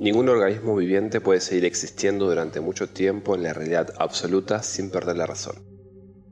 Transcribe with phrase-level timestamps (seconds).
[0.00, 5.18] Ningún organismo viviente puede seguir existiendo durante mucho tiempo en la realidad absoluta sin perder
[5.18, 5.56] la razón.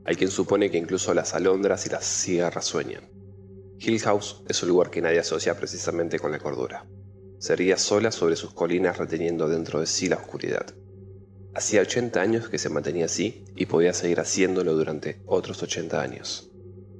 [0.05, 3.03] Hay quien supone que incluso las alondras y las cigarras sueñan.
[3.77, 6.87] Hill House es un lugar que nadie asocia precisamente con la cordura.
[7.37, 10.65] Se ría sola sobre sus colinas reteniendo dentro de sí la oscuridad.
[11.53, 16.49] Hacía 80 años que se mantenía así y podía seguir haciéndolo durante otros 80 años.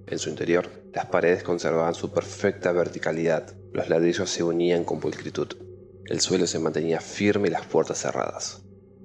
[0.06, 5.69] En su interior, las paredes conservaban su perfecta verticalidad, los ladrillos se unían con pulcritud.
[6.09, 8.63] El suelo se mantenía firme y las puertas cerradas.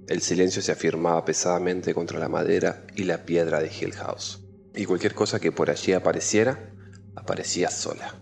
[0.09, 4.43] El silencio se afirmaba pesadamente contra la madera y la piedra de Hill House.
[4.75, 6.73] Y cualquier cosa que por allí apareciera,
[7.15, 8.19] aparecía sola.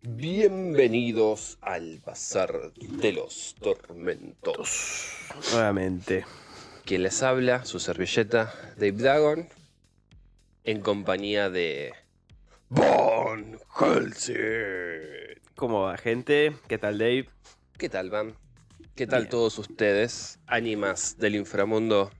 [0.00, 5.18] Bienvenidos al Bazar de los Tormentos.
[5.52, 6.24] Nuevamente.
[6.86, 9.48] Quien les habla, su servilleta, Dave Dagon,
[10.64, 11.92] en compañía de
[12.70, 15.42] Von Helsing.
[15.56, 16.52] ¿Cómo va, gente?
[16.68, 17.28] ¿Qué tal, Dave?
[17.76, 18.36] ¿Qué tal, Van?
[18.94, 19.30] ¿Qué tal Bien.
[19.30, 20.38] todos ustedes?
[20.46, 22.12] Ánimas del inframundo.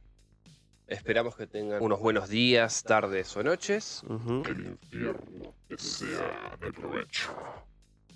[0.88, 4.02] Esperamos que tengan unos buenos días, tardes o noches.
[4.08, 4.42] Ujú.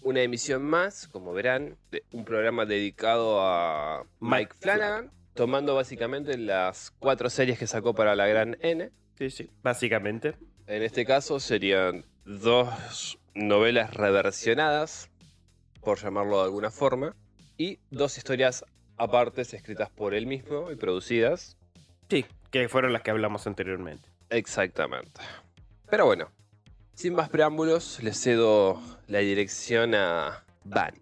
[0.02, 6.36] Una emisión más, como verán, de un programa dedicado a Mike Mike Flanagan, tomando básicamente
[6.36, 8.90] las cuatro series que sacó para la gran N.
[9.18, 9.50] Sí, sí.
[9.62, 10.34] Básicamente.
[10.66, 15.10] En este caso serían dos novelas reversionadas,
[15.80, 17.14] por llamarlo de alguna forma,
[17.58, 18.64] y dos historias
[18.96, 21.56] apartes escritas por él mismo y producidas.
[22.08, 24.08] Sí, que fueron las que hablamos anteriormente.
[24.30, 25.20] Exactamente.
[25.88, 26.30] Pero bueno,
[26.94, 30.94] sin más preámbulos, le cedo la dirección a Van.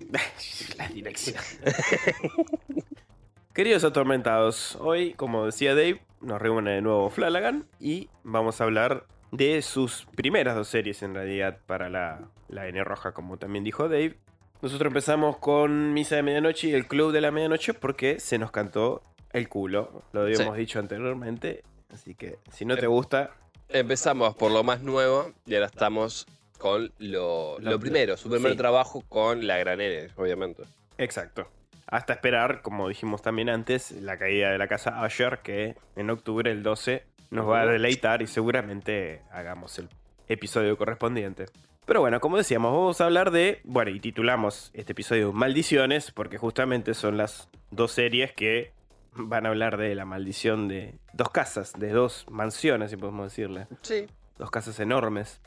[0.76, 1.42] la dirección.
[3.54, 9.06] Queridos atormentados, hoy, como decía Dave, nos reúne de nuevo Flanagan y vamos a hablar
[9.32, 13.88] de sus primeras dos series en realidad para la, la N roja, como también dijo
[13.88, 14.16] Dave.
[14.62, 18.50] Nosotros empezamos con Misa de Medianoche y el Club de la Medianoche porque se nos
[18.50, 20.60] cantó el culo, lo habíamos Sí.
[20.60, 23.32] dicho anteriormente, así que si no te gusta,
[23.68, 26.26] Empezamos por lo más nuevo y ahora estamos
[26.56, 28.56] con lo, Lo- lo primero, su primer sí.
[28.58, 30.62] trabajo con la gran N, obviamente.
[30.98, 31.48] Exacto.
[31.88, 36.50] Hasta esperar, como dijimos también antes, la caída de la casa Usher, que en octubre
[36.50, 39.88] el 12 nos va a deleitar y seguramente hagamos el
[40.28, 41.46] episodio correspondiente.
[41.84, 46.36] Pero bueno, como decíamos, vamos a hablar de, bueno, y titulamos este episodio Maldiciones, porque
[46.38, 48.72] justamente son las dos series que
[49.12, 53.66] van a hablar de la maldición de dos casas, de dos mansiones, si podemos decirle.
[53.82, 54.06] Sí.
[54.36, 55.40] Dos casas enormes.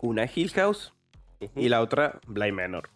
[0.00, 0.92] Una Hill House
[1.56, 2.90] y la otra Bly Manor.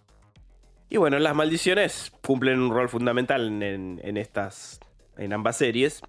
[0.91, 4.79] Y bueno, las maldiciones cumplen un rol fundamental en, en- en estas,
[5.17, 6.03] en ambas series,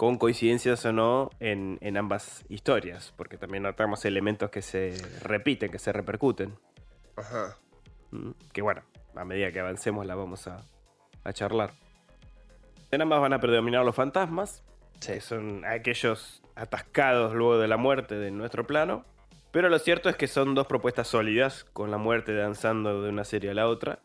[0.00, 5.70] con coincidencias o no en, en ambas historias, porque también notamos elementos que se repiten,
[5.70, 6.56] que se repercuten.
[7.18, 7.58] Ajá.
[8.10, 8.80] Mm, Que bueno,
[9.14, 10.56] a medida que avancemos la vamos a,
[11.22, 11.72] a charlar.
[12.90, 14.62] En ambas van a predominar los fantasmas,
[15.00, 15.12] Sí.
[15.12, 19.04] que son aquellos atascados luego de la muerte de nuestro plano.
[19.50, 23.24] Pero lo cierto es que son dos propuestas sólidas, con la muerte danzando de una
[23.24, 23.98] serie a la otra.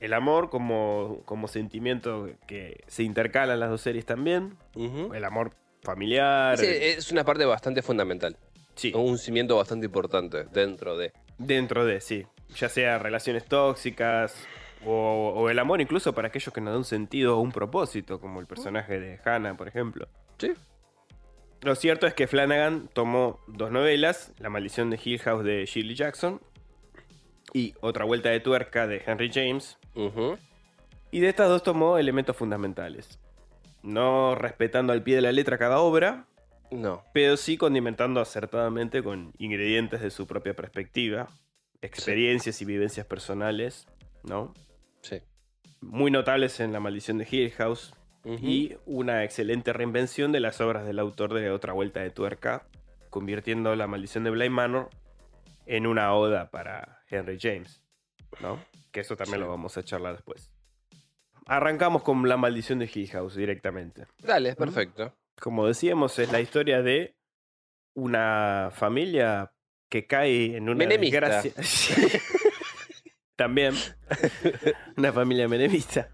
[0.00, 4.56] El amor como, como sentimiento que se intercala en las dos series también.
[4.74, 5.52] El amor
[5.82, 6.58] familiar.
[6.58, 8.36] Sí, es una parte bastante fundamental.
[8.74, 11.12] Sí, Un cimiento bastante importante dentro de.
[11.38, 12.26] dentro de, sí.
[12.56, 14.46] Ya sea relaciones tóxicas
[14.84, 18.20] o, o el amor incluso para aquellos que nos dan un sentido o un propósito,
[18.20, 20.08] como el personaje de Hannah, por ejemplo.
[20.38, 20.52] Sí.
[21.62, 25.94] Lo cierto es que Flanagan tomó dos novelas, La maldición de Hill House de Shirley
[25.96, 26.40] Jackson
[27.52, 30.38] y Otra vuelta de tuerca de Henry James, Ujú.
[31.10, 33.18] y de estas dos tomó elementos fundamentales.
[33.82, 36.26] No respetando al pie de la letra cada obra,
[36.70, 37.02] No.
[37.14, 41.28] pero sí condimentando acertadamente con ingredientes de su propia perspectiva,
[41.80, 43.86] experiencias y vivencias personales,
[44.24, 44.52] ¿no?
[45.02, 45.20] Sí.
[45.80, 47.94] Muy notables en La maldición de Hill House,
[48.42, 52.66] y una excelente reinvención de las obras del autor de Otra Vuelta de Tuerca,
[53.08, 54.90] convirtiendo La Maldición de Bly Manor
[55.64, 57.80] en una oda para Henry James,
[58.40, 58.58] ¿no?
[58.96, 59.40] Que eso también Sí.
[59.44, 60.50] lo vamos a charlar después.
[61.44, 64.06] arrancamos con la maldición de Hill House directamente.
[64.20, 65.14] Dale, perfecto.
[65.38, 67.14] Como decíamos, es la historia de
[67.94, 69.52] una familia
[69.90, 71.42] que cae en una Menemista.
[71.42, 72.22] desgracia.
[73.36, 73.74] También.
[74.96, 76.08] Una familia menemista.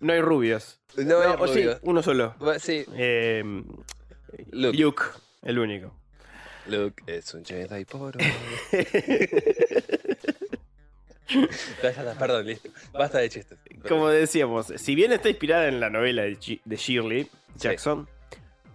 [0.00, 0.82] No hay rubios.
[0.98, 2.36] No, hay o sí, uno solo.
[2.58, 3.42] Sí, Eh,
[4.52, 4.76] Luke.
[4.78, 5.02] Luke,
[5.40, 5.98] el único.
[6.66, 8.24] Luke es un Jedi por hoy.
[8.72, 8.78] Ya
[10.20, 10.43] está,
[12.18, 12.68] Perdón, listo.
[12.92, 13.58] Basta de chistes.
[13.88, 16.36] Como decíamos, si bien está inspirada en la novela de,
[16.76, 18.08] Shirley Jackson,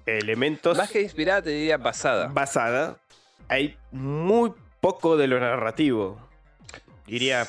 [0.05, 2.27] elementos Más que inspirada, te diría basada.
[2.27, 2.97] basada,
[3.47, 4.51] hay muy
[4.81, 6.19] poco de lo narrativo.
[7.05, 7.47] Diría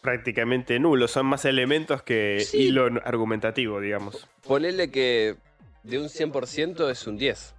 [0.00, 2.58] prácticamente nulo, son más elementos que Sí.
[2.68, 4.26] hilo argumentativo, digamos.
[4.46, 5.36] Ponele que
[5.82, 7.54] de un 100% es un 10.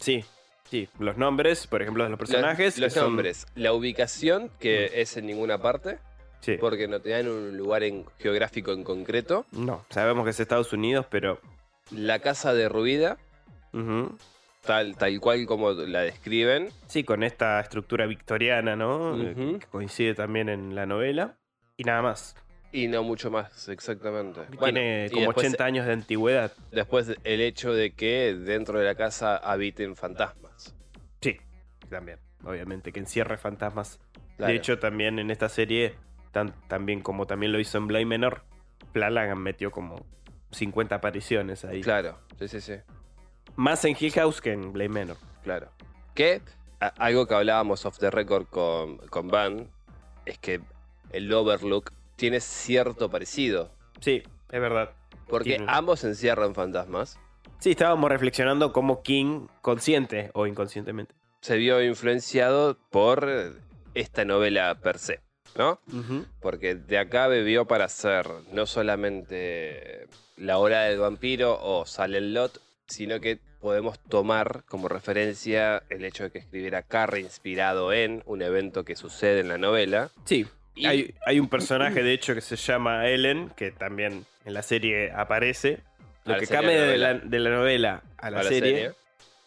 [0.00, 0.24] sí,
[0.70, 2.78] sí, los nombres, por ejemplo, de los personajes.
[2.78, 3.46] Los, los que son- nombres.
[3.54, 5.98] La ubicación, que es en ninguna parte,
[6.40, 6.56] Sí.
[6.60, 9.46] porque no te dan un lugar en- geográfico en concreto.
[9.52, 11.40] No, sabemos que es Estados Unidos, pero...
[11.90, 13.16] La casa derruida,
[14.64, 16.70] tal, tal cual como la describen.
[16.88, 19.16] Sí, con esta estructura victoriana, ¿no?
[19.60, 21.36] Que coincide también en la novela.
[21.76, 22.34] Y nada más.
[22.76, 24.40] Y no mucho más, exactamente.
[24.42, 24.80] Tiene Bueno,
[25.10, 26.52] como después- 80 años de antigüedad.
[26.72, 30.74] Después el hecho de que dentro de la casa habiten fantasmas.
[31.22, 31.38] Sí,
[31.88, 32.18] también.
[32.44, 33.98] Obviamente, que encierre fantasmas.
[34.36, 34.52] Claro.
[34.52, 35.94] De hecho, también en esta serie,
[36.32, 38.42] tan, también como también lo hizo en Blade Menor,
[38.92, 40.04] Flanagan metió como
[40.50, 41.80] 50 apariciones ahí.
[41.80, 42.74] Claro, sí, sí, sí,
[43.56, 45.16] Más en Hill House que en Blade Menor.
[45.42, 45.70] claro.
[46.14, 46.42] Que
[46.98, 49.70] algo que hablábamos off the record con, con Van
[50.26, 50.60] es que
[51.12, 53.70] el Overlook tiene cierto parecido.
[54.00, 54.90] Sí, es verdad.
[55.28, 55.66] Porque Tiene.
[55.68, 57.18] ambos encierran fantasmas.
[57.58, 61.14] Sí, estábamos reflexionando como King, consciente o inconscientemente.
[61.40, 63.52] Se vio influenciado por eh,
[63.94, 65.20] esta novela per se,
[65.56, 65.80] ¿no?
[66.40, 72.60] Porque de acá bebió para hacer no solamente La Hora del Vampiro o Silent Lot,
[72.88, 78.42] sino que podemos tomar como referencia el hecho de que escribiera Carrie inspirado en un
[78.42, 80.10] evento que sucede en la novela.
[80.24, 84.54] Sí, Y- hay, hay un personaje de hecho que se llama Ellen, que también en
[84.54, 85.80] la serie aparece.
[86.24, 88.92] Lo A la que cambia de la, de la novela a la, a la serie,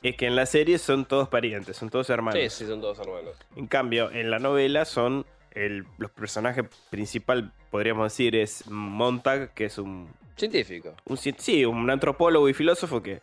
[0.01, 2.41] es que en la serie son todos parientes, son todos hermanos.
[2.41, 3.35] Sí, sí, son todos hermanos.
[3.55, 9.65] En cambio, en la novela son el, los personajes principal, podríamos decir, es Montag, que
[9.65, 10.95] es un, Científico.
[11.05, 13.21] un sí, un antropólogo y filósofo que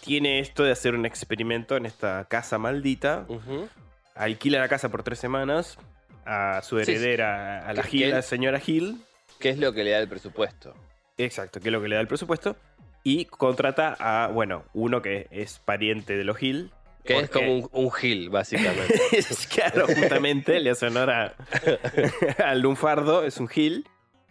[0.00, 3.26] tiene esto de hacer un experimento en esta casa maldita.
[4.14, 5.78] Alquila la casa por tres semanas
[6.26, 6.92] a su Sí, sí.
[6.92, 9.00] heredera, a la Gil, que- la señora Gil.
[9.38, 10.74] ¿Qué es lo que le da el presupuesto?
[11.18, 12.56] Exacto, que es lo que le da el presupuesto.
[13.04, 16.70] Y contrata a, bueno, uno que es pariente de los Gil.
[17.04, 19.00] Que es como un, un gil, básicamente.
[19.12, 21.34] Es claro, justamente le hace honor a-
[22.56, 23.86] lunfardo, es un Gil.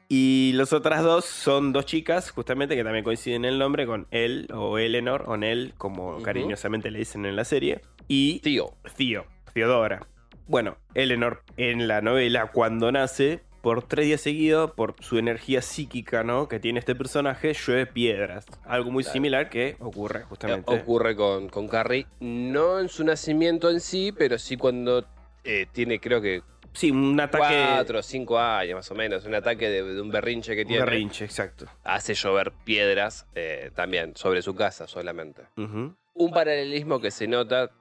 [0.07, 4.07] Y los otras dos son dos chicas, justamente, que también coinciden en el nombre con
[4.11, 7.81] él o Eleanor, o Nell, como cariñosamente le dicen en la serie.
[8.07, 8.73] Y Tío.
[8.95, 10.05] Theo, Theodora.
[10.47, 16.23] Bueno, Eleanor en la novela, cuando nace, por tres días seguidos, por su energía psíquica,
[16.23, 16.47] ¿no?
[16.47, 18.45] Que tiene este personaje, llueve piedras.
[18.65, 19.13] Algo muy Claro.
[19.13, 20.71] similar que ocurre justamente.
[20.71, 22.05] Ocurre con, con Carrie.
[22.19, 25.05] No en su nacimiento en sí, pero sí cuando
[25.43, 26.43] eh, tiene, creo que,
[26.73, 27.65] sí, un ataque.
[27.73, 29.25] cuatro o cinco años más o menos.
[29.25, 30.85] Un ataque de, de un berrinche que un tiene.
[30.85, 31.65] berrinche, exacto.
[31.83, 35.41] Hace llover piedras eh, también sobre su casa solamente.
[35.57, 37.71] Un paralelismo que se nota,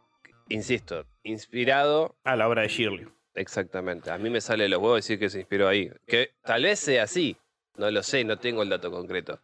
[0.48, 2.16] insisto, inspirado.
[2.24, 3.06] A la obra de Shirley.
[3.34, 4.10] Exactamente.
[4.10, 5.90] A mí me sale los huevos decir que se inspiró ahí.
[6.06, 7.36] Que tal vez sea así.
[7.76, 9.40] No lo sé, no tengo el dato concreto.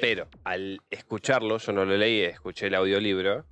[0.00, 3.44] Pero al escucharlo, yo no lo leí, escuché el audiolibro,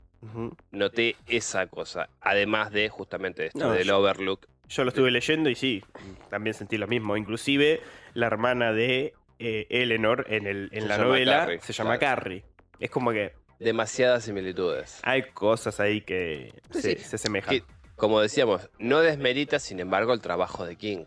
[0.71, 2.09] noté esa cosa.
[2.21, 4.47] Además de justamente esto No, del yo- Overlook.
[4.69, 5.85] Yo lo estuve leyendo y sí,
[6.31, 7.17] también sentí lo mismo.
[7.19, 7.81] Inclusive
[8.15, 12.23] la hermana de eh, Eleanor en, el, en Se la novela Carrie, se llama claro.
[12.23, 12.45] Carrie.
[12.81, 15.01] Es como que Demasiadas similitudes.
[15.03, 17.05] hay cosas ahí que Sí, se, sí.
[17.05, 17.55] se asemejan.
[17.61, 17.65] Que,
[17.97, 21.05] como decíamos, no desmerita, sin embargo, el trabajo de King.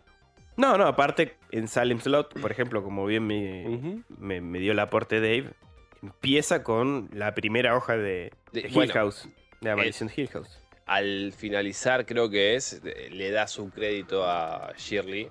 [0.56, 4.78] No, no, aparte en Salem Slot, por ejemplo, como bien me, me, me dio el
[4.78, 5.50] aporte Dave,
[6.02, 9.28] empieza con la primera hoja de, De- de Hill bueno, House,
[9.60, 10.58] de la maldición de Hill House.
[10.86, 15.28] Al finalizar, creo que es, le da su crédito a Shirley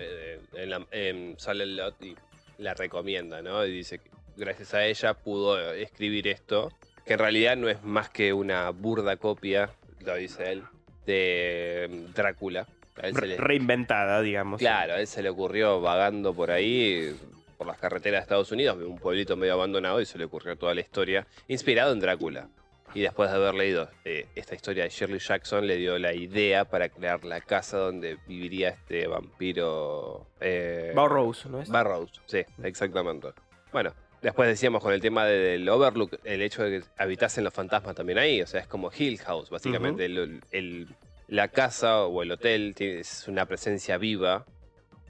[0.00, 2.16] eh, en, la, Lot y
[2.58, 3.64] la recomienda, ¿no?
[3.66, 6.72] Y dice que gracias a ella pudo eh, escribir esto,
[7.04, 9.70] que en realidad no es más que una burda copia,
[10.04, 10.62] lo dice él,
[11.06, 12.66] de mm, Drácula.
[13.02, 14.58] A él se Re- le- Reinventada, digamos.
[14.58, 17.14] Claro, a él se le ocurrió vagando por ahí,
[17.58, 20.74] por las carreteras de Estados Unidos, un pueblito medio abandonado, y se le ocurrió toda
[20.74, 22.48] la historia, inspirado en Drácula.
[22.94, 26.64] Y después de haber leído eh, esta historia de Shirley Jackson, le dio la idea
[26.64, 30.26] para crear la casa donde viviría este vampiro.
[30.40, 31.68] Eh, Burroughs, ¿no es?
[31.68, 33.28] Burroughs, sí, exactamente.
[33.72, 33.92] Bueno,
[34.26, 38.18] después decíamos con el tema del Overlook, el hecho de que habitasen los fantasmas también
[38.18, 40.04] ahí, o sea, es como Hill House, básicamente.
[40.04, 40.88] el, el,
[41.28, 44.44] la casa o el hotel es una presencia viva.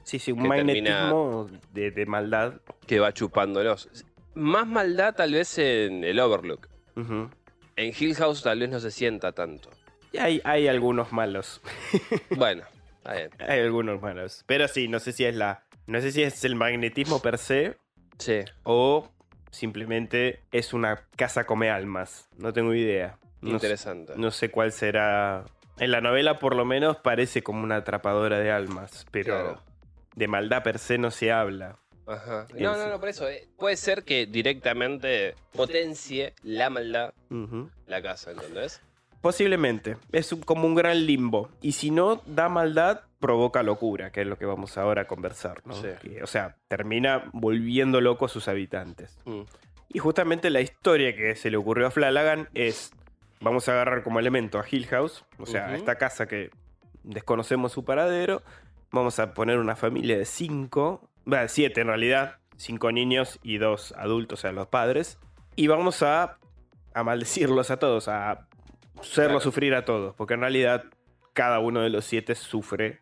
[0.03, 2.61] Sí, sí, un magnetismo de, maldad.
[2.87, 3.89] Que va chupándolos.
[4.35, 6.69] Más maldad tal vez en el Overlook.
[6.97, 9.71] En Hill House tal vez no se sienta tanto.
[10.19, 11.63] Hay, hay algunos malos.
[12.37, 12.65] bueno,
[13.05, 14.45] hay algunos malos.
[14.47, 15.65] Pero sí, no sé si es la.
[15.87, 17.79] No sé si es el magnetismo per se.
[18.19, 18.41] Sí.
[18.63, 19.09] O
[19.51, 22.29] simplemente es una casa come almas.
[22.39, 23.19] No tengo idea.
[23.43, 24.15] Interesante.
[24.17, 25.45] no sé cuál será
[25.79, 29.63] en la novela por lo menos parece como una atrapadora de almas, pero
[30.15, 31.79] de maldad per se no se habla.
[32.07, 32.47] Ajá.
[32.55, 33.29] No, no, no, por eso.
[33.29, 37.13] Eh, puede ser que directamente potencie la maldad
[37.87, 38.81] la casa, ¿entendés?
[39.21, 39.97] Posiblemente.
[40.13, 41.51] Es como un gran limbo.
[41.61, 45.63] Y si no da maldad, provoca locura, que es lo que vamos ahora a conversar,
[45.65, 45.75] ¿no?
[46.23, 49.19] o sea, termina volviendo loco a sus habitantes.
[49.25, 49.43] Mm.
[49.89, 52.93] Y justamente la historia que se le ocurrió a Flanagan es
[53.41, 56.51] vamos a agarrar como elemento a Hill House, o sea, esta casa que
[57.03, 58.43] desconocemos su paradero.
[58.91, 63.93] Vamos a poner una familia de cinco, bueno, siete en realidad, cinco niños y dos
[63.97, 65.19] adultos, o sea, los padres.
[65.55, 66.39] Y vamos a,
[66.95, 68.46] a maldecirlos a todos, a
[69.01, 70.85] hacerlos sufrir a todos, porque en realidad
[71.33, 73.01] cada uno de los siete sufre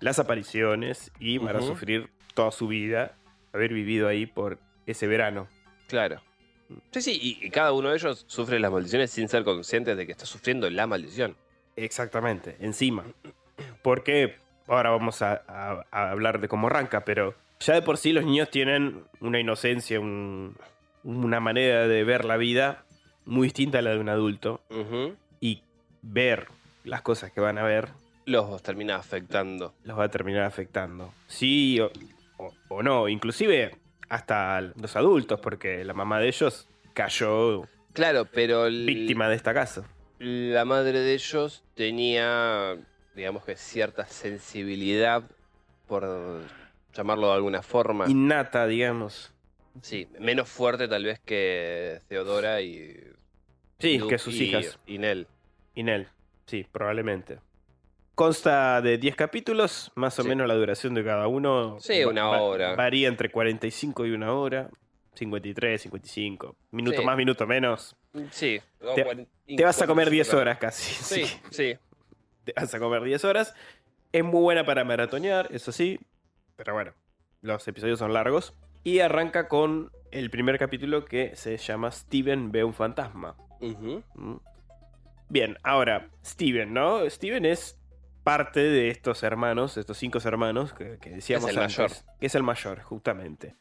[0.00, 3.16] las apariciones y van a sufrir toda su vida
[3.52, 5.48] haber vivido ahí por ese verano.
[5.86, 6.20] Claro.
[6.90, 10.12] Sí, sí, y, cada uno de ellos sufre las maldiciones sin ser conscientes de que
[10.12, 11.36] está sufriendo la maldición.
[11.76, 13.04] Exactamente, encima.
[13.82, 14.36] Porque
[14.66, 15.42] ahora vamos a,
[15.90, 21.40] hablar de cómo arranca, pero ya de por sí los niños tienen una inocencia, una
[21.40, 22.84] manera de ver la vida
[23.24, 24.60] muy distinta a la de un adulto.
[25.40, 25.62] Y
[26.02, 26.48] ver
[26.84, 27.88] las cosas que van a ver.
[28.26, 29.74] Los termina afectando.
[29.84, 31.12] Los va a terminar afectando.
[31.26, 31.80] Sí
[32.68, 33.08] o no.
[33.08, 33.76] Inclusive
[34.08, 39.84] hasta los adultos, porque la mamá de ellos cayó claro, pero víctima de esta casa.
[40.18, 42.76] La madre de ellos tenía,
[43.14, 45.24] digamos que cierta sensibilidad,
[45.86, 46.42] por
[46.94, 48.08] llamarlo de alguna forma.
[48.08, 49.32] Innata, digamos.
[49.82, 53.12] Sí, menos fuerte tal vez que Theodora y...
[53.78, 54.78] Sí, que sus hijas.
[54.86, 55.26] Y Nell.
[55.74, 56.08] Y Nell,
[56.46, 57.38] sí, probablemente.
[58.14, 61.78] Consta de 10 capítulos, más o menos la duración de cada uno.
[61.80, 62.76] Sí, una hora.
[62.76, 64.70] varía entre 45 y una hora.
[65.14, 66.56] 53, 55.
[66.70, 67.96] Minuto más, minuto menos.
[68.30, 68.60] Sí.
[68.94, 70.94] Te, vas a comer 10 horas casi.
[70.94, 71.76] Sí, sí,
[72.44, 73.54] Te vas a comer 10 horas.
[74.12, 75.98] Es muy buena para maratonear, eso sí.
[76.56, 76.92] Pero bueno,
[77.42, 78.54] los episodios son largos.
[78.84, 83.36] Y arranca con el primer capítulo que se llama Steven ve un fantasma.
[83.64, 84.36] Mm.
[85.28, 87.08] Bien, ahora, Steven, ¿no?
[87.08, 87.78] Steven es
[88.22, 91.90] parte de estos hermanos, estos cinco hermanos que, decíamos es el mayor.
[92.20, 93.56] que es el mayor, justamente.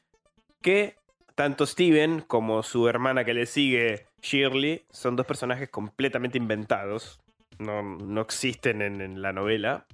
[0.61, 0.97] Que
[1.35, 7.19] tanto Steven como su hermana que le sigue, Shirley, son dos personajes completamente inventados.
[7.59, 9.85] No, existen en, la novela.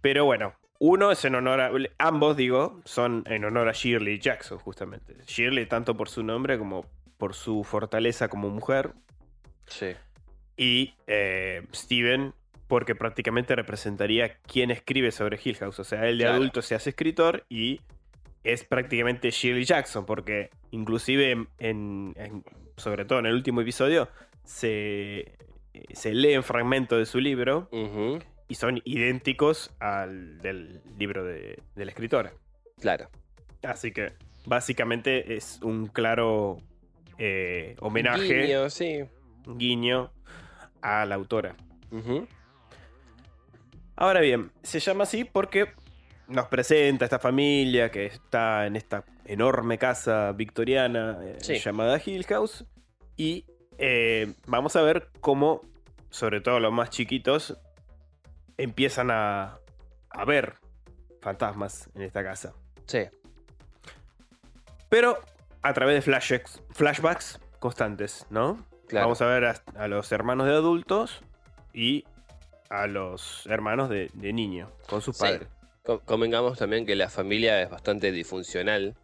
[0.00, 1.70] Pero bueno, uno es en honor a.
[1.98, 5.16] Ambos, digo, son en honor a Shirley Jackson, justamente.
[5.26, 6.86] Shirley, tanto por su nombre como
[7.20, 8.94] por su fortaleza como mujer.
[9.66, 9.92] Sí.
[10.56, 12.34] Y eh, Steven
[12.66, 15.78] porque prácticamente representaría quién escribe sobre Hill House.
[15.80, 17.80] O sea, él de adulto se hace escritor y
[18.44, 22.14] es prácticamente Shirley Jackson, porque inclusive en,
[22.76, 24.08] sobre todo en el último episodio
[24.44, 25.36] se,
[25.92, 27.68] se leen fragmentos de su libro
[28.46, 32.32] y son idénticos al del libro de, la escritora.
[32.80, 33.08] Claro.
[33.62, 34.12] Así que
[34.46, 36.58] básicamente es un claro
[37.22, 39.04] eh, homenaje, guiño, sí.
[39.46, 40.10] guiño
[40.80, 41.54] a la autora.
[43.94, 45.74] Ahora bien, se llama así porque
[46.28, 52.64] nos presenta esta familia que está en esta enorme casa victoriana eh, llamada Hill House.
[53.18, 53.44] Y
[53.76, 55.60] eh, vamos a ver cómo,
[56.08, 57.58] sobre todo los más chiquitos,
[58.56, 59.58] empiezan a,
[60.08, 60.54] a ver
[61.20, 62.54] fantasmas en esta casa.
[62.86, 63.00] Sí.
[64.88, 65.18] Pero
[65.62, 68.64] a través de flashbacks, flashbacks constantes, ¿no?
[68.92, 69.44] Vamos a ver
[69.76, 71.22] a, los hermanos de adultos
[71.72, 72.04] y
[72.68, 75.46] a los hermanos de, niño con su padre.
[76.04, 78.94] Convengamos también que la familia es bastante disfuncional.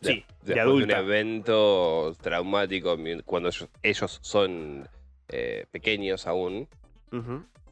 [0.00, 3.50] sí, de un evento traumático cuando
[3.82, 4.88] ellos, son
[5.28, 6.68] eh, pequeños aún.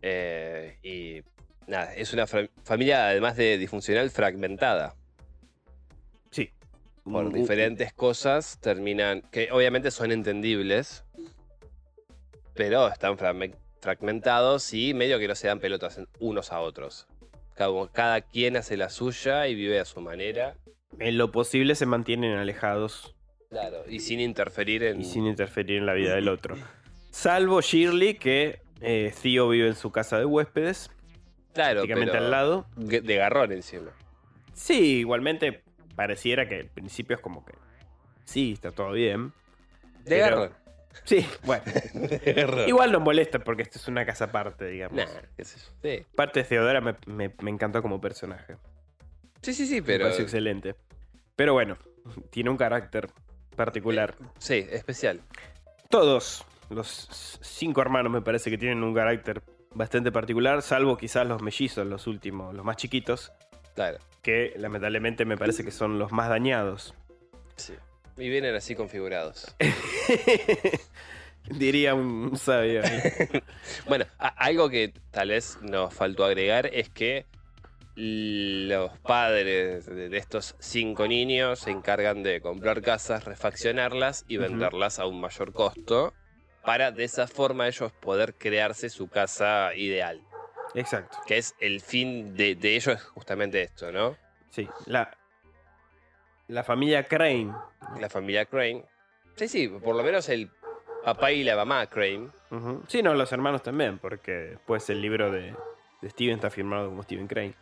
[0.02, 1.22] Eh, y
[1.66, 4.94] nada, es una familia además de disfuncional fragmentada.
[7.10, 11.04] Por diferentes cosas terminan, que obviamente son entendibles,
[12.54, 13.16] pero están
[13.80, 17.06] fragmentados y medio que no se dan pelotas unos a otros.
[17.54, 20.56] Cada, cada, quien hace la suya y vive a su manera.
[20.98, 23.14] en lo posible se mantienen alejados
[23.48, 25.00] Claro, y sin interferir en.
[25.00, 26.56] y sin interferir en la vida del otro.
[27.10, 30.90] Salvo Shirley, que eh, Theo vive en su casa de huéspedes,
[31.54, 32.66] Claro, prácticamente pero al lado.
[32.76, 33.90] De de garrón encima.
[34.52, 35.62] Sí, igualmente
[35.96, 37.52] pareciera que al principio es como que
[38.24, 39.32] sí, está todo bien.
[40.04, 40.50] De Pero-.
[41.04, 41.62] Sí, bueno.
[41.94, 42.64] De.
[42.68, 44.96] Igual no molesta porque esto es una casa aparte, digamos.
[44.96, 45.66] Nah, qué sé yo.
[45.82, 46.06] Sí.
[46.14, 48.56] Parte de Theodora me, me- me encantó como personaje.
[49.42, 50.04] sí, sí, sí, Me pero.
[50.04, 50.74] pareció excelente.
[51.34, 51.76] Pero bueno,
[52.30, 53.08] tiene un carácter
[53.56, 54.14] particular.
[54.38, 55.20] Sí, especial.
[55.90, 59.42] Todos los cinco hermanos me parece que tienen un carácter
[59.74, 63.32] bastante particular, salvo quizás los mellizos, los últimos, los más chiquitos,
[63.76, 63.98] Claro.
[64.22, 66.94] que lamentablemente me parece que son los más dañados.
[67.54, 67.74] Sí.
[68.16, 69.54] Y vienen así configurados.
[71.50, 72.82] Diría un sabio.
[73.86, 77.24] Bueno, algo que tal vez nos faltó agregar es que
[77.94, 85.06] los padres de estos cinco niños se encargan de comprar casas, refaccionarlas y venderlas a
[85.06, 86.12] un mayor costo
[86.66, 90.20] para de esa forma ellos poder crearse su casa ideal.
[90.76, 91.18] Exacto.
[91.26, 94.16] Que es el fin de, de ellos es justamente esto, ¿no?
[94.50, 95.10] Sí, la,
[96.48, 97.52] la familia Crane.
[98.00, 98.84] La familia Crane.
[99.36, 100.50] Sí, sí, por lo menos el
[101.04, 102.28] papá y la mamá Crane.
[102.50, 102.82] Ujú.
[102.88, 105.54] Sí, no, los hermanos también, porque después el libro de,
[106.02, 107.54] de Steven está firmado como Steven Crane.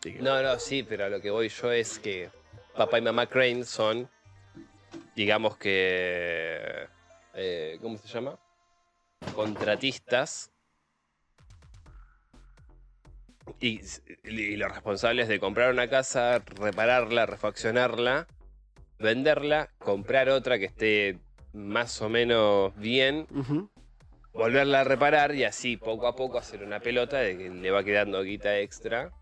[0.00, 2.30] Que- No, no, sí, pero a lo que voy yo es que
[2.76, 4.08] papá y mamá Crane son,
[5.14, 6.88] digamos que,
[7.34, 8.38] eh, ¿cómo se llama?
[9.34, 10.50] Contratistas.
[13.60, 13.80] Y,
[14.24, 18.26] y los responsables de comprar una casa, repararla, refaccionarla,
[18.98, 21.18] venderla, comprar otra que esté
[21.52, 23.26] más o menos bien,
[24.32, 27.84] volverla a reparar y así poco a poco hacer una pelota de que le va
[27.84, 29.12] quedando guita extra.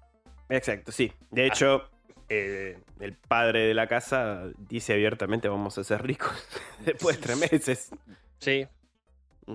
[0.48, 1.12] Exacto, sí.
[1.30, 1.82] De hecho,
[2.28, 6.32] eh, el padre de la casa dice abiertamente vamos a ser ricos
[6.84, 7.90] después de tres meses.
[8.38, 8.66] Sí,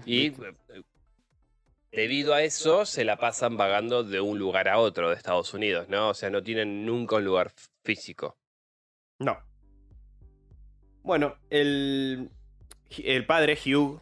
[0.05, 0.33] Y
[1.91, 5.87] debido a eso se la pasan vagando de un lugar a otro de Estados Unidos,
[5.89, 6.09] ¿no?
[6.09, 7.51] O sea, no tienen nunca un lugar
[7.83, 8.37] físico.
[9.19, 9.37] No.
[11.03, 12.29] Bueno, el,
[13.03, 14.01] el padre Hugh,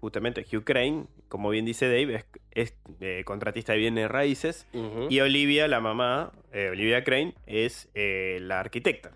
[0.00, 4.66] justamente Hugh Crane, como bien dice Dave, es, es, eh, contratista de bienes raíces.
[5.08, 9.12] Y Olivia, la mamá, eh, Olivia Crane, es eh, la arquitecta,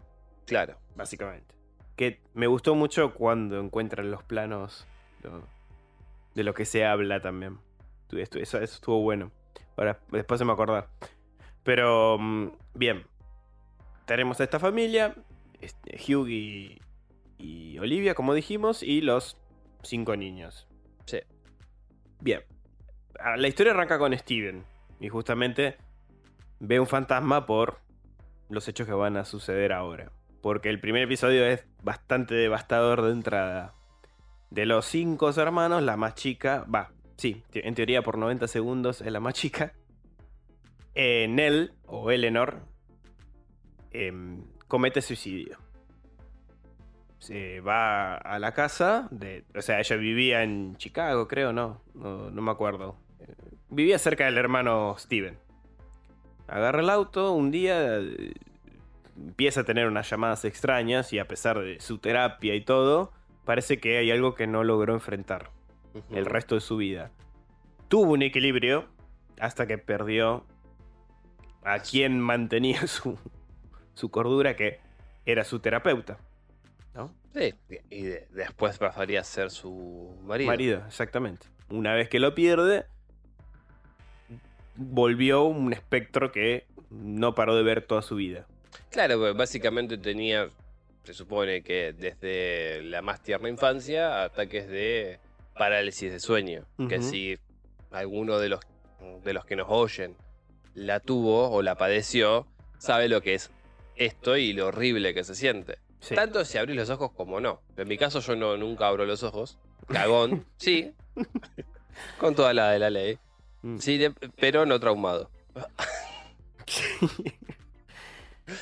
[0.47, 0.79] Claro.
[0.95, 1.55] básicamente.
[1.95, 4.87] Que me gustó mucho cuando encuentran los planos
[5.23, 5.47] lo-
[6.35, 7.59] de lo que se habla también.
[8.09, 9.31] Tu- esto- Eso, eso estuvo bueno.
[9.77, 10.89] Ahora, después se me acordar.
[11.63, 13.07] Pero, mm, bien.
[14.07, 15.15] Tenemos a esta familia,
[15.61, 16.81] este, Hugh y,
[17.39, 19.37] y Olivia, como dijimos, y los
[19.83, 20.69] cinco niños.
[21.07, 21.19] Sí.
[22.21, 22.43] Bien.
[23.19, 24.65] Ah, La historia arranca con Steven.
[25.01, 25.77] Y justamente
[26.61, 27.81] ve un fantasma por
[28.49, 30.13] los hechos que van a suceder ahora.
[30.41, 33.75] Porque el primer episodio es bastante devastador de entrada.
[34.51, 39.13] De los cinco hermanos, la más chica, va, sí, en teoría por 90 segundos es
[39.13, 39.73] la más chica.
[40.95, 42.63] Eh, Nell, o Eleanor,
[43.91, 45.59] em, comete suicidio.
[47.19, 49.45] Se va a la casa de.
[49.55, 51.83] O sea, ella vivía en Chicago, creo, no.
[51.95, 52.97] No, no me acuerdo.
[53.21, 53.27] Eh,
[53.69, 55.39] Vivía cerca del hermano Steven.
[56.47, 58.33] Agarra el auto, un día eh,
[59.17, 63.13] empieza a tener unas llamadas extrañas y a pesar de su terapia y todo,
[63.45, 65.51] parece que hay algo que no logró enfrentar
[66.11, 67.11] El resto de su vida.
[67.89, 68.87] Tuvo un equilibrio
[69.41, 70.45] hasta que perdió
[71.63, 73.19] a quien mantenía su,
[73.95, 74.81] su cordura, que
[75.25, 76.19] era su terapeuta.
[76.95, 77.13] ¿No?
[77.35, 77.55] Sí,
[77.91, 80.49] y de- después pasaría a ser su marido.
[80.51, 81.47] Marido, exactamente.
[81.69, 82.87] Una vez que lo pierde,
[84.77, 88.47] volvió un espectro que no paró de ver toda su vida.
[88.91, 90.49] Claro, pues básicamente tenía,
[91.05, 95.19] se supone que desde la más tierna infancia, ataques de
[95.59, 96.67] parálisis de sueño.
[96.89, 97.39] Que si
[97.91, 98.61] alguno de los,
[99.25, 100.17] de los que nos oyen
[100.75, 102.47] la tuvo o la padeció,
[102.79, 103.51] sabe lo que es
[103.97, 105.79] esto y lo horrible que se siente.
[106.01, 106.15] Sí.
[106.15, 107.63] Tanto si abrís los ojos como no.
[107.77, 109.59] En mi caso yo no, nunca abro los ojos.
[109.89, 110.93] Cagón, sí.
[112.19, 113.19] Con toda la de la ley.
[113.63, 113.79] Mm.
[113.79, 115.31] Sí, de- pero no traumado.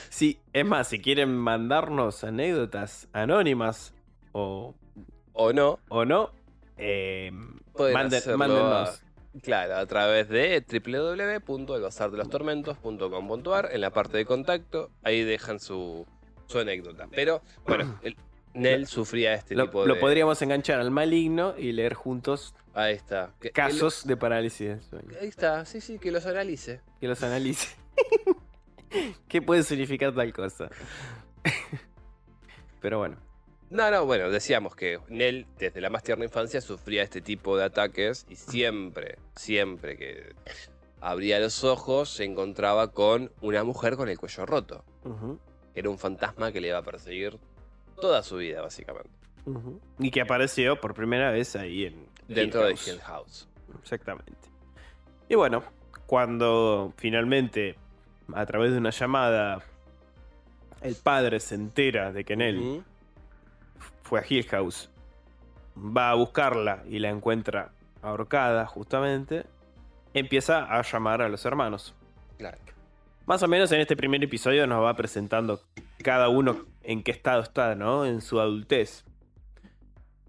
[0.09, 3.93] Sí, es más, si quieren mandarnos anécdotas anónimas
[4.33, 4.75] o,
[5.35, 6.31] O no, o no,
[6.79, 7.31] eh,
[7.93, 8.23] manden-.
[9.43, 16.07] Claro, a través de www.elbazardelostormentos.com.ar en la parte de contacto, ahí dejan su,
[16.47, 17.09] su anécdota.
[17.11, 18.17] Pero, bueno, el,
[18.55, 20.01] Nell sufría este Lo, tipo lo de...
[20.01, 23.33] podríamos enganchar al maligno y leer juntos Ahí está.
[23.41, 25.09] Que- casos de parálisis del sueño.
[25.09, 26.81] que- ahí está, sí, sí, que los analice.
[27.01, 27.75] Que los analice.
[29.29, 30.71] ¿Qué puede significar tal cosa?
[32.81, 33.17] Pero bueno.
[33.71, 37.65] No, no, bueno, decíamos que Nell desde la más tierna infancia sufría este tipo de
[37.65, 40.35] ataques y siempre, siempre que
[41.01, 44.85] abría los ojos se encontraba con una mujer con el cuello roto.
[45.75, 47.39] Era un fantasma que le iba a perseguir
[48.01, 49.11] toda su vida, básicamente.
[49.99, 52.07] Y que apareció por primera vez ahí en.
[52.29, 52.93] Dentro Hill de.
[52.93, 53.49] Hill House.
[53.81, 54.33] Exactamente.
[55.29, 55.63] Y bueno,
[56.07, 57.77] cuando finalmente,
[58.33, 59.63] a través de una llamada,
[60.81, 62.85] el padre se entera de que Nell.
[64.15, 64.89] Fue a Hill House,
[65.77, 69.45] va a buscarla y la encuentra ahorcada justamente,
[70.13, 71.97] empieza a llamar a los hermanos.
[72.39, 72.59] Claro.
[73.27, 75.61] Más o menos en este primer episodio nos va presentando
[76.05, 78.07] cada uno en qué estado está, ¿no?
[78.07, 79.05] En su adultez.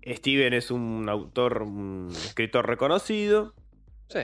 [0.03, 3.53] Steven es un autor, un escritor reconocido.
[4.07, 4.21] Sí.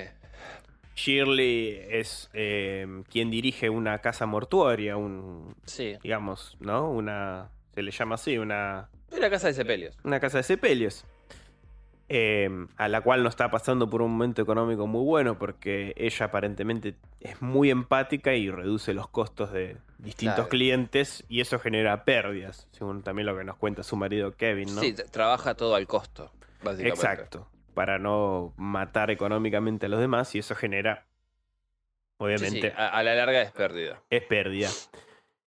[0.95, 5.97] Shirley es eh, quien dirige una casa mortuaria, un, Sí.
[6.01, 6.89] digamos, ¿no?
[6.89, 9.97] Una, se le llama así, una, Era casa de sepelios.
[10.03, 11.05] una casa de sepelios.
[12.13, 16.25] eh, a la cual no está pasando por un momento económico muy bueno porque ella
[16.25, 20.49] aparentemente es muy empática y reduce los costos de distintos Claro.
[20.49, 24.81] clientes y eso genera pérdidas, según también lo que nos cuenta su marido Kevin, ¿no?
[24.81, 26.89] Sí, trabaja todo al costo, básicamente.
[26.89, 31.05] Exacto, para no matar económicamente a los demás y eso genera,
[32.17, 34.01] obviamente, sí, a, a la larga es pérdida.
[34.09, 34.67] es pérdida.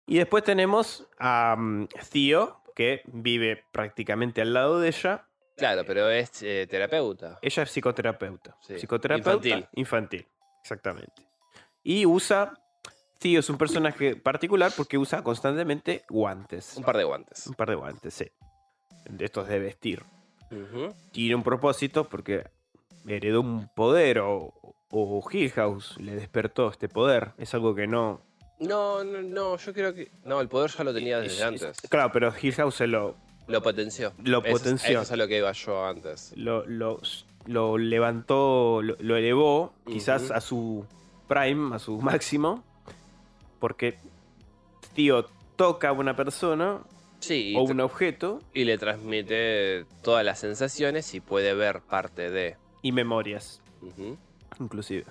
[0.06, 5.26] Y después tenemos a mm, Theo, que vive prácticamente al lado de ella.
[5.56, 7.38] Claro, pero es eh, terapeuta.
[7.40, 8.56] Ella es psicoterapeuta.
[8.60, 9.68] Sí, Psicoterapeuta infantil.
[9.74, 10.26] infantil.
[10.60, 11.26] Exactamente.
[11.82, 12.52] Y usa.
[13.18, 16.76] Theo es un personaje particular porque usa constantemente guantes.
[16.76, 17.46] Un par de guantes.
[17.46, 18.30] Un par de guantes, sí.
[19.08, 20.02] De estos de vestir.
[21.12, 22.44] Tiene un propósito porque
[23.08, 24.52] heredó un poder o,
[24.90, 27.32] o Hill House le despertó este poder.
[27.38, 28.20] Es algo que no.
[28.58, 30.10] No, no, no, yo creo que.
[30.24, 31.80] No, el poder ya lo tenía es- desde es- antes.
[31.90, 33.14] claro, pero Hill House se lo,
[33.46, 34.12] Lo potenció.
[34.24, 34.90] Lo potenció.
[34.92, 36.32] Eso es a lo que iba yo antes.
[36.36, 37.00] lo, lo-
[37.46, 40.84] lo levantó, lo, lo elevó quizás a su
[41.28, 42.64] prime, a su máximo,
[43.60, 43.98] porque
[44.94, 46.80] tío toca a una persona
[47.20, 52.56] Sí, o un objeto y le transmite todas las sensaciones y puede ver parte de.
[52.82, 53.60] y memorias,
[54.60, 55.04] inclusive.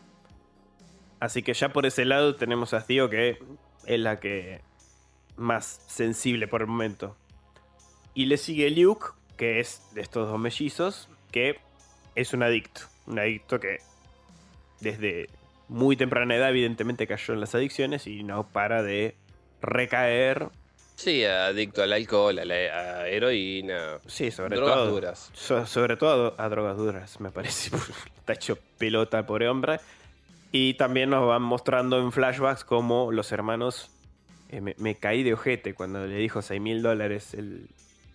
[1.20, 3.40] Así que ya por ese lado tenemos a Tío que
[3.86, 4.62] es la que
[5.38, 7.16] más sensible por el momento.
[8.14, 11.60] Y le sigue Luke, que es de estos dos mellizos, que
[12.16, 12.82] es un adicto.
[13.08, 13.80] Un adicto que
[14.80, 15.30] desde
[15.68, 19.16] muy temprana edad evidentemente cayó en las adicciones y no para de
[19.62, 20.50] recaer.
[20.96, 24.92] Sí, adicto al alcohol, a la a heroína, Sí, sobre drogas todo.
[24.92, 25.30] duras.
[25.34, 27.76] So- sobre todo a drogas duras, me parece.
[28.18, 29.80] Está hecho pelota el pobre hombre.
[30.52, 33.92] Y también nos van mostrando en flashbacks cómo los hermanos.
[34.50, 37.36] eh, me, me caí de ojete cuando le dijo 6 mil dólares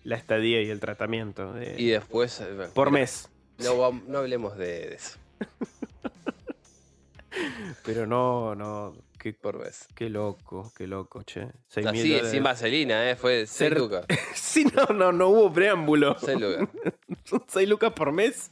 [0.03, 1.53] la estadía y el tratamiento.
[1.53, 2.39] de- Y después.
[2.41, 3.29] eh, por no- mes.
[3.59, 5.19] No, no hablemos de, de eso.
[7.85, 8.95] Pero no, no.
[9.19, 9.87] Qué, Por mes.
[9.95, 11.47] qué loco, qué loco, che.
[11.67, 13.15] 6 No, mil sin vaselina, ¿eh?
[13.15, 14.05] Fue 6 Ser- lucas.
[14.33, 16.17] Sí, no, no, no hubo preámbulo.
[16.19, 16.69] 6 lucas.
[17.25, 18.49] Son 6 lucas por mes.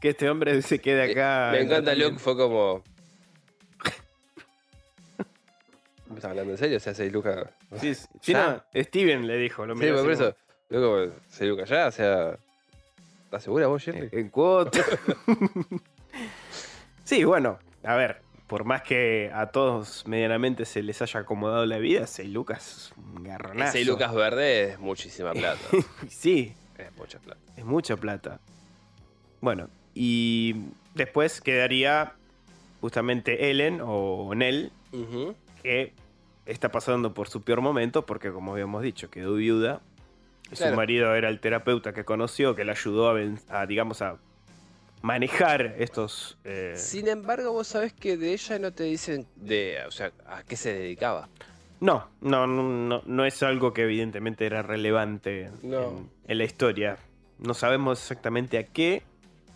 [0.00, 1.48] Que este hombre se quede acá.
[1.52, 1.94] Me en encanta.
[1.94, 2.82] Luke, fue como.
[6.24, 6.76] ¿Me estás hablando en serio?
[6.78, 7.46] O sea, 6 lucas.
[7.80, 9.66] Sí, sí, sí, no, Steven le dijo.
[9.66, 10.36] Lo Sí, miró por así eso.
[10.70, 12.38] Luego, 6 lucas ya, o sea.
[13.24, 14.20] ¿Estás segura vos, como, Shirley?
[14.20, 14.80] En cuota.
[17.04, 18.22] sí, bueno, a ver.
[18.46, 22.92] Por más que a todos medianamente se les haya acomodado la vida, 6 lucas es
[22.98, 23.72] un garronazo.
[23.72, 25.60] 6 lucas verde es muchísima plata.
[26.08, 27.40] Sí, es mucha plata.
[27.56, 28.40] es mucha plata.
[29.40, 30.56] Bueno, y
[30.94, 32.12] después quedaría
[32.82, 35.34] justamente Ellen o Nell, Ujú.
[35.62, 35.94] que
[36.46, 39.80] está pasando por su peor momento porque, como habíamos dicho, quedó viuda.
[40.50, 40.72] Claro.
[40.72, 43.16] Su marido era el terapeuta que conoció, que le ayudó a,
[43.48, 44.18] a, digamos, a
[45.02, 46.38] manejar estos...
[46.44, 50.42] eh, Sin embargo, vos sabés que de ella no te dicen de, o sea, a
[50.42, 51.28] qué se dedicaba.
[51.80, 55.82] No, no, no, no, no es algo que evidentemente era relevante No.
[55.88, 56.98] en, en la historia.
[57.38, 59.02] No sabemos exactamente a qué,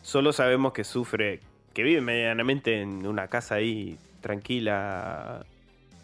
[0.03, 1.41] solo sabemos que sufre,
[1.75, 5.47] que vive medianamente en una casa ahí tranquila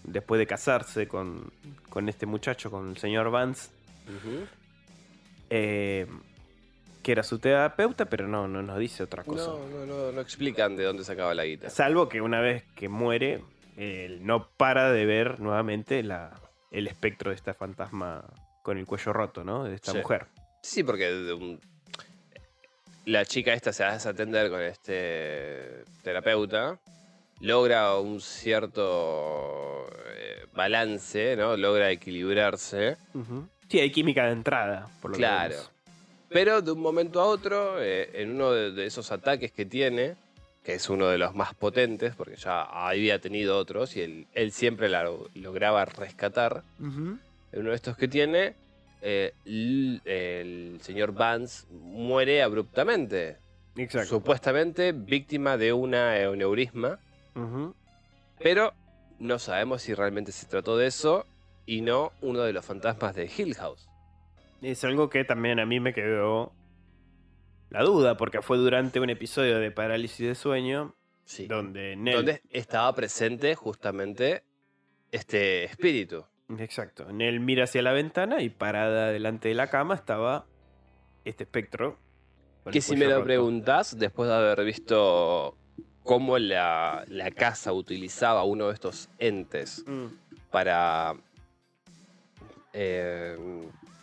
[0.05, 1.51] después de casarse con,
[1.91, 3.71] con este muchacho, con el señor Vance.
[5.51, 6.07] Eh,
[7.03, 9.47] que era su terapeuta, pero no, no nos dice otra cosa.
[9.49, 11.69] No, no, no, no explican de dónde sacaba la guita.
[11.69, 13.43] Salvo que una vez que muere,
[13.77, 16.33] él no para de ver nuevamente la,
[16.71, 18.25] el espectro de esta fantasma
[18.63, 19.65] con el cuello roto, ¿no?
[19.65, 19.99] De esta Sí.
[19.99, 20.27] mujer.
[20.63, 21.59] Sí, porque
[23.05, 26.79] la chica esta se hace atender con este terapeuta,
[27.45, 31.57] logra un cierto, eh, balance, ¿no?
[31.57, 32.97] Logra equilibrarse.
[33.69, 35.51] Sí, hay química de entrada, por lo Claro.
[35.51, 35.71] menos.
[36.31, 40.17] Pero de un momento a otro, eh, en uno de, de esos ataques que tiene,
[40.65, 44.51] que es uno de los más potentes, porque ya había tenido otros y él, él
[44.51, 47.21] siempre la lograba rescatar, en
[47.53, 48.55] uno de estos que tiene,
[49.03, 53.37] eh, el señor Vance muere abruptamente.
[53.77, 54.09] Exacto.
[54.09, 56.99] Supuestamente víctima de una neurisma,
[58.39, 58.73] Pero
[59.19, 61.27] no sabemos si realmente se trató de eso
[61.67, 63.89] y no uno de los fantasmas de Hill House.
[64.63, 66.53] Es algo que también a mí me quedó
[67.71, 70.95] la duda, porque fue durante un episodio de parálisis de sueño
[71.25, 71.47] Sí.
[71.47, 72.17] donde Nell.
[72.17, 74.45] donde estaba presente justamente
[75.11, 76.25] este espíritu.
[76.59, 77.11] Exacto.
[77.13, 80.47] Nell mira hacia la ventana y parada delante de la cama estaba
[81.25, 81.99] este espectro.
[82.71, 85.57] Que si me lo preguntas, después de haber visto
[86.05, 90.07] cómo la, la casa utilizaba uno de estos entes Mm.
[90.51, 91.15] para,
[92.73, 93.37] eh,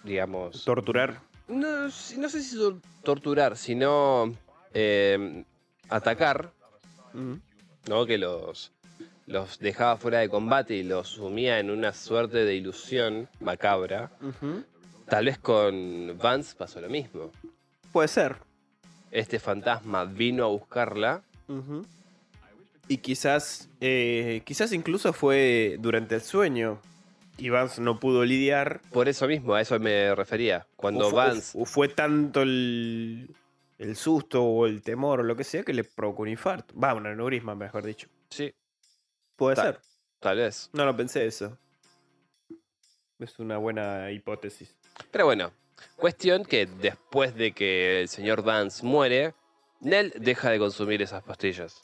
[0.04, 1.20] digamos, Torturar.
[1.48, 4.34] no, no sé si tor- torturar, sino
[4.74, 5.44] eh,
[5.90, 6.52] atacar,
[7.14, 7.34] Mm.
[7.90, 8.06] ¿no?
[8.06, 8.72] Que los,
[9.28, 14.12] los dejaba fuera de combate y los sumía en una suerte de ilusión macabra.
[15.08, 17.32] Tal vez con Vance pasó lo mismo.
[17.92, 18.38] Puede ser.
[19.12, 21.22] Este fantasma vino a buscarla.
[22.88, 26.80] Y quizás, eh, quizás incluso fue durante el sueño.
[27.38, 28.82] Y Vance no pudo lidiar.
[28.92, 30.68] Por eso mismo, a eso me refería.
[30.76, 31.58] Cuando o, Vance.
[31.60, 33.30] o fue tanto el,
[33.80, 36.74] el susto o el temor o lo que sea que le provocó un infarto.
[36.80, 38.08] Va, un aneurisma, mejor dicho.
[38.30, 38.54] Sí,
[39.36, 39.80] Puede Ta- ser.
[40.20, 40.70] tal vez.
[40.74, 41.58] No lo pensé eso.
[43.18, 44.76] Es una buena hipótesis.
[45.10, 45.52] Pero bueno,
[45.96, 49.34] cuestión que después de que el señor Vance muere,
[49.82, 51.84] Nell deja de consumir esas pastillas.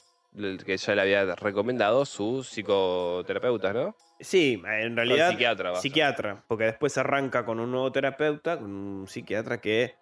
[0.64, 3.96] Que ya le había recomendado su psicoterapeuta, ¿no?
[4.20, 5.30] Sí, en realidad.
[5.30, 5.74] psiquiatra.
[5.76, 9.96] Psiquiatra, porque después arranca con un nuevo terapeuta, con un psiquiatra que,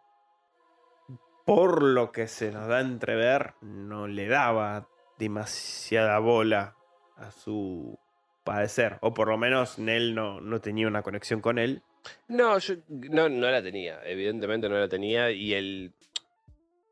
[1.45, 6.77] por lo que se nos da a entrever, no le daba demasiada bola
[7.17, 7.99] a su
[8.45, 8.99] padecer.
[9.01, 11.83] O por lo menos Nell no, no tenía una conexión con él.
[12.29, 14.01] No, yo no, no la tenía.
[14.05, 15.31] Evidentemente no la tenía.
[15.31, 15.93] Y el,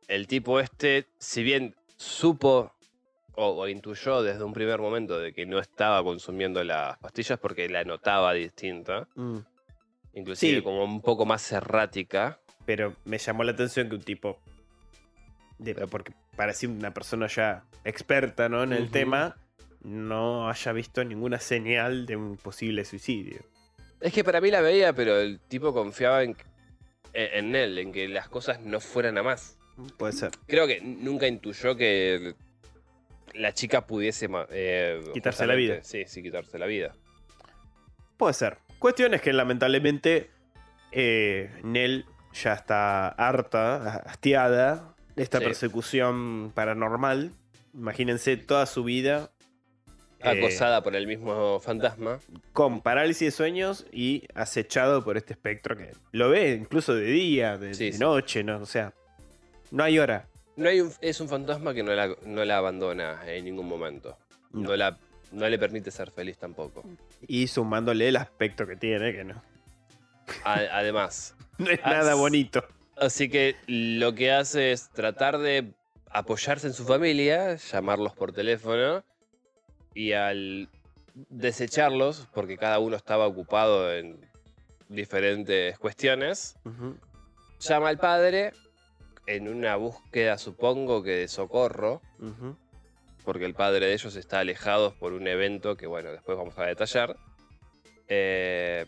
[0.08, 2.72] el tipo este, si bien supo
[3.36, 7.68] o, o intuyó desde un primer momento de que no estaba consumiendo las pastillas porque
[7.68, 9.08] la notaba distinta,
[10.12, 10.62] inclusive Sí.
[10.62, 12.38] como un poco más errática.
[12.66, 14.38] Pero me llamó la atención que un tipo.
[15.58, 18.62] de- porque parecía una persona ya experta ¿no?
[18.62, 19.36] en el tema.
[19.82, 23.42] No haya visto ninguna señal de un posible suicidio.
[24.00, 26.36] Es que para mí la veía, pero el tipo confiaba en,
[27.12, 29.58] en él, en que las cosas no fueran a más.
[29.96, 30.30] Puede ser.
[30.46, 32.34] Creo que nunca intuyó que
[33.34, 35.78] la chica pudiese eh, Quitarse la vida.
[35.82, 36.94] Sí, sí, quitarse la vida.
[38.16, 38.58] Puede ser.
[38.78, 40.30] Cuestión es que lamentablemente
[40.92, 45.44] eh, Nell ya está harta, hastiada de esta Sí.
[45.44, 47.32] persecución paranormal.
[47.72, 49.30] Imagínense toda su vida
[50.20, 52.18] eh, Acosada por el mismo fantasma.
[52.52, 57.58] con parálisis de sueños y acechado por este espectro que lo ve incluso de día,
[57.58, 57.98] de, Sí, de sí.
[57.98, 58.58] noche, ¿no?
[58.58, 58.94] O sea,
[59.70, 60.28] no hay hora.
[60.56, 64.16] No hay un- es un fantasma que no la, no la abandona en ningún momento.
[64.52, 64.62] No.
[64.70, 64.76] No.
[64.76, 64.98] la,
[65.32, 66.84] no le permite ser feliz tampoco.
[67.26, 69.42] Y sumándole el aspecto que tiene, que no.
[70.44, 71.34] A- además.
[71.58, 72.64] No es nada bonito.
[72.96, 75.72] Así que lo que hace es tratar de
[76.10, 79.04] apoyarse en su familia, llamarlos por teléfono
[79.94, 80.68] y al
[81.28, 84.20] desecharlos, porque cada uno estaba ocupado en
[84.88, 86.56] diferentes cuestiones,
[87.60, 88.52] llama al padre
[89.26, 92.02] en una búsqueda, supongo que de socorro,
[93.24, 96.66] porque el padre de ellos está alejado por un evento que, bueno, después vamos a
[96.66, 97.16] detallar.
[98.08, 98.86] Eh,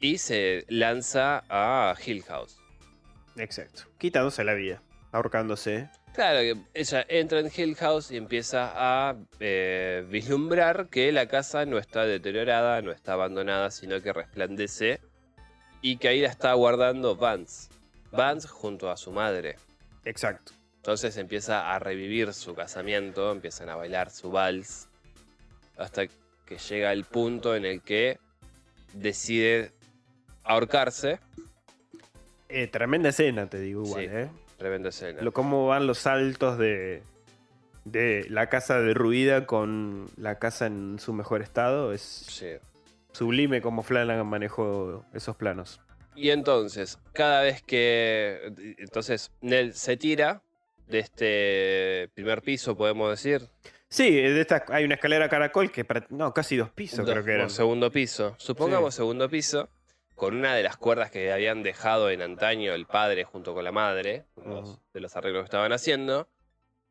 [0.00, 2.58] y se lanza a Hill House.
[3.36, 3.84] Exacto.
[3.98, 5.88] Quitándose la vida, ahorcándose.
[6.14, 11.78] Claro, ella entra en Hill House y empieza a eh, vislumbrar que la casa no
[11.78, 15.00] está deteriorada, no está abandonada, sino que resplandece
[15.82, 17.68] y que ahí la está guardando Vance.
[18.16, 19.56] Vance junto a su madre.
[20.04, 20.52] Exacto.
[20.76, 24.88] Entonces empieza a revivir su casamiento, empiezan a bailar su vals,
[25.78, 26.06] hasta
[26.44, 28.18] que llega el punto en el que
[28.92, 29.72] decide
[30.44, 31.20] ahorcarse.
[32.48, 34.08] Eh, tremenda escena, te digo igual, Sí.
[34.12, 34.28] ¿eh?
[34.58, 35.22] Tremenda escena.
[35.22, 37.02] Lo, cómo van los saltos de,
[37.84, 41.92] de la casa derruida con la casa en su mejor estado.
[41.92, 42.50] Es Sí.
[43.12, 45.80] sublime cómo Flanagan manejó esos planos.
[46.16, 48.52] Y entonces, cada vez que.
[48.78, 50.42] Entonces, Nell se tira
[50.86, 53.48] de este primer piso, podemos decir.
[53.88, 55.86] Sí, de esta, hay una escalera caracol que...
[56.10, 57.46] No, casi dos pisos Dos- creo que eran.
[57.46, 58.34] o segundo piso.
[58.38, 59.68] Supongamos segundo piso,
[60.16, 63.70] con una de las cuerdas que habían dejado en antaño el padre junto con la
[63.70, 64.24] madre,
[64.92, 66.28] de los arreglos que estaban haciendo.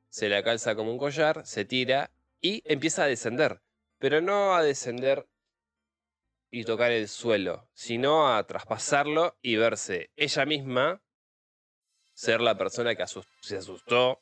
[0.09, 2.09] Se la calza como un collar, se tira
[2.39, 3.59] y empieza a descender.
[3.99, 5.25] Pero no a descender
[6.55, 11.01] y tocar el suelo, sino a traspasarlo y verse ella misma
[12.13, 13.03] ser la persona que
[13.41, 14.21] se asustó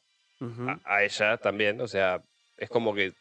[0.65, 1.81] a, a ella también.
[1.81, 2.23] O sea,
[2.55, 3.13] es como que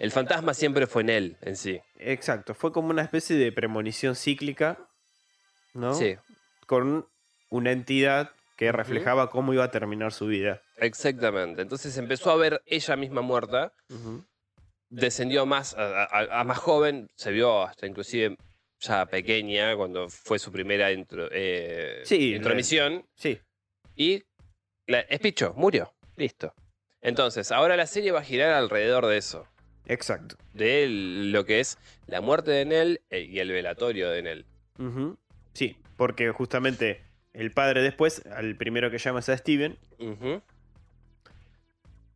[0.00, 1.80] el fantasma siempre fue en él, en sí.
[1.98, 4.90] Exacto, fue como una especie de premonición cíclica,
[5.74, 5.94] ¿no?
[5.94, 6.16] Sí,
[6.66, 7.08] Con
[7.50, 10.62] una entidad que reflejaba cómo iba a terminar su vida.
[10.78, 11.62] exactamente.
[11.62, 13.72] Entonces empezó a ver ella misma muerta,
[14.90, 18.36] descendió más a, a- a más joven, se vio hasta inclusive
[18.80, 23.38] ya pequeña cuando fue su primera intro- eh, Sí, intromisión Sí,
[23.96, 24.22] y
[24.86, 26.54] la, espichó, murió, listo.
[27.00, 29.46] Entonces, ahora la serie va a girar alrededor de eso,
[29.86, 30.36] exacto.
[30.54, 34.46] de lo que es la muerte de Nell eh, y el velatorio de Nell.
[35.54, 39.76] Sí, porque justamente el padre después, al primero que llama es a Steven,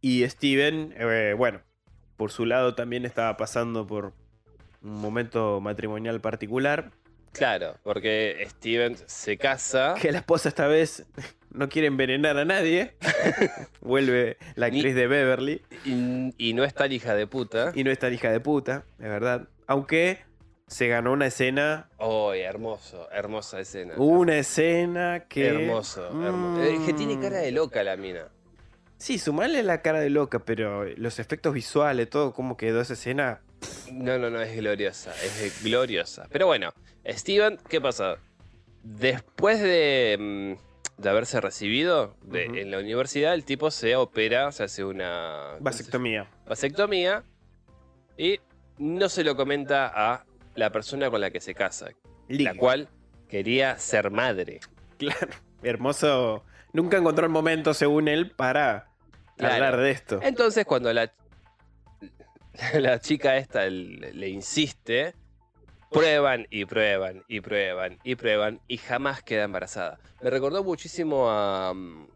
[0.00, 1.60] y Steven, eh, bueno,
[2.16, 4.12] por su lado también estaba pasando por
[4.82, 6.90] un momento matrimonial particular,
[7.32, 9.94] Claro, porque Steven se casa.
[10.00, 11.06] que la esposa esta vez
[11.50, 12.94] no quiere envenenar a nadie,
[13.80, 17.72] vuelve la Ni- actriz de Beverly, Y, y no es tan hija de puta.
[17.74, 20.18] y no es tan hija de puta, de verdad, aunque
[20.66, 23.94] se ganó una escena, Oh, hermoso, hermosa escena.
[23.96, 25.46] una escena que...
[25.48, 26.62] hermoso, hermoso.
[26.62, 28.28] Es que tiene cara de loca la mina.
[28.98, 33.40] Sí, sumarle la cara de loca, pero los efectos visuales, todo cómo quedó esa escena.
[33.92, 36.26] No, no, no, es gloriosa, es gloriosa.
[36.30, 36.72] Pero bueno,
[37.06, 38.16] Steven, ¿qué pasa?
[38.82, 44.64] Después de, mm, de haberse recibido de- en la universidad, el tipo se opera, se
[44.64, 46.26] hace una Vasectomía.
[46.46, 47.22] vasectomía
[48.16, 48.40] y
[48.78, 51.90] no se lo comenta a la persona con la que se casa,
[52.28, 52.88] la cual
[53.28, 54.60] quería ser madre.
[54.98, 55.28] Claro.
[55.62, 56.44] Hermoso.
[56.72, 58.88] Nunca encontró el momento, según él, para
[59.36, 59.54] Claro.
[59.54, 60.20] hablar de esto.
[60.22, 61.12] Entonces, cuando la,
[62.74, 65.14] la chica esta le, le insiste,
[65.90, 69.98] prueban y prueban y prueban y prueban y jamás queda embarazada.
[70.20, 72.06] Me recordó muchísimo a mm,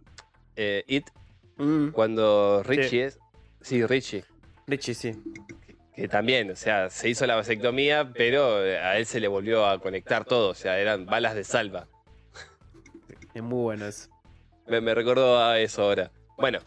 [0.56, 1.10] eh, It
[1.58, 3.18] Mm, cuando Richie es.
[3.60, 4.24] Sí, Richie.
[4.66, 5.14] Richie, sí.
[5.94, 9.80] Que también, o sea, se hizo la vasectomía, pero a él se le volvió a
[9.80, 11.88] conectar todo, o sea, eran balas de salva.
[13.32, 14.10] Es muy bueno eso.
[14.66, 16.10] Me, me recordó a eso ahora.
[16.36, 16.58] Bueno,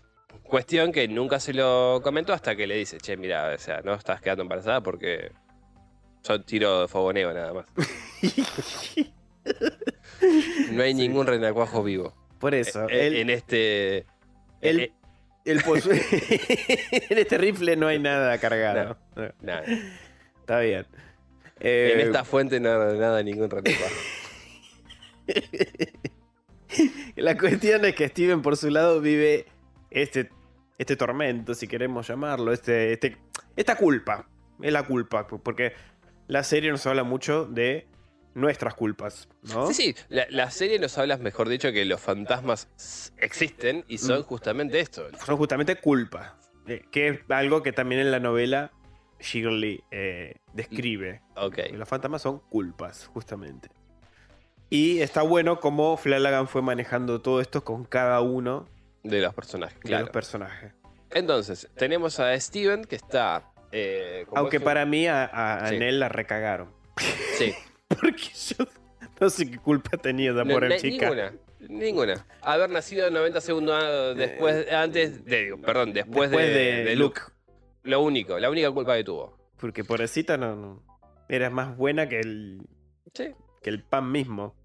[0.44, 3.94] cuestión que nunca se lo comentó hasta que le dice, che, mira, o sea, no
[3.94, 5.32] estás quedando embarazada porque
[6.24, 7.66] son tiro de fogoneo nada más.
[10.72, 10.98] No hay Sí.
[11.00, 12.14] ningún renacuajo vivo.
[12.40, 12.88] Por eso.
[12.90, 14.06] Eh, él, en este...
[14.62, 14.92] eh,
[15.66, 18.98] posee- en este rifle no hay nada cargado.
[19.42, 19.64] nada.
[20.42, 20.86] Está bien.
[21.62, 23.96] Eh, En esta fuente no nada, ningún renacuajo.
[27.16, 29.48] La cuestión es que Steven, por su lado, vive
[29.92, 30.30] este,
[30.78, 33.18] este tormento, si queremos llamarlo, este, este,
[33.56, 34.28] esta culpa.
[34.62, 35.74] Es la culpa, porque
[36.28, 37.88] la serie nos habla mucho de
[38.36, 39.68] nuestras culpas, ¿no?
[39.68, 44.20] Sí, sí, la, la serie nos habla, mejor dicho, que los fantasmas existen y son
[44.20, 44.24] Mm.
[44.24, 45.08] justamente esto.
[45.26, 46.34] Son justamente culpas,
[46.68, 48.72] eh, que es algo que también en la novela
[49.20, 51.22] Shirley eh, describe.
[51.36, 51.56] Ok.
[51.56, 53.70] Que Los fantasmas son culpas, justamente.
[54.70, 58.68] Y está bueno cómo Flanagan fue manejando todo esto con cada uno
[59.04, 60.06] De los personajes, de claro.
[60.06, 60.74] los personajes.
[61.12, 63.52] Entonces, tenemos a Steven que está.
[63.72, 65.78] eh, Aunque es para mí a, a, a Sí.
[65.80, 66.70] Nell la recagaron.
[67.38, 67.54] Sí.
[67.88, 68.66] Porque yo
[69.20, 71.06] no sé qué culpa tenía esa No, pobre na- chica.
[71.10, 71.34] Ninguna.
[71.68, 72.26] Ninguna.
[72.42, 74.72] Haber nacido 90 segundos después.
[74.72, 75.26] antes.
[75.26, 77.20] De, digo, perdón, después, Eh, Después de, de, de Luke.
[77.22, 77.34] Luke.
[77.84, 79.38] Lo único, la única culpa que tuvo.
[79.58, 80.84] Porque pobrecita no, no.
[81.28, 82.62] Era más buena que el,
[83.14, 83.34] Sí.
[83.64, 84.56] que el pan mismo.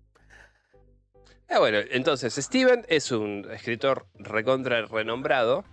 [1.48, 5.64] Ah, bueno, entonces, Steven es un escritor recontra renombrado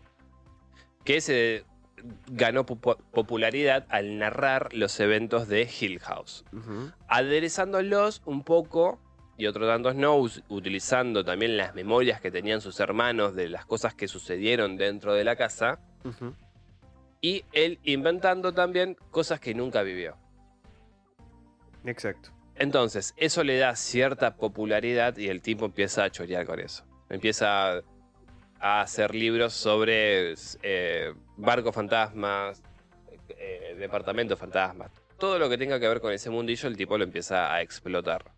[1.06, 1.64] que se
[2.28, 6.44] ganó popu- popularidad al narrar los eventos de Hill House.
[7.08, 9.00] Aderezándolos un poco
[9.38, 10.18] y otro tantos no,
[10.50, 15.24] utilizando también las memorias que tenían sus hermanos de las cosas que sucedieron dentro de
[15.24, 15.80] la casa
[17.22, 20.16] y él inventando también cosas que nunca vivió.
[21.86, 22.30] Exacto.
[22.56, 26.84] Entonces, eso le da cierta popularidad y el tipo empieza a chorear con eso.
[27.10, 27.82] Empieza
[28.60, 32.62] a, hacer libros sobre eh, barcos fantasmas,
[33.30, 34.92] eh, departamentos fantasmas.
[35.18, 38.32] Todo lo que tenga que ver con ese mundillo, el tipo lo empieza a explotar.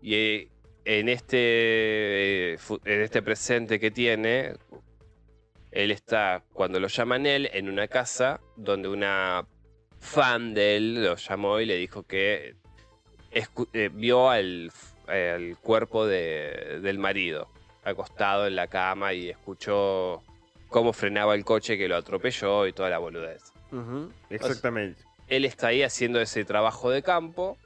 [0.00, 0.48] Y eh,
[0.84, 4.54] en este, en este presente que tiene,
[5.70, 9.46] él está, cuando lo llaman él, en una casa donde una
[10.00, 12.56] fan de él lo llamó y le dijo que
[13.72, 14.70] eh, vio al,
[15.06, 17.48] al cuerpo de- del marido
[17.84, 20.22] acostado en la cama y escuchó
[20.68, 23.42] cómo frenaba el coche que lo atropelló y toda la boludez.
[24.30, 25.02] Exactamente.
[25.28, 27.56] Él está ahí haciendo ese trabajo de campo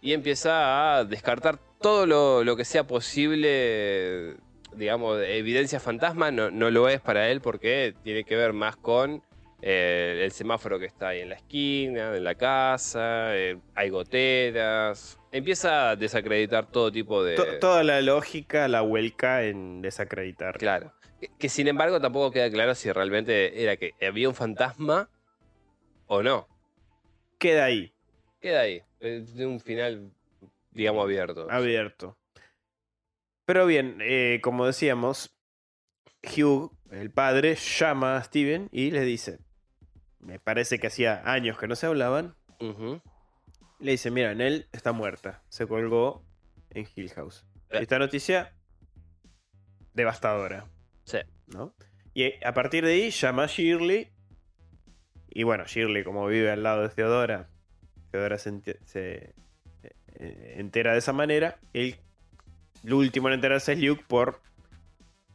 [0.00, 4.34] y empieza a descartar todo lo, lo que sea posible,
[4.74, 8.76] digamos, de evidencia fantasma, no, no lo es para él porque tiene que ver más
[8.76, 9.22] con
[9.66, 15.18] eh, el semáforo que está ahí en la esquina, en la casa, eh, hay goteras.
[15.32, 17.34] Empieza a desacreditar todo tipo de...
[17.34, 20.58] To- toda la lógica la vuelca en desacreditar.
[20.58, 20.92] Claro.
[21.18, 25.08] Que, que sin embargo tampoco queda claro si realmente era que había un fantasma
[26.08, 26.46] o no.
[27.38, 27.94] Queda ahí,
[28.40, 28.82] Queda ahí.
[29.00, 30.10] De un final,
[30.72, 31.50] digamos, abierto.
[31.50, 32.18] abierto.
[33.46, 35.34] Pero bien, eh, como decíamos,
[36.22, 39.38] Hugh, el padre, llama a Steven y le dice,
[40.24, 42.34] me parece que hacía años que no se hablaban,
[43.78, 46.24] le dice, mira, Nell está muerta, se colgó
[46.70, 47.44] en Hill House.
[47.70, 47.78] Eh.
[47.82, 48.54] Esta noticia
[49.92, 50.66] devastadora,
[51.04, 51.18] Sí.
[51.48, 51.74] ¿no?
[52.14, 54.08] Y a partir de ahí llama a Shirley.
[55.28, 57.50] Y bueno, Shirley, como vive al lado de Theodora,
[58.10, 58.62] Theodora se,
[58.94, 59.34] eh,
[60.56, 61.58] entera de esa manera.
[61.72, 61.96] El,
[62.84, 64.40] el último en enterarse es Luke por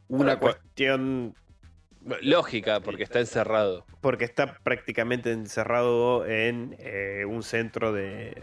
[0.08, 1.34] una cuestión.
[2.22, 3.84] Lógica, porque está encerrado.
[4.00, 8.42] Porque está prácticamente encerrado en eh, un centro de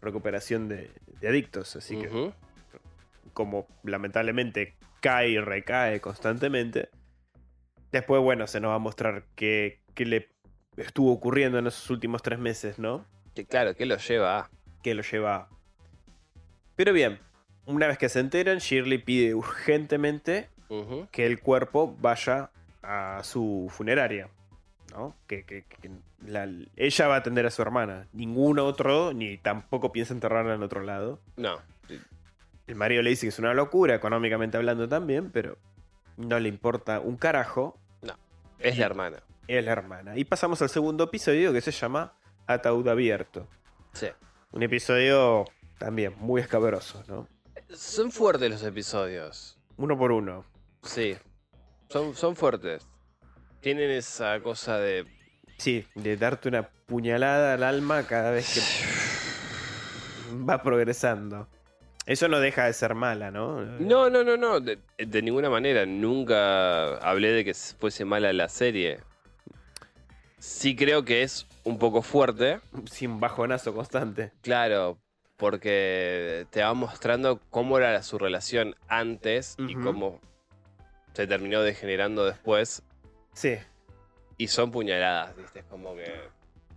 [0.00, 0.90] recuperación de,
[1.20, 1.76] de adictos.
[1.76, 2.32] Así que
[3.32, 6.90] como lamentablemente cae y recae constantemente.
[7.90, 10.28] Después, bueno, se nos va a mostrar qué, qué le
[10.76, 13.04] estuvo ocurriendo en esos últimos tres meses, ¿no?
[13.34, 14.50] Que claro, que lo lleva a.
[14.82, 15.36] Que lo lleva.
[15.36, 15.48] a-
[16.76, 17.18] Pero bien,
[17.66, 20.48] una vez que se enteran, Shirley pide urgentemente
[21.10, 22.50] Que el cuerpo vaya
[22.82, 24.28] a su funeraria.
[24.92, 25.14] ¿no?
[25.26, 25.90] Que, que- que
[26.26, 26.46] la-
[26.76, 28.08] ella va a atender a su hermana.
[28.12, 31.18] Ningún otro, ni tampoco piensa enterrarla en otro lado.
[31.36, 31.58] No.
[32.66, 35.56] El marido le dice que es una locura, económicamente hablando también, pero
[36.18, 37.78] no le importa un carajo.
[38.58, 39.22] Es la hermana.
[39.48, 40.16] Es la hermana.
[40.16, 42.12] Y pasamos al segundo episodio que se llama
[42.46, 43.48] Ataúd Abierto.
[43.94, 44.06] Sí.
[44.52, 45.44] Un episodio
[45.78, 47.26] también muy escabroso, ¿no?
[47.74, 49.58] Son fuertes los episodios.
[49.78, 50.44] Uno por uno.
[50.82, 51.16] Sí.
[51.88, 52.86] Son, son fuertes.
[53.60, 55.06] Tienen esa cosa de.
[55.58, 58.60] Sí, de darte una puñalada al alma cada vez que
[60.48, 61.48] va progresando.
[62.04, 63.62] Eso no deja de ser mala, ¿no?
[63.62, 64.58] No, no, no, no.
[64.58, 65.86] De, de ninguna manera.
[65.86, 68.98] Nunca hablé de que fuese mala la serie.
[70.38, 72.58] Sí creo que es un poco fuerte.
[72.90, 74.32] Sin bajonazo constante.
[74.42, 74.98] Claro,
[75.36, 80.20] porque te va mostrando cómo era su relación antes y cómo
[81.12, 82.82] se terminó degenerando después.
[83.32, 83.56] Sí.
[84.38, 85.60] Y son puñaladas, ¿viste?
[85.60, 86.12] Es como que.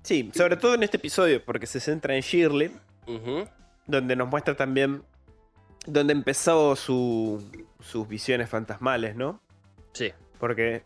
[0.03, 2.71] Sí, sobre todo en este episodio, porque se centra en Shirley,
[3.87, 5.03] donde nos muestra también
[5.87, 7.43] donde empezó su-
[7.79, 9.41] sus visiones fantasmales, ¿no?
[9.93, 10.13] Sí.
[10.39, 10.83] Porque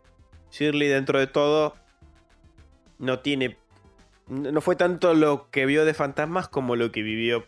[0.52, 1.76] Shirley dentro de todo
[2.97, 3.58] no tiene...
[4.28, 7.45] No fue tanto lo que vio de fantasmas como lo que vivió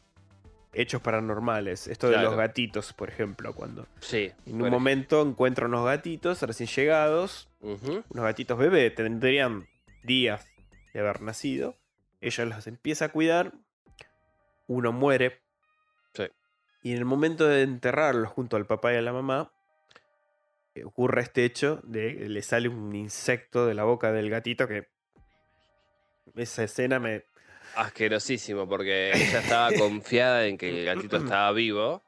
[0.74, 1.88] hechos paranormales.
[1.88, 4.32] Esto de los gatitos, por ejemplo, cuando Sí.
[4.46, 9.68] en un Bueno, momento encuentra unos gatitos recién llegados, unos gatitos bebé, tendrían
[10.04, 10.48] días
[10.94, 11.76] de haber nacido.
[12.22, 13.54] Ella los empieza a cuidar,
[14.68, 15.42] uno muere.
[16.14, 16.24] Sí.
[16.84, 19.52] Y en el momento de enterrarlos junto al papá y a la mamá,
[20.76, 24.68] eh, ocurre este hecho de que le sale un insecto de la boca del gatito
[24.68, 24.88] que
[26.36, 27.26] esa escena me...
[27.76, 32.02] Asquerosísimo, porque ella estaba confiada en que el gatito estaba vivo.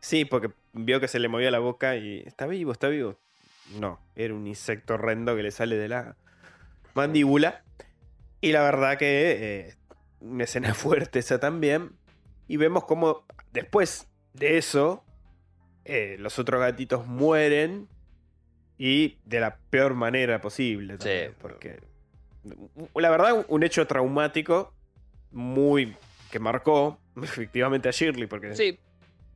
[0.00, 3.18] Sí, porque vio que se le movía la boca y está vivo, está vivo.
[3.78, 6.16] No, era un insecto horrendo que le sale de la
[6.94, 7.62] mandíbula.
[8.40, 9.32] Y la verdad que
[9.68, 9.74] eh,
[10.20, 11.92] una escena fuerte esa también.
[12.48, 15.02] Y vemos como después de eso,
[15.86, 17.88] eh, los otros gatitos mueren.
[18.76, 20.98] Y de la peor manera posible.
[20.98, 21.36] también, Sí.
[21.40, 21.80] porque
[22.96, 24.74] la verdad, un hecho traumático
[25.34, 25.94] muy
[26.30, 28.26] que marcó efectivamente a Shirley.
[28.26, 28.78] Porque Sí.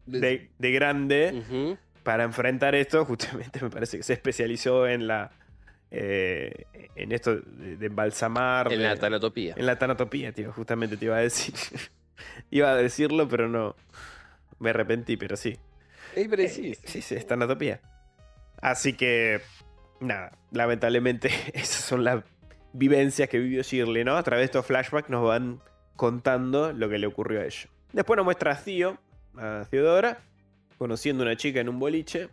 [0.07, 5.31] de, de grande para enfrentar esto, justamente me parece que se especializó en la
[5.91, 6.65] eh,
[6.97, 9.55] en esto de, de embalsamar, En de- la tanatopía.
[9.57, 11.55] en la tanatopía, tío, justamente te iba a decir.
[12.51, 13.75] iba a decirlo, pero no.
[14.59, 15.57] Me arrepentí, pero sí.
[16.17, 16.75] Ey, pero sí.
[16.85, 17.81] Sí, sí, es tanatopía.
[18.61, 19.41] Así que,
[20.01, 22.25] nada, lamentablemente esas son las
[22.73, 24.17] vivencias que vivió Shirley, ¿no?
[24.17, 25.61] A través de estos flashbacks nos van
[25.99, 27.69] contando lo que le ocurrió a ella.
[27.93, 28.99] Después nos muestra a Theo,
[29.37, 30.21] a Theodora,
[30.79, 32.29] conociendo a una chica en un boliche.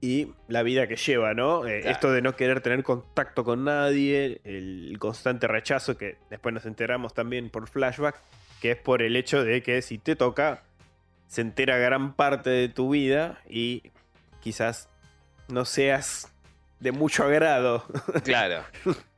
[0.00, 1.66] y la vida que lleva, ¿no?
[1.66, 1.92] Eh, Claro.
[1.92, 7.14] Esto de no querer tener contacto con nadie, el constante rechazo que después nos enteramos
[7.14, 8.14] también por flashback,
[8.62, 10.62] que es por el hecho de que si te toca,
[11.26, 13.90] se entera gran parte de tu vida y
[14.40, 14.88] quizás
[15.48, 16.32] no seas
[16.78, 17.84] de mucho agrado.
[18.24, 18.62] Claro.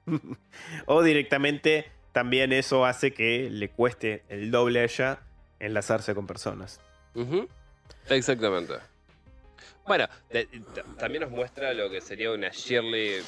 [0.87, 5.21] o directamente también eso hace que le cueste el doble a ella
[5.59, 6.81] enlazarse con personas.
[8.09, 8.75] Exactamente.
[9.87, 10.47] Bueno, de-
[10.99, 13.23] también nos muestra lo que sería una Shirley,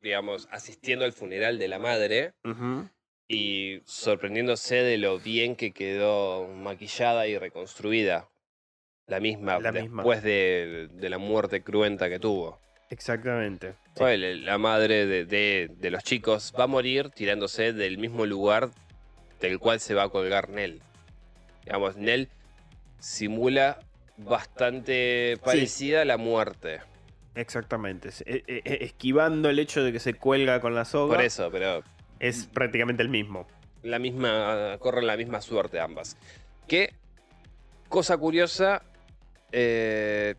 [0.00, 2.32] digamos, asistiendo al funeral de la madre
[3.28, 8.28] y sorprendiéndose de lo bien que quedó maquillada y reconstruida.
[9.06, 10.02] La misma, La misma.
[10.02, 12.60] después de, de la muerte cruenta que tuvo.
[12.90, 13.74] Exactamente.
[13.96, 14.04] Sí.
[14.44, 18.70] La madre de, de- de los chicos va a morir tirándose del mismo lugar
[19.40, 20.80] del cual se va a colgar Nell.
[21.64, 22.28] Digamos, Nell
[22.98, 23.78] simula
[24.16, 26.80] bastante parecida a la muerte.
[27.34, 28.10] Exactamente.
[28.26, 31.16] E- e- e- esquivando el hecho de que se cuelga con la soga.
[31.16, 31.82] Por eso, pero
[32.20, 33.46] Es prácticamente el mismo.
[33.82, 36.16] la misma, corren la misma suerte ambas.
[36.68, 36.94] Que,
[37.88, 38.82] cosa curiosa,
[39.50, 40.34] eh,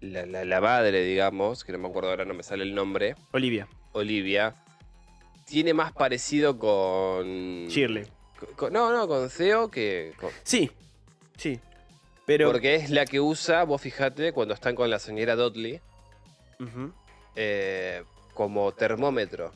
[0.00, 3.16] la, la- la madre, digamos, que no me acuerdo ahora, no me sale el nombre,
[3.32, 3.66] Olivia.
[3.92, 4.54] Olivia,
[5.46, 7.66] tiene más parecido con...
[7.68, 8.06] Shirley.
[8.56, 10.12] con- no, no, con Theo que...
[10.20, 10.70] con- Sí.
[11.36, 11.60] Sí.
[12.26, 12.50] Pero.
[12.50, 15.80] porque es la que usa, vos fijate, cuando están con la señora Dudley,
[17.36, 18.02] eh,
[18.34, 19.52] como termómetro.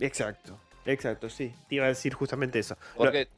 [0.00, 0.58] Exacto.
[0.86, 1.52] Exacto, sí.
[1.68, 2.76] Te iba a decir justamente eso.
[2.96, 3.28] Porque,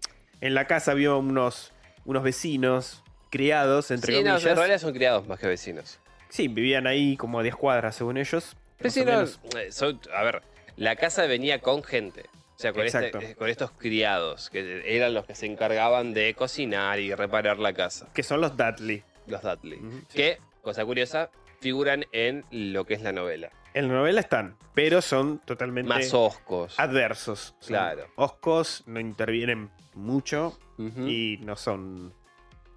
[0.41, 1.73] En la casa vio unos,
[2.05, 4.51] unos vecinos criados, entre sí, no, comillas.
[4.51, 5.99] en realidad son criados más que vecinos.
[6.31, 8.57] Sí, vivían ahí como a 10 cuadras, según ellos.
[8.57, 9.55] más o Vecinos, menos.
[9.57, 10.43] eh, son- a ver,
[10.77, 12.25] la casa venía con gente.
[12.57, 16.99] O sea, con, este- con estos criados, que eran los que se encargaban de cocinar
[17.01, 18.09] y reparar la casa.
[18.15, 19.03] Que son los Dudley.
[19.27, 19.79] Los Dudley.
[20.15, 23.51] Que, cosa curiosa, figuran en lo que es la novela.
[23.73, 26.79] En la novela están, pero son totalmente Más oscos.
[26.79, 27.55] adversos.
[27.61, 28.07] Son Claro.
[28.17, 32.13] Oscos, no intervienen mucho y no son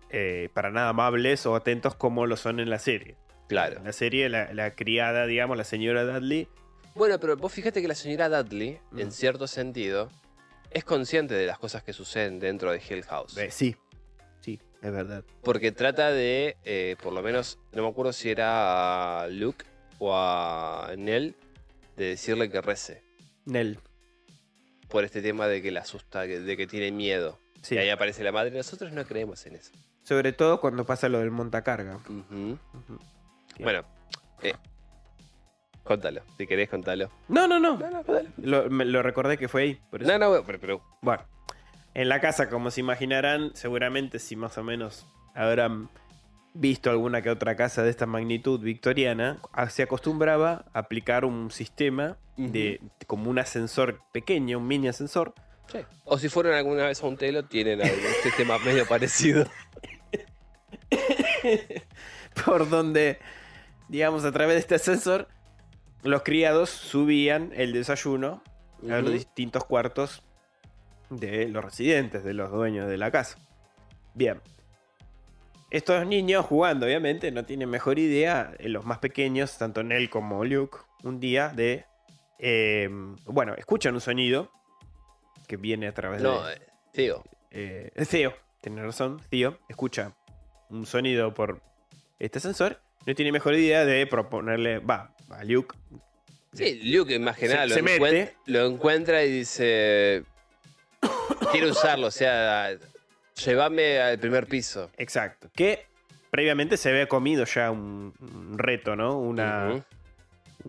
[0.09, 3.15] eh, para nada amables o atentos como lo son en la serie.
[3.47, 3.77] Claro.
[3.77, 6.47] En la serie, la, la criada, digamos, la señora Dudley,
[6.95, 8.99] Bueno, pero vos fíjate que la señora Dudley, Mm.
[8.99, 10.09] en cierto sentido,
[10.71, 13.37] es consciente de las cosas que suceden dentro de Hill House.
[13.37, 13.75] eh, sí,
[14.41, 15.23] sí, es verdad.
[15.43, 19.65] Porque trata de, eh, por lo menos, no me acuerdo si era a Luke
[19.99, 21.35] o a Nell,
[21.97, 23.03] de decirle que rece.
[23.45, 23.79] Nell,
[24.89, 27.39] Por este tema de que le asusta, de que tiene miedo.
[27.61, 27.75] sí.
[27.75, 28.51] Y ahí aparece la madre.
[28.51, 29.71] Nosotros no creemos en eso.
[30.03, 31.99] Sobre todo cuando pasa lo del montacarga.
[32.29, 32.59] Bien.
[33.59, 33.83] Bueno,
[34.41, 34.53] eh,
[35.83, 36.21] contalo.
[36.37, 37.09] Si querés, contalo.
[37.27, 37.77] No, no, no.
[37.77, 38.29] No, no, contalo.
[38.37, 39.81] Lo, me- lo recordé que fue ahí.
[39.89, 40.11] por eso.
[40.11, 41.23] No, no, pero, pero- Bueno,
[41.93, 45.89] en la casa, como se imaginarán, seguramente si más o menos habrán
[46.55, 51.51] visto alguna que otra casa de esta magnitud victoriana, a- se acostumbraba a aplicar un
[51.51, 55.33] sistema de como un ascensor pequeño, un mini ascensor,
[55.71, 55.79] sí.
[56.05, 59.45] O si fueron alguna vez a un telo, tienen algún sistema medio parecido.
[62.45, 63.19] por donde,
[63.89, 65.27] digamos, a través de este ascensor,
[66.03, 68.43] los criados subían el desayuno
[68.89, 70.23] a los distintos cuartos
[71.09, 73.37] de los residentes, de los dueños de la casa.
[74.13, 74.41] Bien.
[75.69, 80.43] Estos niños jugando, obviamente, no tienen mejor idea, eh, los más pequeños, tanto Nell como
[80.45, 81.85] Luke, un día de...
[82.37, 82.89] eh,
[83.25, 84.51] bueno, escuchan un sonido
[85.47, 86.53] que viene a través No, de...
[86.53, 86.61] eh,
[86.91, 87.23] tío.
[87.49, 90.13] eh, Theo, tiene razón, Theo, escucha
[90.69, 91.61] un sonido por
[92.19, 95.75] este sensor, no tiene mejor idea de proponerle, va, a Luke,
[96.53, 98.33] Sí, Luke más que Se- lo, se encuent- mete.
[98.45, 100.23] lo encuentra y dice,
[101.51, 102.69] quiero usarlo, o sea,
[103.43, 104.91] llévame al primer piso.
[104.97, 105.85] exacto, que
[106.29, 109.17] previamente se había comido ya un, un reto, ¿no?
[109.17, 109.83] Una, Ujú.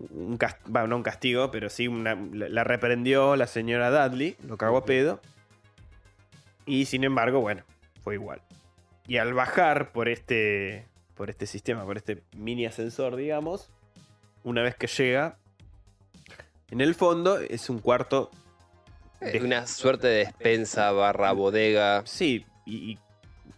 [0.09, 0.37] un
[0.75, 4.77] va, no un castigo, pero sí una, la la reprendió la señora Dudley, lo cagó
[4.77, 5.21] a pedo,
[6.65, 7.63] y sin embargo, bueno,
[8.03, 8.41] fue igual.
[9.07, 13.69] Y al bajar por este, por este sistema, por este mini ascensor, digamos,
[14.43, 15.37] una vez que llega,
[16.71, 18.29] en el fondo es un cuarto
[19.21, 22.03] Es Una suerte de despensa barra bodega.
[22.05, 22.99] Sí, y, y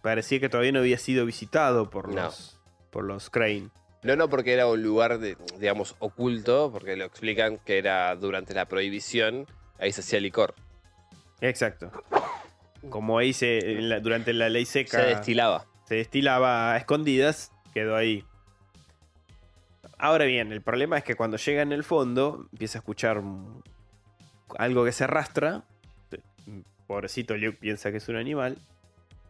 [0.02, 2.22] parecía que todavía no había sido visitado por No.
[2.24, 2.58] los,
[2.90, 3.68] por los Crane.
[4.04, 8.54] No, no, porque era un lugar, de, digamos, oculto, porque lo explican que era durante
[8.54, 9.46] la prohibición,
[9.80, 10.54] ahí se hacía licor.
[11.40, 11.90] Exacto.
[12.88, 15.66] Como ahí se, la- durante la ley seca Se destilaba.
[15.88, 18.22] Se destilaba a escondidas, quedó ahí.
[19.96, 23.22] Ahora bien, el problema es que cuando llega en el fondo, empieza a escuchar
[24.58, 25.64] algo que se arrastra.
[26.86, 28.58] Pobrecito Luke piensa que es un animal.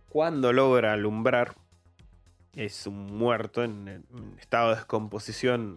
[0.08, 1.54] Cuando logra alumbrar
[2.56, 5.76] es un muerto en, en estado de descomposición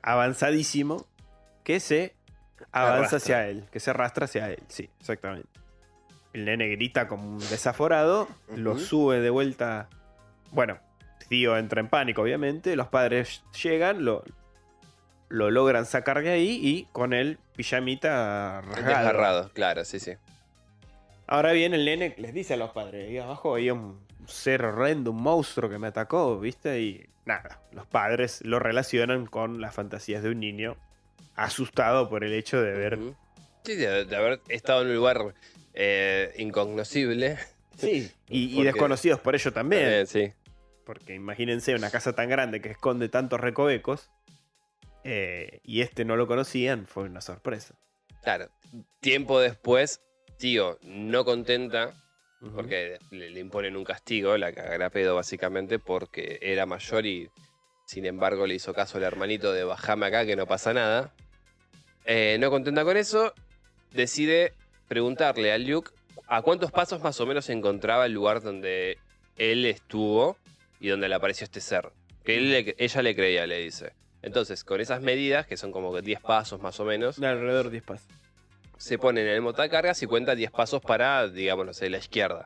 [0.00, 1.04] avanzadísimo
[1.62, 2.14] que se
[2.70, 3.16] avanza Arrastra.
[3.18, 5.50] hacia él, que se arrastra hacia él, sí, exactamente.
[6.32, 9.90] El nene grita como un desaforado, lo sube de vuelta.
[10.52, 10.78] Bueno,
[11.28, 12.76] Tío entra en pánico, obviamente.
[12.76, 14.22] Los padres llegan, lo,
[15.30, 18.62] lo logran sacar de ahí y con el pijamita.
[18.76, 20.12] Desgarrado, claro, sí, sí.
[21.26, 25.12] Ahora bien, el nene les dice a los padres, ahí abajo había un ser horrendo,
[25.12, 26.82] un monstruo que me atacó, ¿viste?
[26.82, 30.76] Y nada, los padres lo relacionan con las fantasías de un niño
[31.34, 32.98] asustado por el hecho de ver...
[33.64, 35.34] Sí, de, de haber estado en un lugar
[35.72, 37.38] eh, incognoscible.
[37.78, 39.84] Sí, y, desconocidos por ello también.
[39.84, 40.32] Eh, sí.
[40.92, 44.10] Porque imagínense una casa tan grande que esconde tantos recovecos
[45.04, 47.74] eh, y este no lo conocían, fue una sorpresa.
[48.22, 48.50] Claro.
[49.00, 50.02] Tiempo después,
[50.36, 51.94] tío, no contenta,
[52.54, 57.30] porque le, le imponen un castigo, la cagará pedo básicamente, porque era mayor y
[57.86, 61.14] sin embargo le hizo caso al hermanito de bajame acá que no pasa nada.
[62.04, 63.32] Eh, no contenta con eso,
[63.92, 64.52] decide
[64.88, 65.90] preguntarle a Luke
[66.26, 68.98] a cuántos pasos más o menos se encontraba el lugar donde
[69.38, 70.36] él estuvo
[70.82, 71.92] y donde le apareció este ser.
[72.24, 73.92] Que él le- ella le creía, le dice.
[74.20, 77.66] Entonces, con esas medidas, que son como que 10 pasos más o menos, De alrededor
[77.66, 78.06] de 10 pasos.
[78.76, 82.44] se pone en el montacargas y cuenta 10 pasos para, digamos, no sé, la izquierda.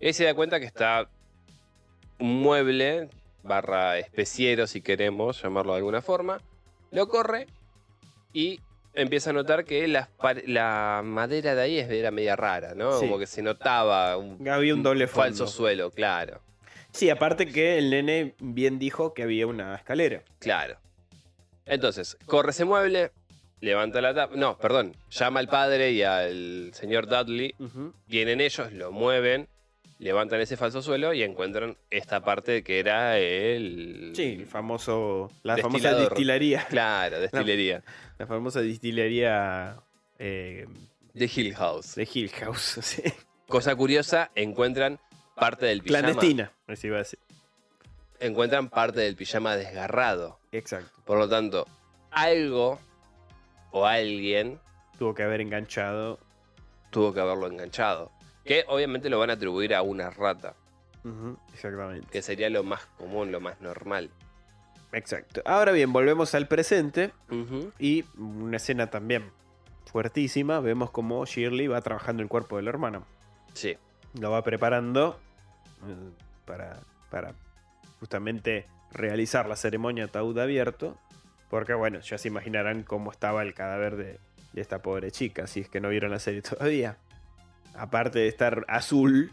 [0.00, 1.08] Y ahí se da cuenta que está
[2.20, 3.08] un mueble,
[3.42, 6.40] barra especiero si queremos llamarlo de alguna forma,
[6.92, 7.46] lo corre
[8.32, 8.60] y
[8.94, 10.08] empieza a notar que la,
[11.04, 12.92] madera de ahí es- era media rara, ¿no?
[12.98, 13.06] Sí.
[13.06, 15.22] Como que se notaba un, Había un doble fondo.
[15.24, 16.40] falso suelo, claro,
[16.96, 20.22] Sí, aparte que el nene bien dijo que había una escalera.
[20.38, 20.78] claro.
[21.68, 23.10] Entonces, corre ese mueble,
[23.60, 27.54] levanta la tapa, no, perdón, llama al padre y al señor Dudley.
[28.06, 29.48] Vienen ellos, lo mueven,
[29.98, 34.12] levantan ese falso suelo y encuentran esta parte que era el.
[34.14, 36.64] Sí, el famoso, la famosa destilería.
[36.70, 37.82] Claro, destilería.
[38.16, 39.76] La famosa destilería
[40.20, 40.66] eh,
[41.14, 41.96] De Hill House.
[41.96, 42.78] de Hill House.
[42.82, 43.02] sí.
[43.48, 45.00] Cosa curiosa, encuentran
[45.36, 46.00] parte del pijama.
[46.08, 47.18] Clandestina, así iba a decir.
[48.18, 50.38] Encuentran parte del pijama desgarrado.
[50.52, 50.90] Exacto.
[51.04, 51.66] Por lo tanto,
[52.10, 52.80] algo
[53.70, 54.58] o alguien
[54.98, 56.18] Tuvo que haber enganchado.
[56.90, 58.10] tuvo que haberlo enganchado.
[58.44, 60.54] Que obviamente lo van a atribuir a una rata,
[61.52, 62.06] exactamente.
[62.10, 64.08] que sería lo más común, lo más normal.
[64.92, 65.42] Exacto.
[65.44, 67.12] Ahora bien, volvemos al presente
[67.78, 69.30] y una escena también
[69.84, 70.60] fuertísima.
[70.60, 73.04] Vemos como Shirley va trabajando el cuerpo del hermano.
[73.52, 73.76] Sí.
[74.18, 75.18] Lo va preparando
[76.44, 76.78] para,
[77.10, 77.34] para
[78.00, 80.98] justamente realizar la ceremonia ataúd abierto.
[81.50, 84.18] Porque bueno, ya se imaginarán cómo estaba el cadáver de,
[84.52, 86.96] de esta pobre chica, si es que no vieron la serie todavía.
[87.74, 89.30] Aparte de estar azul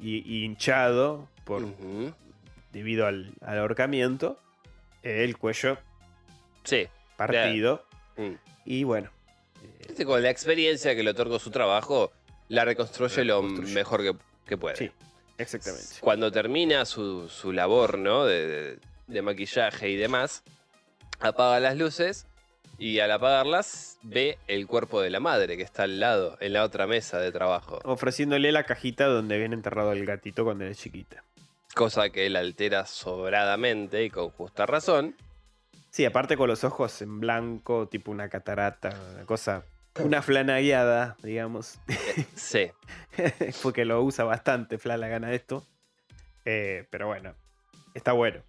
[0.00, 1.62] y, y hinchado por,
[2.72, 4.38] debido al, al ahorcamiento,
[5.02, 5.78] el cuello
[6.64, 6.86] Sí.
[7.16, 7.84] partido.
[8.16, 8.32] Mm.
[8.64, 9.10] Y bueno,
[9.98, 12.12] eh, con la experiencia que le otorgó su trabajo,
[12.48, 13.74] la reconstruye lo Reconstruye.
[13.74, 14.14] mejor que,
[14.46, 14.76] que puede.
[14.76, 14.90] sí,
[15.38, 15.86] exactamente.
[16.00, 18.24] Cuando termina su, su labor, ¿no?
[18.24, 20.42] De, de- de maquillaje y demás,
[21.20, 22.26] apaga las luces
[22.76, 26.64] y al apagarlas ve el cuerpo de la madre que está al lado, en la
[26.64, 27.78] otra mesa de trabajo.
[27.84, 31.22] Ofreciéndole la cajita donde viene enterrado el gatito cuando era chiquita.
[31.74, 35.14] Cosa que él altera sobradamente y con justa razón.
[35.90, 39.62] Sí, aparte con los ojos en blanco, tipo una catarata, una cosa,
[39.98, 41.78] una flanagueada, digamos.
[42.34, 42.70] Sí,
[43.62, 45.66] Porque lo usa bastante Flanagan a esto.
[46.44, 47.34] Eh, pero bueno,
[47.94, 48.42] está bueno.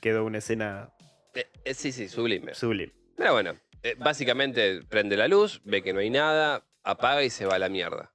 [0.00, 0.92] Quedó una escena
[1.34, 2.54] Eh, eh, sí, sí, sublime.
[2.54, 2.92] sublime.
[3.16, 3.54] Pero bueno,
[3.98, 7.68] básicamente prende la luz, ve que no hay nada, apaga y se va a la
[7.68, 8.12] mierda.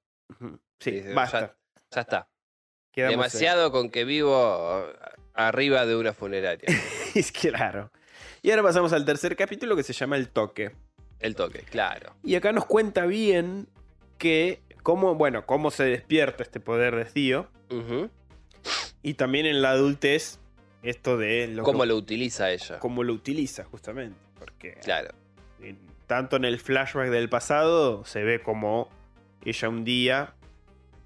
[0.79, 1.39] Sí, Dice, basta.
[1.39, 1.55] Ya,
[1.91, 2.29] ya está.
[2.91, 4.85] Quedamos Demasiado con que vivo
[5.33, 6.67] arriba de una funeraria.
[7.15, 7.91] Es claro.
[8.41, 10.71] Y ahora pasamos al tercer capítulo que se llama El Toque.
[11.19, 12.13] El toque, claro.
[12.23, 13.67] Y acá nos cuenta bien
[14.17, 17.47] que cómo, bueno, cómo se despierta este poder de Tío.
[19.01, 20.39] Y también en la adultez,
[20.83, 22.79] esto de lo ¿Cómo que- lo utiliza ella?
[22.79, 24.17] cómo lo utiliza, justamente.
[24.37, 25.09] Porque Claro.
[25.61, 28.89] en- tanto en el flashback del pasado se ve como
[29.45, 30.33] ella un día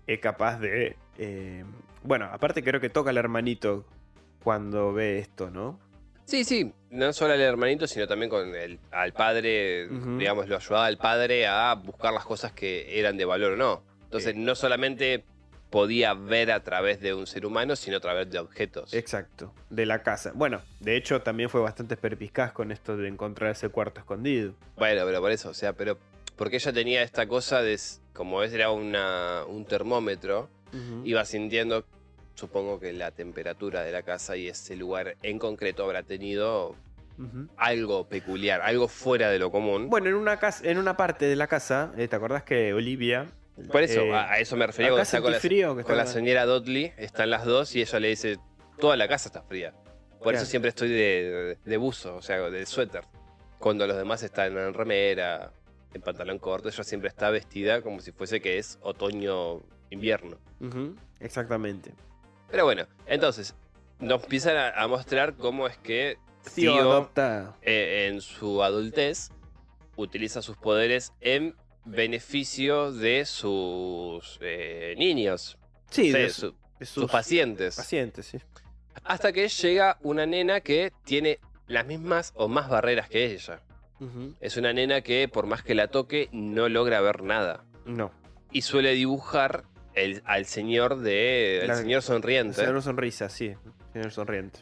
[0.08, 0.96] es capaz de.
[1.18, 1.64] eh,
[2.04, 3.86] bueno, aparte creo que toca al hermanito
[4.44, 5.80] cuando ve esto, ¿no?
[6.26, 6.74] Sí, sí.
[6.90, 11.48] No solo al hermanito, sino también con el, al padre, digamos, lo ayudaba al padre
[11.48, 13.84] a buscar las cosas que eran de valor o no.
[14.04, 15.24] Entonces, no solamente
[15.74, 18.94] podía ver a través de un ser humano, sino a través de objetos.
[18.94, 20.32] Exacto, de la casa.
[20.36, 24.54] Bueno, de hecho también fue bastante perspicaz con esto de encontrar ese cuarto escondido.
[24.78, 25.98] Bueno, pero por eso, o sea, pero
[26.36, 27.80] porque ella tenía esta cosa de,
[28.14, 30.48] como es, era una, un termómetro,
[31.04, 31.86] iba sintiendo
[32.36, 36.76] supongo que la temperatura de la casa y ese lugar en concreto habrá tenido
[37.58, 39.90] algo peculiar, algo fuera de lo común.
[39.90, 43.28] Bueno, en una, casa, en una parte de la casa, eh, ¿te acordás que Olivia...
[43.72, 46.08] Por eso, eh, a, eso me refería cuando está con la, frío, que con la
[46.08, 48.40] señora Dudley, están las dos y ella le dice,
[48.80, 49.74] toda la casa está fría.
[50.18, 50.38] Por Claro.
[50.38, 53.04] eso siempre estoy de, de buzo, o sea, de suéter.
[53.60, 55.52] Cuando los demás están en remera,
[55.94, 60.38] en pantalón corto, ella siempre está vestida como si fuese que es otoño-invierno.
[61.20, 61.94] Exactamente.
[62.54, 63.56] Pero bueno, entonces,
[64.00, 66.20] nos empiezan a, a mostrar cómo es que
[66.54, 67.56] Tío, adopta...
[67.64, 69.32] eh, en su adultez
[69.96, 75.58] utiliza sus poderes en beneficio de sus eh, niños,
[75.90, 77.76] Sí, de de, su- de sus sus pacientes.
[77.76, 78.38] pacientes, sí.
[79.04, 83.62] Hasta que llega una nena que tiene las mismas o más barreras que ella.
[84.42, 87.64] Es una nena que por más que la toque no logra ver nada.
[87.86, 88.12] No.
[88.52, 89.64] Y suele dibujar
[89.96, 91.62] el- al señor de.
[91.62, 92.54] El La- señor sonriente.
[92.56, 93.54] Señor sonrisa, sí.
[93.94, 94.60] Señor sonriente.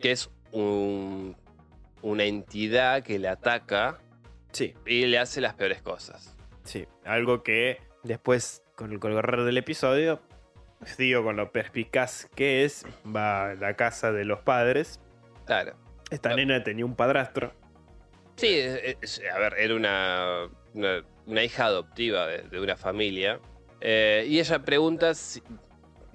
[0.00, 1.36] Que es un-
[2.02, 3.98] una entidad que le ataca
[4.50, 6.36] Sí, y le hace las peores cosas.
[6.64, 6.86] sí.
[7.04, 10.20] Algo que después, con el correr del episodio,
[10.98, 14.98] digo con lo perspicaz que es, va a la casa de los padres.
[15.46, 15.74] Claro.
[16.10, 17.52] Esta nena tenía un padrastro.
[18.36, 23.40] Sí, es- es- a ver, era una, una, una hija adoptiva de, de una familia.
[23.84, 25.42] Eh, y ella pregunta, si-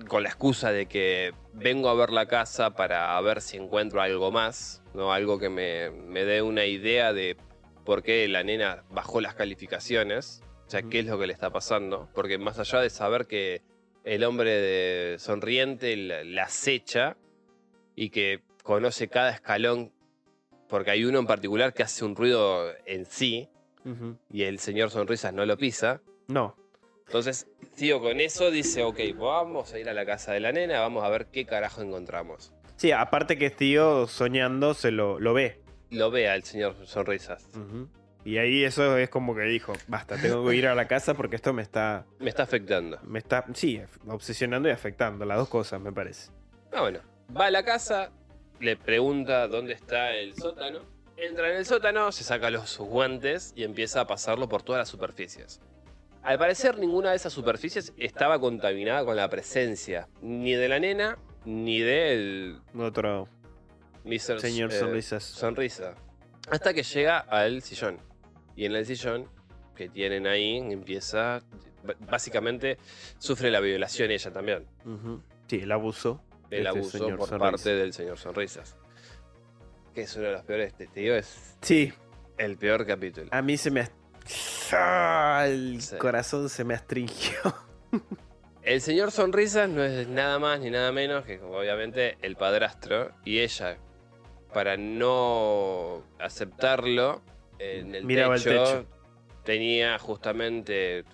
[0.08, 4.32] con la excusa de que vengo a ver la casa para ver si encuentro algo
[4.32, 5.12] más, ¿no?
[5.12, 7.36] algo que me, me dé una idea de
[7.84, 11.50] por qué la nena bajó las calificaciones, o sea, qué es lo que le está
[11.50, 12.10] pasando.
[12.14, 13.62] Porque más allá de saber que
[14.04, 17.18] el hombre de sonriente la, la acecha
[17.96, 19.92] y que conoce cada escalón,
[20.70, 23.50] porque hay uno en particular que hace un ruido en sí
[24.32, 26.02] y el señor Sonrisas no lo pisa.
[26.28, 26.56] No.
[27.08, 30.82] Entonces, tío, con eso dice, ok, vamos a ir a la casa de la nena,
[30.82, 32.54] vamos a ver qué carajo encontramos.
[32.76, 35.62] Sí, aparte que tío soñando se lo, lo ve.
[35.90, 37.48] Lo vea el señor Sonrisas.
[38.26, 41.38] Y ahí eso es como que dijo, basta, tengo que ir a la casa porque
[41.38, 43.00] esto me está, Me está afectando.
[43.04, 46.30] me está, sí, obsesionando y afectando, las dos cosas me parece.
[46.74, 47.00] Ah, bueno.
[47.36, 48.12] Va a la casa,
[48.60, 50.80] le pregunta dónde está el sótano.
[51.16, 54.90] Entra en el sótano, se saca los guantes y empieza a pasarlo por todas las
[54.90, 55.62] superficies.
[56.28, 61.18] Al parecer, ninguna de esas superficies estaba contaminada con la presencia ni de la nena
[61.46, 63.30] ni del Otro
[64.04, 64.42] Mr.
[64.42, 65.24] señor eh, sonrisas.
[65.24, 65.96] Sonrisa.
[66.52, 67.98] Hasta que llega al sillón.
[68.58, 69.30] Y en el sillón
[69.74, 71.42] que tienen ahí empieza.
[72.02, 72.78] Básicamente
[73.20, 74.66] sufre la violación ella también.
[75.48, 76.22] Sí, el abuso.
[76.50, 77.52] El Este abuso señor por Sonrisa.
[77.52, 78.76] parte del señor Sonrisas.
[79.96, 80.74] Que es uno de los peores.
[80.76, 81.94] Te digo, es Sí,
[82.38, 83.30] el peor capítulo.
[83.32, 83.88] a mí se me...
[84.72, 85.96] Ah, el Sí.
[85.98, 87.38] corazón se me astringió.
[88.64, 93.12] El señor Sonrisas no es nada más ni nada menos que, obviamente, el padrastro.
[93.24, 93.78] Y ella,
[94.54, 97.22] para no aceptarlo,
[97.60, 98.86] en el Miraba el techo, techo.
[99.46, 101.06] tenía justamente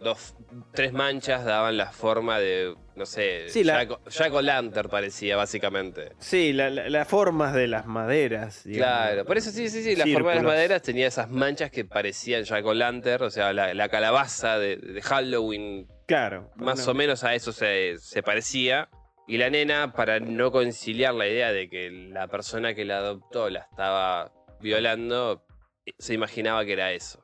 [0.00, 0.34] dos,
[0.74, 6.12] tres manchas, daban la forma de, no sé, Sí, la- Jack, Jack O'Lantern parecía, básicamente.
[6.18, 8.64] Sí, la- la- las formas de las maderas.
[8.64, 8.96] digamos.
[9.06, 11.84] Claro, por eso sí, sí, sí, la forma de las maderas tenía esas manchas que
[11.84, 16.50] parecían Jack O'Lantern, o sea, la, la calabaza de, de Halloween Claro.
[16.56, 18.88] más bueno, o menos a eso se, se parecía.
[19.26, 23.50] Y la nena, para no conciliar la idea de que la persona que la adoptó
[23.50, 25.44] la estaba violando,
[25.98, 27.22] se imaginaba que era eso.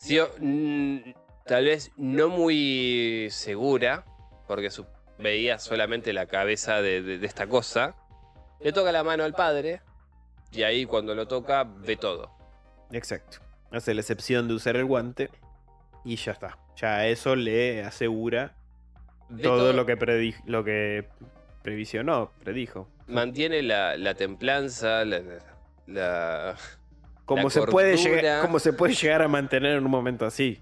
[0.00, 0.98] Sí, o- mm,
[1.46, 4.04] tal vez no muy segura,
[4.46, 4.86] porque su-
[5.18, 7.94] veía solamente la cabeza de, de- de esta cosa.
[8.60, 9.80] Le toca la mano al padre,
[10.52, 12.30] y ahí cuando lo toca, ve todo.
[12.92, 13.38] Exacto.
[13.70, 15.30] Hace la excepción de usar el guante
[16.04, 16.58] y ya está.
[16.76, 18.54] Ya eso le asegura
[19.42, 19.96] todo, lo que
[20.46, 21.08] lo que
[21.62, 22.88] previsionó, predijo.
[23.06, 25.20] Mantiene la, la templanza, la-
[25.86, 26.56] la
[27.24, 30.60] Como La se, puede llegar, como se puede llegar a mantener en un momento así.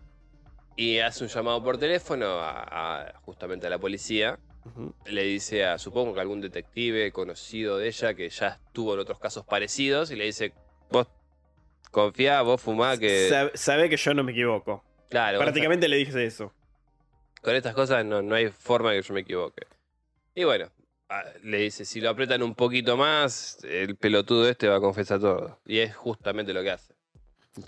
[0.76, 4.38] Y hace un llamado por teléfono a, a- justamente a la policía.
[5.06, 9.18] Le dice a, supongo que algún detective conocido de ella que ya estuvo en otros
[9.18, 10.52] casos parecidos y le dice,
[10.90, 11.08] vos
[11.90, 13.28] confía, vos fumá que...
[13.28, 14.84] Sabe, sabe que yo no me equivoco.
[15.10, 16.52] claro, Prácticamente le dije eso.
[17.42, 19.66] con estas cosas no, no hay forma que yo me equivoque.
[20.34, 20.70] Y bueno,
[21.42, 25.58] le dice, si lo apretan un poquito más, el pelotudo este va a confesar todo.
[25.66, 26.94] Y es justamente lo que hace.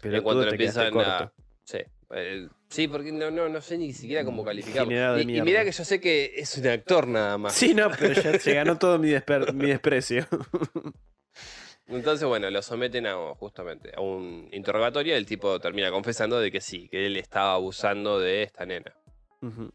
[0.01, 1.33] Pero en cuanto tú lo empiezan a...
[1.65, 1.79] Sí,
[2.11, 4.89] el- sí, porque no, no, no sé ni siquiera cómo calificarlo.
[4.89, 5.65] Generado de Y, y mierda.
[5.65, 7.55] que yo sé que es un actor nada más.
[7.55, 10.27] Sí, no, pero ya se ganó todo mi, desper- mi desprecio.
[11.87, 16.51] Entonces, bueno, lo someten a justamente a un interrogatorio y el tipo termina confesando de
[16.51, 18.93] que sí, que él estaba abusando de esta nena.
[19.43, 19.71] Ujú.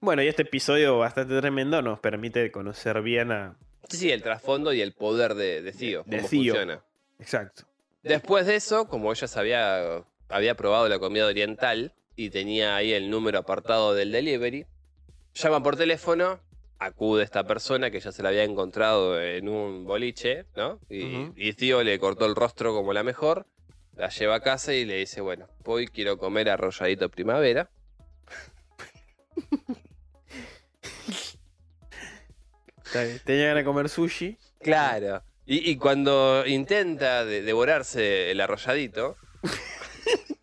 [0.00, 3.56] Bueno, y este episodio bastante tremendo nos permite conocer bien a...
[3.90, 6.54] Sí, sí, el trasfondo y el poder de, de Theo, De cómo Theo.
[6.54, 6.82] funciona.
[7.18, 7.64] Exacto.
[8.02, 11.92] Después de eso, como ella sabía, había probado la comida oriental
[12.24, 14.66] y tenía ahí el número apartado del delivery,
[15.34, 16.38] llama por teléfono,
[16.78, 20.78] acude esta persona que ya se la había encontrado en un boliche, ¿no?
[20.90, 23.46] Y, y Tío le cortó el rostro como la mejor,
[23.96, 27.70] la lleva a casa y le dice, bueno, hoy quiero comer arrolladito primavera.
[33.24, 34.36] Tenía ganas de comer sushi.
[34.60, 35.22] Claro.
[35.46, 39.16] Y, y cuando intenta de- devorarse el arrolladito,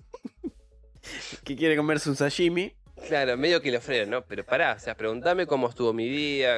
[1.47, 2.73] Que quiere comerse un sashimi.
[3.07, 4.25] Claro, medio que lo frena, ¿no?
[4.25, 6.57] Pero pará, o sea, pregúntame cómo estuvo mi día,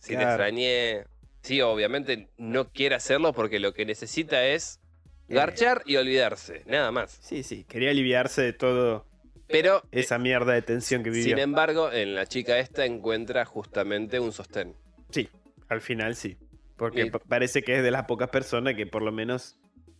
[0.00, 0.30] si te Claro.
[0.30, 1.04] extrañé.
[1.42, 4.80] Sí, obviamente no quiere hacerlo porque lo que necesita es
[5.28, 7.18] garchar y olvidarse, nada más.
[7.22, 7.62] Sí, sí.
[7.68, 9.06] Quería aliviarse de todo
[9.46, 11.24] Pero, eh, esa mierda de tensión que vivió.
[11.24, 14.74] sin embargo, en la chica esta encuentra justamente un sostén.
[15.10, 15.28] Sí,
[15.68, 16.36] al final sí.
[16.76, 19.56] Porque Y- parece que es de las pocas personas que por lo menos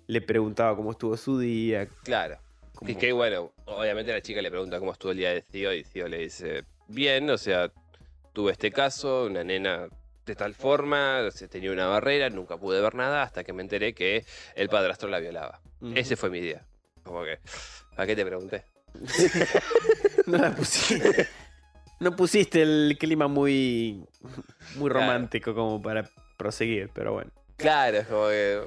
[0.08, 1.86] le preguntaba cómo estuvo su día.
[2.02, 2.38] Claro.
[2.81, 5.72] Cómo- Y que bueno, obviamente la chica le pregunta cómo estuvo el día de Tío
[5.72, 7.70] y Tío le dice, bien, o sea,
[8.33, 9.89] tuve este caso, una nena
[10.26, 13.95] de tal forma, se tenía una barrera, nunca pude ver nada hasta que me enteré
[13.95, 14.24] que
[14.55, 15.61] el padrastro la violaba.
[15.81, 15.93] Ujú.
[15.97, 16.66] Ese fue mi día.
[17.03, 17.39] Como que,
[17.97, 18.64] ¿para qué te pregunté?
[20.26, 21.28] no la pusiste.
[21.99, 24.05] No pusiste el clima muy,
[24.74, 25.01] muy Claro.
[25.07, 26.09] romántico como para
[26.39, 27.31] proseguir, pero bueno.
[27.57, 28.62] Claro, es como que...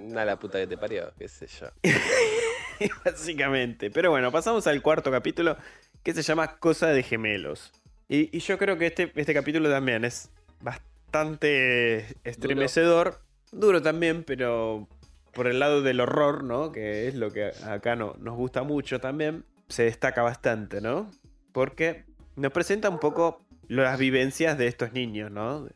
[0.00, 1.66] Nada la puta que te parió, qué sé yo.
[3.04, 3.90] Básicamente.
[3.90, 5.56] Pero bueno, pasamos al cuarto capítulo
[6.02, 7.72] que se llama Cosa de Gemelos.
[8.08, 13.20] Y, y yo creo que este, este capítulo también es bastante estremecedor.
[13.52, 13.82] Duro.
[13.82, 14.88] también, pero
[15.34, 16.72] por el lado del horror, ¿no?
[16.72, 19.44] Que es lo que acá no, nos gusta mucho también.
[19.68, 21.10] Se destaca bastante, ¿no?
[21.52, 22.04] Porque
[22.36, 25.68] nos presenta un poco las vivencias de estos niños, ¿no?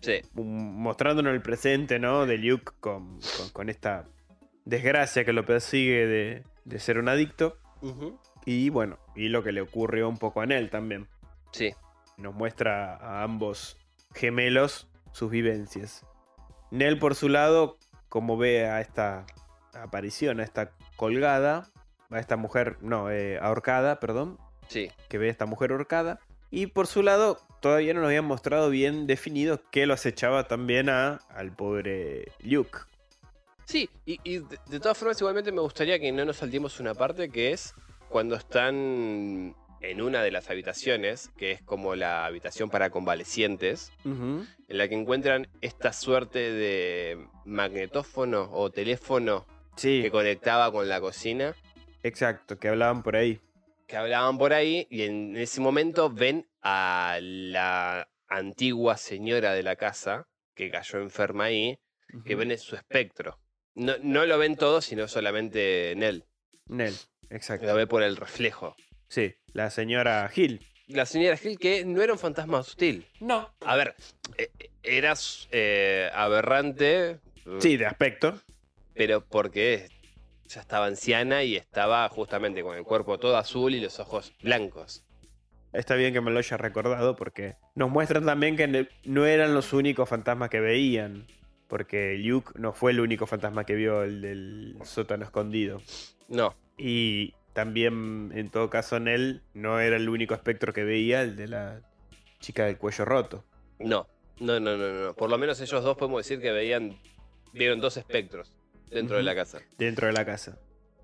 [0.00, 2.26] Sí, mostrándonos el presente, ¿no?
[2.26, 4.04] De Luke con, con- con esta
[4.66, 7.56] desgracia que lo persigue de, de ser un adicto.
[8.44, 11.08] Y bueno, y lo que le ocurrió un poco a Nell también.
[11.52, 11.72] sí,
[12.18, 13.78] Nos muestra a ambos
[14.14, 16.04] gemelos sus vivencias.
[16.70, 19.24] Nell, por su lado, como ve a esta
[19.72, 21.68] aparición, a esta colgada,
[22.10, 24.38] a esta mujer, no, eh, ahorcada, perdón,
[24.68, 24.90] sí.
[25.08, 26.18] que ve a esta mujer ahorcada.
[26.50, 30.88] Y por su lado, todavía no nos habían mostrado bien definido que lo acechaba también
[30.88, 32.78] a, al pobre Luke.
[33.66, 36.94] Sí, y, y de, de todas formas igualmente me gustaría que no nos saltemos una
[36.94, 37.74] parte que es
[38.08, 44.46] cuando están en una de las habitaciones, que es como la habitación para convalecientes, en
[44.68, 49.46] la que encuentran esta suerte de magnetófono o teléfono
[49.76, 51.54] Sí, que conectaba con la cocina,
[52.02, 53.40] exacto, que hablaban por ahí.
[53.86, 59.76] que hablaban por ahí y en ese momento ven a la antigua señora de la
[59.76, 61.78] casa que cayó enferma ahí,
[62.24, 63.38] que ven en su espectro.
[63.76, 66.24] No, no lo ven todos, sino solamente en él.
[66.66, 66.94] Nell,
[67.30, 67.66] exacto.
[67.66, 68.74] Lo ve por el reflejo.
[69.08, 70.66] Sí, la señora Hill.
[70.88, 73.06] La señora Hill, que no era un fantasma hostil.
[73.20, 73.54] No.
[73.60, 73.94] A ver,
[74.38, 74.48] eh,
[74.82, 75.14] era
[75.52, 77.20] eh, aberrante,
[77.60, 78.40] Sí, de aspecto.
[78.94, 79.88] pero porque
[80.48, 85.04] ya estaba anciana y estaba justamente con el cuerpo todo azul y los ojos blancos.
[85.72, 89.72] Está bien que me lo haya recordado porque nos muestran también que no eran los
[89.72, 91.26] únicos fantasmas que veían.
[91.68, 95.80] Porque Luke no fue el único fantasma que vio el del sótano escondido.
[96.28, 101.36] No, Y también, en todo caso, Nell no era el único espectro que veía, el
[101.36, 101.80] de la
[102.40, 103.44] chica del cuello roto.
[103.78, 104.06] no,
[104.38, 105.14] no, no, no, no.
[105.14, 106.98] Por lo menos ellos dos podemos decir que veían,
[107.54, 108.52] vieron dos espectros
[108.90, 109.60] dentro de la casa.
[109.78, 110.58] Dentro de la casa.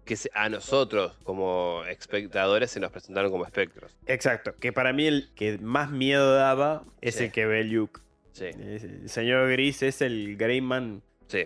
[0.04, 3.96] Que a nosotros, como espectadores, se nos presentaron como espectros.
[4.06, 4.54] Exacto.
[4.60, 7.24] Que para mí el que más miedo daba es Sí.
[7.24, 8.00] el que ve Luke.
[8.32, 11.02] Sí, El señor Gris es el Greyman.
[11.28, 11.44] sí.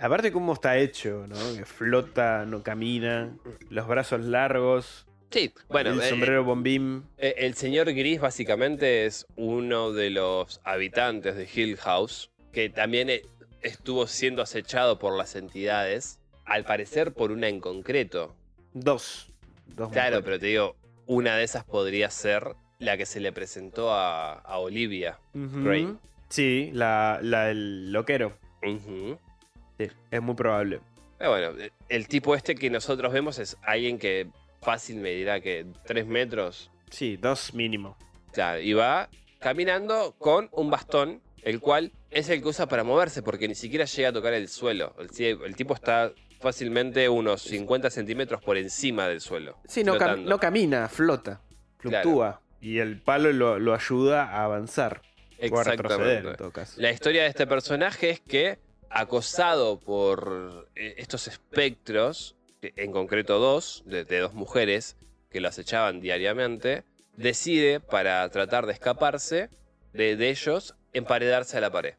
[0.00, 1.34] Aparte cómo está hecho, ¿no?
[1.56, 3.36] Que flota, no camina,
[3.68, 7.04] los brazos largos, Sí, bueno, el eh, sombrero bombín.
[7.18, 13.10] Eh, El señor Gris básicamente es uno de los habitantes de Hill House, que también
[13.10, 13.22] eh,
[13.60, 18.34] estuvo siendo acechado por las entidades, al parecer por una en concreto.
[18.72, 19.30] Dos.
[19.66, 20.24] Dos Claro, mujeres.
[20.24, 24.58] pero te digo, una de esas podría ser la que se le presentó a, a
[24.58, 25.18] Olivia.
[25.34, 25.96] Grey.
[26.28, 28.36] Sí, la, la el loquero.
[28.62, 30.80] Sí, es muy probable.
[31.18, 34.28] Pero bueno, eh, el tipo este que nosotros vemos es alguien que
[34.60, 37.96] fácil me dirá que tres metros, Sí, dos mínimo.
[38.32, 39.10] Claro, y va
[39.40, 43.84] caminando con un bastón, el cual es el que usa para moverse, porque ni siquiera
[43.84, 44.94] llega a tocar el suelo.
[44.98, 49.58] El, tipo está fácilmente unos 50 centímetros por encima del suelo.
[49.66, 50.30] Sí, no, cam- flotando.
[50.30, 51.40] no camina, flota.
[51.78, 52.40] fluctúa.
[52.60, 55.02] Y el palo lo, lo ayuda a avanzar.
[55.40, 56.36] Retroceder, en Exactamente.
[56.38, 56.80] todo caso.
[56.80, 58.58] La historia de este personaje es que,
[58.90, 64.96] acosado por eh, estos espectros, en concreto dos, de, de dos mujeres
[65.30, 66.82] que lo acechaban diariamente,
[67.16, 69.48] decide, para tratar de escaparse
[69.92, 71.94] de, de ellos, emparedarse a la pared.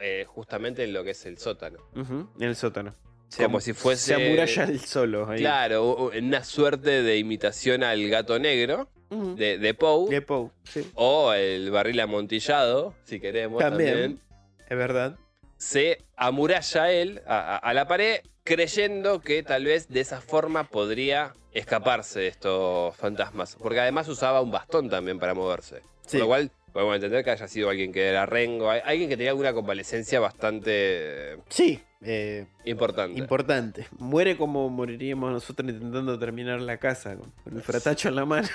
[0.00, 1.78] Eh, justamente en lo que es el sótano.
[1.94, 2.94] En el sótano.
[3.28, 5.28] Se Como am- si fuese- Se amuralla el solo.
[5.30, 5.38] Ahí.
[5.40, 8.88] Claro, una suerte de imitación al gato negro
[9.36, 10.08] De, de Poe.
[10.10, 10.90] De Poe, sí.
[10.94, 13.90] O el barril amontillado, si queremos También.
[13.92, 14.20] también.
[14.68, 15.16] Es verdad.
[15.56, 20.64] Se amuralla él a, a- a la pared, creyendo que tal vez de esa forma
[20.64, 23.56] podría escaparse de estos fantasmas.
[23.60, 25.82] Porque además usaba un bastón también para moverse.
[26.06, 26.16] Sí.
[26.16, 29.30] Por lo cual podemos entender que haya sido alguien que era rengo, alguien que tenía
[29.30, 33.18] alguna convalecencia bastante Sí, eh, importante.
[33.18, 33.86] importante.
[33.98, 38.48] Muere como moriríamos nosotros intentando terminar la casa, con, con el fratacho en la mano.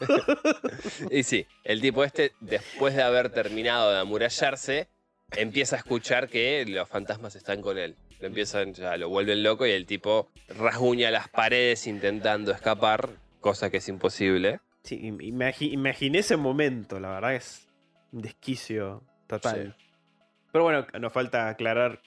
[1.10, 4.88] Y sí, el tipo este, después de haber terminado de amurallarse,
[5.36, 7.96] empieza a escuchar que los fantasmas están con él.
[8.20, 13.08] Lo empiezan, ya lo vuelven loco y el tipo rasguña las paredes intentando escapar,
[13.40, 14.60] cosa que es imposible.
[14.84, 17.66] Sí, im- imagi- imaginé ese momento, la verdad es
[18.12, 19.76] un desquicio total.
[20.52, 22.00] Pero bueno, nos falta aclarar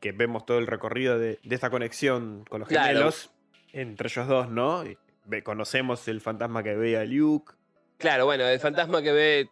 [0.00, 2.86] que vemos todo el recorrido de, de esta conexión con los Claro.
[2.88, 3.30] gemelos,
[3.72, 4.84] entre ellos dos, ¿no?
[4.84, 4.98] Y
[5.42, 7.54] conocemos el fantasma que veía Luke.
[7.98, 9.48] Claro, bueno, el fantasma que ve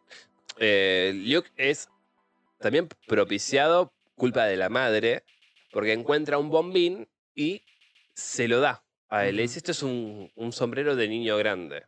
[0.58, 1.88] eh, Luke es
[2.58, 5.24] también propiciado culpa de la madre,
[5.72, 7.62] porque encuentra un bombín y
[8.14, 9.36] se lo da a él.
[9.36, 11.84] Le dice, esto es un, un sombrero de niño grande.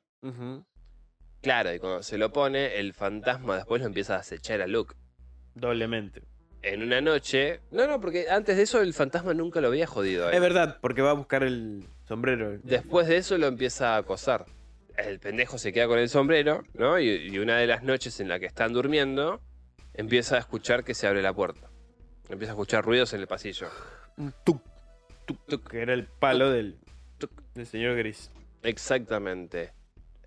[1.42, 4.94] Claro, y cuando se lo pone, el fantasma después lo empieza a acechar a Luke.
[5.54, 6.22] Doblemente.
[6.62, 7.60] En una noche.
[7.70, 10.26] No, no, porque antes de eso el fantasma nunca lo había jodido.
[10.26, 10.34] a él.
[10.34, 12.58] Es verdad, porque va a buscar el sombrero.
[12.62, 14.46] Después de eso lo empieza a acosar.
[14.96, 17.00] El pendejo se queda con el sombrero, ¿no?
[17.00, 19.40] Y, y una de las noches en la que están durmiendo,
[19.92, 21.70] empieza a escuchar que se abre la puerta.
[22.28, 23.68] Empieza a escuchar ruidos en el pasillo.
[24.16, 24.62] Un tuc,
[25.26, 26.78] tuc, tuc, que era el palo del,
[27.54, 28.30] del señor Gris.
[28.62, 29.72] Exactamente.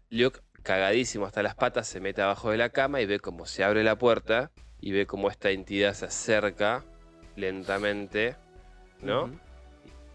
[0.10, 3.64] Luke, cagadísimo hasta las patas, se mete abajo de la cama y ve cómo se
[3.64, 6.86] abre la puerta y ve cómo esta entidad se acerca
[7.36, 8.36] lentamente,
[9.02, 9.32] ¿no?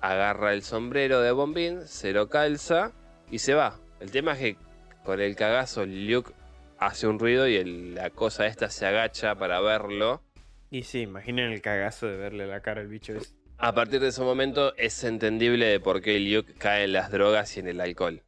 [0.03, 2.93] Agarra el sombrero de Bombín, se lo calza
[3.31, 3.79] y se va.
[4.01, 4.57] El tema es que
[5.05, 6.33] con el cagazo Luke
[6.79, 10.21] hace un ruido y el- la cosa esta se agacha para verlo.
[10.71, 13.35] Y sí, imaginen el cagazo de verle la cara al bicho ese.
[13.59, 17.57] A partir de ese momento es entendible de por qué Luke cae en las drogas
[17.57, 18.23] y en el alcohol.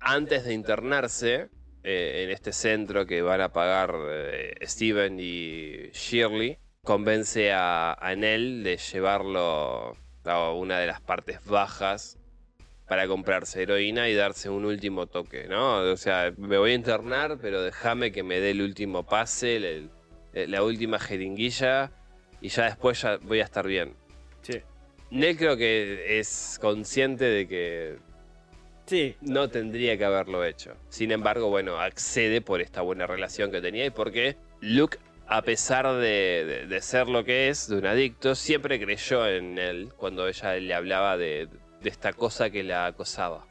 [0.00, 1.48] Antes de internarse
[1.82, 8.14] eh, en este centro que van a pagar eh, Steven y Shirley, convence a, a
[8.16, 12.18] Nell de llevarlo una de las partes bajas
[12.86, 15.78] para comprarse heroína y darse un último toque, ¿no?
[15.78, 19.90] O sea, me voy a internar, pero déjame que me dé el último pase, el-
[20.32, 21.92] el- la última jeringuilla,
[22.40, 23.94] y ya después ya voy a estar bien.
[24.42, 24.60] Sí.
[25.10, 27.98] Nell creo que es consciente de que
[28.86, 30.74] Sí, no tendría que haberlo hecho.
[30.88, 34.98] Sin embargo, bueno, accede por esta buena relación que tenía y porque Luke,
[35.32, 39.58] a pesar de, de- de ser lo que es, de un adicto, siempre creyó en
[39.58, 41.48] él cuando ella le hablaba de,
[41.80, 43.46] de esta cosa que la acosaba.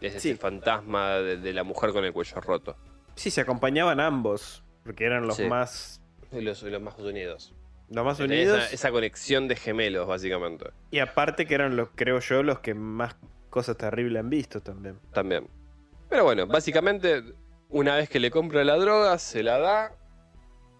[0.00, 0.30] Es Sí.
[0.30, 2.76] ese fantasma de, la mujer con el cuello roto.
[3.16, 5.44] sí, se acompañaban ambos, porque eran los Sí.
[5.46, 6.00] más,
[6.30, 7.54] Los, los más unidos.
[7.90, 8.58] los más unidos.
[8.64, 10.66] Esa, esa conexión de gemelos, básicamente.
[10.90, 13.16] Y aparte que eran los, creo yo, los que más
[13.50, 14.98] cosas terribles han visto también.
[15.12, 15.48] También.
[16.10, 17.22] Pero bueno, básicamente,
[17.70, 19.92] una vez que le compra la droga, se la da.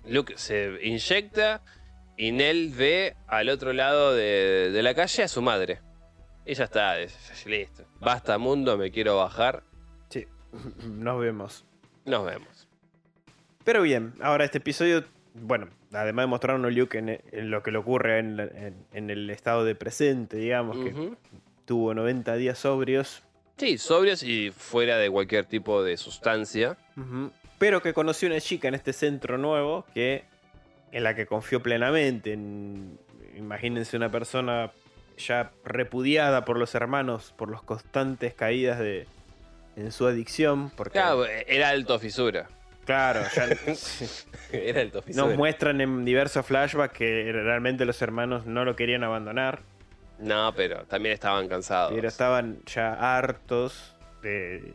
[0.09, 1.62] Luke se inyecta.
[2.18, 5.80] Y Nell ve al otro lado de, de la calle a su madre.
[6.46, 7.84] Ya está, es- listo.
[8.00, 9.62] Basta mundo, me quiero bajar.
[10.09, 10.26] Sí,
[10.86, 11.64] nos vemos.
[12.07, 12.68] Nos vemos.
[13.64, 15.04] Pero bien, ahora este episodio,
[15.34, 18.86] bueno, además de mostrarnos a Luke en, en lo que le ocurre en, la- en-
[18.92, 21.12] en el estado de presente, digamos, que
[21.66, 23.22] tuvo 90 días sobrios,
[23.59, 26.76] Sí, sobrios y fuera de cualquier tipo de sustancia.
[27.59, 30.24] Pero que conoció una chica en este centro nuevo que
[30.92, 32.32] en la que confió plenamente.
[32.32, 32.98] En-
[33.36, 34.70] imagínense una persona
[35.18, 39.07] ya repudiada por los hermanos por las constantes caídas de
[39.76, 40.70] en su adicción.
[40.70, 42.48] Porque, Claro, era alto fisura.
[42.86, 43.48] claro, ya
[44.52, 45.26] Era alto fisura.
[45.26, 49.61] nos muestran en diversos flashbacks que realmente los hermanos no lo querían abandonar.
[50.18, 51.92] No, pero también estaban cansados.
[51.94, 54.72] Pero estaban ya hartos de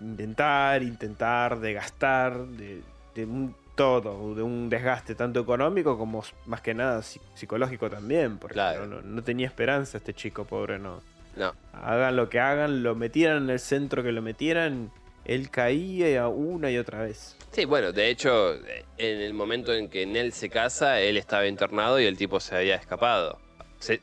[0.00, 2.82] intentar, intentar, de gastar, de,
[3.14, 8.38] de un todo, de un desgaste tanto económico como más que nada psi- psicológico también,
[8.38, 8.86] porque Claro.
[8.86, 11.02] no, tenía esperanza este chico pobre, no.
[11.36, 11.54] No.
[11.74, 14.90] Hagan lo que hagan, lo metieran en el centro que lo metieran,
[15.26, 17.36] él caía una y otra vez.
[17.52, 18.54] Sí, bueno, de hecho,
[18.96, 22.56] en el momento en que Nell se casa, él estaba internado y el tipo se
[22.56, 23.38] había escapado.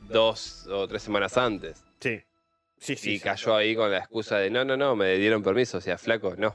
[0.08, 1.82] Dos o tres semanas antes.
[1.98, 2.22] Sí.
[2.84, 3.12] Sí, sí.
[3.12, 3.24] y sí.
[3.24, 6.34] cayó ahí con la excusa de no, no, no, me dieron permiso, o sea, flaco,
[6.36, 6.54] no.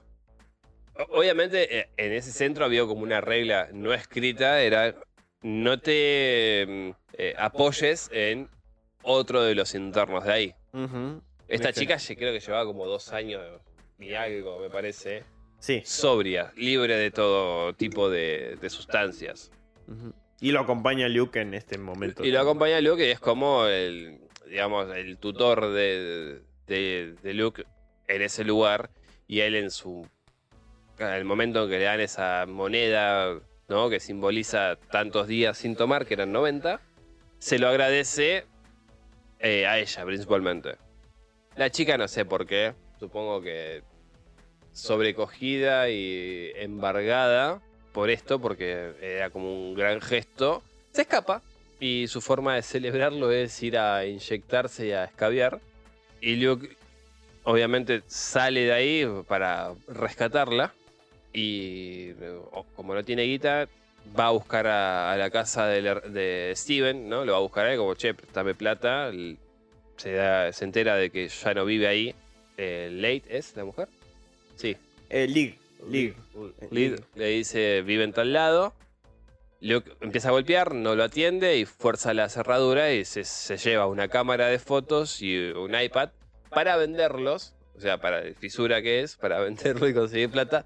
[1.09, 4.93] Obviamente, eh, en ese centro había como una regla no escrita, era
[5.41, 8.47] no te mm, eh, apoyes en
[9.01, 10.55] otro de los internos de ahí.
[11.47, 13.41] Esta chica creo que llevaba como dos años
[13.97, 15.23] y algo, me parece,
[15.57, 15.81] Sí.
[15.83, 19.51] sobria, libre de todo tipo de, de sustancias.
[20.39, 22.23] Y lo acompaña Luke en este momento.
[22.23, 24.19] Y lo acompaña Luke, que es como el,
[24.49, 27.65] digamos, el tutor de, de, Luke
[28.07, 28.89] en ese lugar.
[29.27, 30.07] Y él en su.
[30.97, 33.89] En el momento en que le dan esa moneda, ¿no?
[33.89, 36.81] Que simboliza tantos días sin tomar, que eran 90,
[37.37, 38.45] se lo agradece
[39.39, 40.75] eh, a ella principalmente.
[41.55, 43.83] La chica no sé por qué, supongo que
[44.71, 47.61] sobrecogida y embargada
[47.93, 51.41] por esto, porque era como un gran gesto, se escapa
[51.79, 55.59] y su forma de celebrarlo es ir a inyectarse y a escabiar.
[56.21, 56.69] Y Luke
[57.43, 60.73] obviamente sale de ahí para rescatarla
[61.33, 62.11] y
[62.75, 63.67] como no tiene guita,
[64.17, 67.23] va a buscar a, a la casa de, Steven, ¿no?
[67.25, 69.11] Lo va a buscar a él como, che, dame plata.
[69.97, 72.15] Se, da- se entera de que ya no vive ahí.
[72.57, 73.87] Eh, Late es la mujer.
[74.55, 74.75] Sí,
[75.09, 75.55] Eh, League.
[75.89, 76.13] League.
[76.71, 78.73] Lid le dice, vive en tal lado.
[79.61, 83.87] Luke empieza a golpear, no lo atiende y fuerza la cerradura y se, se lleva
[83.87, 86.11] una cámara de fotos y un iPad
[86.49, 90.65] para venderlos, o sea, para la fisura que es, para venderlo y conseguir plata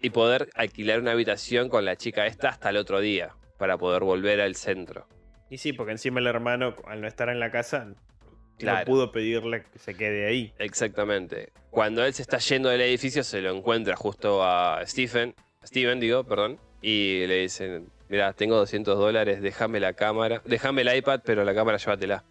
[0.00, 4.04] y poder alquilar una habitación con la chica esta hasta el otro día, para poder
[4.04, 5.08] volver al centro.
[5.48, 7.94] Y sí, porque encima el hermano, al no estar en la casa,
[8.60, 10.52] no pudo pedirle que se quede ahí.
[10.58, 11.52] Exactamente.
[11.70, 15.34] Cuando él se está yendo del edificio, se lo encuentra justo a Stephen,
[15.64, 20.96] Steven, digo, perdón, y le dicen, mira, tengo 200 dólares, déjame la cámara, déjame el
[20.96, 22.24] iPad, pero la cámara llévatela.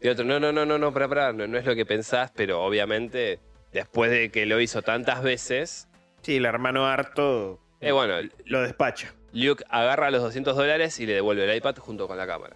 [0.00, 2.32] Y otro, no, no, no, no, no, pará, pará, no, no es lo que pensás,
[2.34, 3.38] pero obviamente,
[3.72, 5.88] después de que lo hizo tantas veces,
[6.22, 8.14] Sí, el hermano harto eh, bueno,
[8.44, 9.12] lo despacha.
[9.32, 12.54] Luke agarra los 200 dólares y le devuelve el iPad junto con la cámara.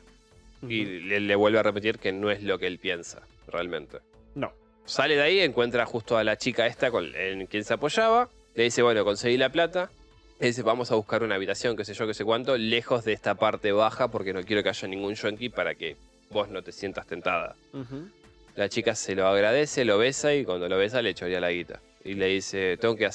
[0.63, 3.99] Y le, le vuelve a repetir que no es lo que él piensa, realmente.
[4.35, 4.53] No.
[4.85, 8.29] Sale de ahí, encuentra justo a la chica esta con, en quien se apoyaba.
[8.55, 9.91] Le dice, bueno, conseguí la plata.
[10.39, 13.37] Dice, vamos a buscar una habitación, qué sé yo, qué sé cuánto, lejos de esta
[13.37, 15.97] parte baja, porque no quiero que haya ningún yonki para que
[16.31, 17.57] vos no te sientas tentada.
[17.73, 18.09] Ujú.
[18.55, 21.81] La chica se lo agradece, lo besa y cuando lo besa le chorea la guita.
[22.05, 23.09] Y le dice, tengo que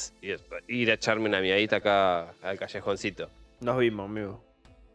[0.68, 3.30] ir a echarme una miadita acá al callejoncito.
[3.62, 4.44] Nos vimos, amigo.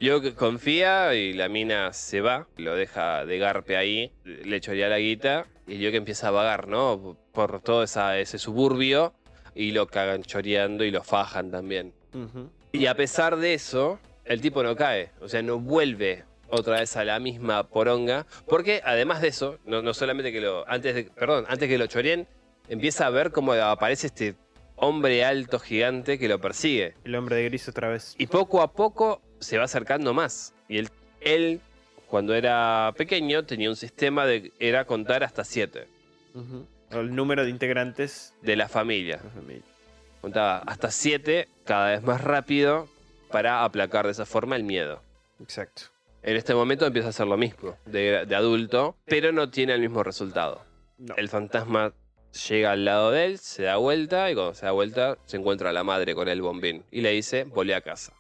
[0.01, 4.99] Luke confía y la mina se va, lo deja de garpe ahí, le chorea la
[4.99, 7.17] guita y Luke empieza a vagar, ¿no?
[7.33, 9.15] Por todo esa- ese suburbio
[9.55, 11.95] y lo cagan choreando y lo fajan también.
[12.73, 16.97] Y a pesar de eso, el tipo no cae, o sea, no vuelve otra vez
[16.97, 21.05] a la misma poronga, porque además de eso, no, no solamente que lo, antes de,
[21.05, 22.27] perdón, antes que lo choreen,
[22.69, 24.35] empieza a ver cómo aparece este
[24.77, 26.95] hombre alto gigante que lo persigue.
[27.05, 28.15] El hombre de gris otra vez.
[28.19, 30.55] Y poco a poco se va acercando más.
[30.69, 30.89] Y él,
[31.21, 31.61] él
[32.07, 35.89] cuando era pequeño, tenía un sistema de era contar hasta siete.
[36.91, 39.17] El número de integrantes de la familia.
[39.17, 39.76] de la familia.
[40.27, 42.89] Contaba hasta siete cada vez más rápido
[43.31, 45.01] para aplacar de esa forma el miedo.
[45.41, 45.83] Exacto.
[46.25, 49.81] En este momento empieza a hacer lo mismo de, de adulto, pero no tiene el
[49.81, 50.65] mismo resultado.
[50.99, 51.15] No.
[51.15, 51.93] El fantasma
[52.49, 55.71] llega al lado de él, se da vuelta y cuando se da vuelta se encuentra
[55.71, 58.13] a la madre con el bombín y le dice, volé a casa.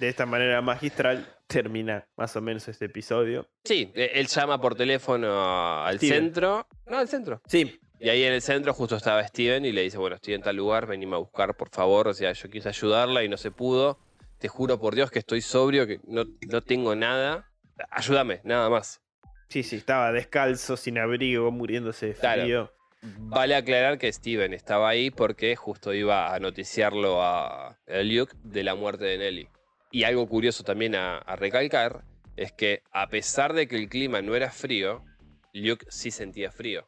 [0.00, 3.46] De esta manera magistral termina más o menos este episodio.
[3.62, 6.24] Sí, e- él llama por teléfono al Steven.
[6.24, 6.66] centro.
[6.86, 7.40] No, al centro.
[7.46, 10.42] Sí, Y ahí en el centro justo estaba Steven y le dice, bueno, estoy en
[10.42, 12.08] tal lugar, venime a buscar, por favor.
[12.08, 13.98] O sea, yo quise ayudarla y no se pudo.
[14.38, 17.48] Te juro por Dios que estoy sobrio, que no, no tengo nada.
[17.90, 19.00] Ayúdame, nada más.
[19.48, 22.42] sí, sí, estaba descalzo, sin abrigo, muriéndose de Claro.
[22.42, 22.72] frío.
[23.02, 28.74] Vale aclarar que Steven estaba ahí porque justo iba a noticiarlo a, Luke de la
[28.74, 29.48] muerte de Nelly.
[29.90, 32.02] Y algo curioso también a, a recalcar
[32.36, 35.04] es que a pesar de que el clima no era frío,
[35.52, 36.86] Luke sí sentía frío.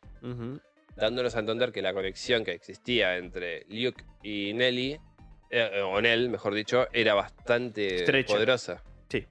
[0.97, 4.99] Dándonos a entender que la conexión que existía entre Luke y Nelly,
[5.51, 8.35] eh, o Nell, mejor dicho, era bastante Estrecha.
[8.35, 8.83] poderosa.
[9.09, 9.27] Sí.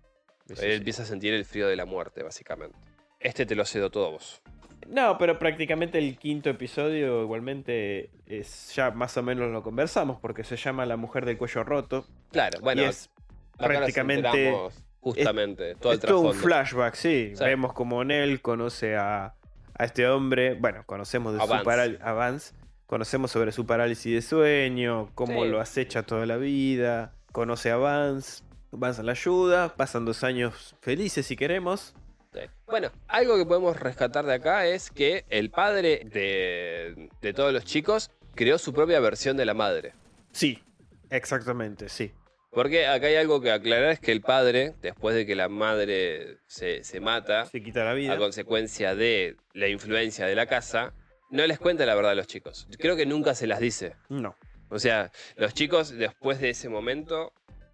[0.50, 0.66] Él sí.
[0.66, 2.78] empieza a sentir el frío de la muerte, básicamente.
[3.20, 4.42] Este te lo cedo todo a vos.
[4.88, 10.44] No, pero prácticamente el quinto episodio igualmente es ya más o menos lo conversamos porque
[10.44, 12.06] se llama La mujer del cuello roto.
[12.32, 13.10] Claro, bueno, y es
[13.58, 14.52] prácticamente-
[15.00, 17.32] justamente todo el es todo un flashback, sí.
[17.36, 17.44] Sí.
[17.44, 19.36] Vemos como Nell conoce a,
[19.76, 22.54] a este hombre, bueno, conocemos de su Vance,
[22.86, 25.50] Conocemos sobre su parálisis de sueño, cómo Sí.
[25.50, 27.14] lo acecha toda la vida.
[27.32, 28.44] Conoce a Vance.
[28.72, 29.76] Vance la ayuda.
[29.76, 31.96] Pasan dos años felices si queremos.
[32.34, 32.40] Sí.
[32.68, 37.64] Bueno, algo que podemos rescatar de acá es que el padre de, de todos los
[37.66, 39.94] chicos creó su propia versión de la madre.
[40.32, 40.62] Sí,
[41.10, 42.12] exactamente, sí.
[42.54, 46.38] Porque acá hay algo que aclarar, es que el padre, después de que la madre
[46.46, 48.14] se, se mata, Se quita la vida.
[48.14, 50.94] a consecuencia de la influencia de la casa,
[51.32, 52.68] no les cuenta la verdad a los chicos.
[52.78, 53.96] Creo que nunca se las dice.
[54.10, 54.36] No.
[54.70, 57.34] O sea, los chicos después de ese momento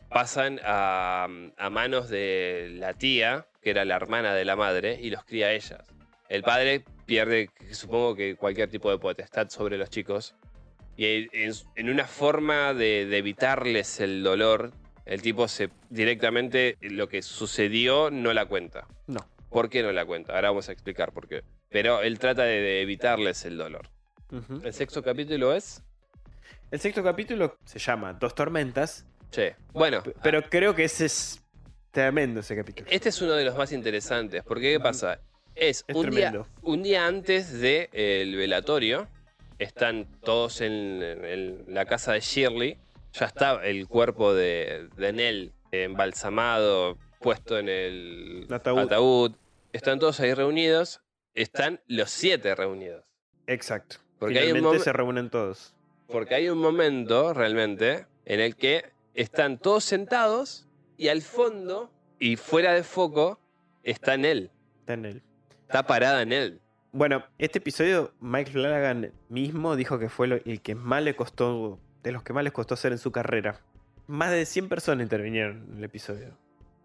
[0.10, 1.28] pasan a,
[1.58, 5.48] a manos de la tía, que era la hermana de la madre, y los cría
[5.48, 5.84] a ellas.
[6.30, 10.36] El padre pierde, supongo que cualquier tipo de potestad sobre los chicos.
[11.00, 14.74] Y en, en una forma de, de evitarles el dolor,
[15.06, 18.86] el tipo se directamente lo que sucedió no la cuenta.
[19.08, 19.26] No.
[19.50, 20.34] ¿Por qué no la cuenta?
[20.36, 21.42] Ahora vamos a explicar por qué.
[21.70, 23.88] Pero él trata de, de evitarles el dolor.
[24.62, 25.82] El sexto capítulo es...
[26.70, 29.06] El sexto capítulo se llama Dos Tormentas.
[29.32, 29.56] Che.
[29.72, 31.42] Bueno, Pero creo que ese es
[31.92, 32.88] tremendo ese capítulo.
[32.92, 35.22] Este es uno de los más interesantes, porque ¿qué pasa?
[35.56, 36.48] Es, Es un, día, tremendo.
[36.62, 39.08] un día antes del velatorio,
[39.60, 42.78] están todos en, en la casa de Shirley,
[43.14, 48.80] ya está el cuerpo de, de Nell embalsamado, puesto en el Ataúd.
[48.80, 49.32] ataúd.
[49.74, 51.02] Están todos ahí reunidos,
[51.36, 53.04] están los siete reunidos.
[53.46, 53.98] Exacto.
[54.18, 55.76] Porque hay un Finalmente se reúnen todos.
[56.08, 60.68] Porque hay un momento realmente en el que están todos sentados
[60.98, 63.40] y al fondo y fuera de foco
[63.84, 64.52] está Nell.
[64.80, 65.24] Está en él.
[65.62, 66.62] Está parada en él.
[66.92, 71.80] Bueno, este episodio, Mike Flanagan mismo dijo que fue lo- el que más le costó,
[72.04, 73.60] de los que más les costó hacer en su carrera.
[74.08, 76.36] Más de 100 personas intervinieron en el episodio.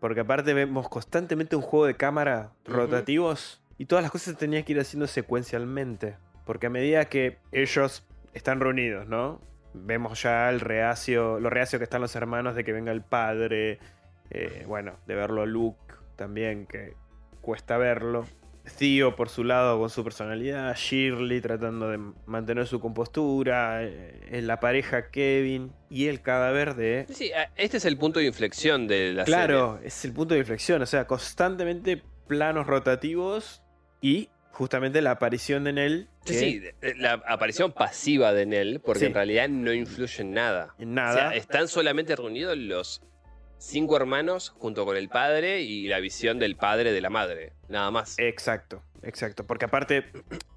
[0.01, 4.63] Porque aparte vemos constantemente un juego de cámara rotativos y todas las cosas se tenían
[4.65, 6.17] que ir haciendo secuencialmente.
[6.45, 8.05] Porque a medida que ellos
[8.35, 9.41] están reunidos, ¿no?
[9.73, 13.79] Vemos ya el reacio, lo reacio que están los hermanos de que venga el padre.
[14.31, 16.95] eh, bueno, de verlo a Luke también, que
[17.41, 18.25] cuesta verlo.
[18.79, 24.59] Theo por su lado con su personalidad, Shirley tratando de mantener su compostura, eh, la
[24.59, 27.07] pareja Kevin y el cadáver de...
[27.11, 30.81] Sí, este es el punto de inflexión de la Claro, es el punto de inflexión,
[30.81, 33.63] o sea, constantemente planos rotativos
[34.01, 39.01] y justamente la aparición de Nell que Sí, sí, la aparición pasiva de Nell, porque
[39.01, 39.07] Sí.
[39.07, 40.75] en realidad no influye en nada.
[40.79, 41.13] en O nada.
[41.31, 43.03] sea, están solamente reunidos los
[43.59, 47.53] cinco hermanos junto con el padre y la visión del padre de la madre.
[47.69, 48.19] Nada más.
[48.19, 49.45] Exacto, exacto.
[49.47, 50.05] Porque aparte,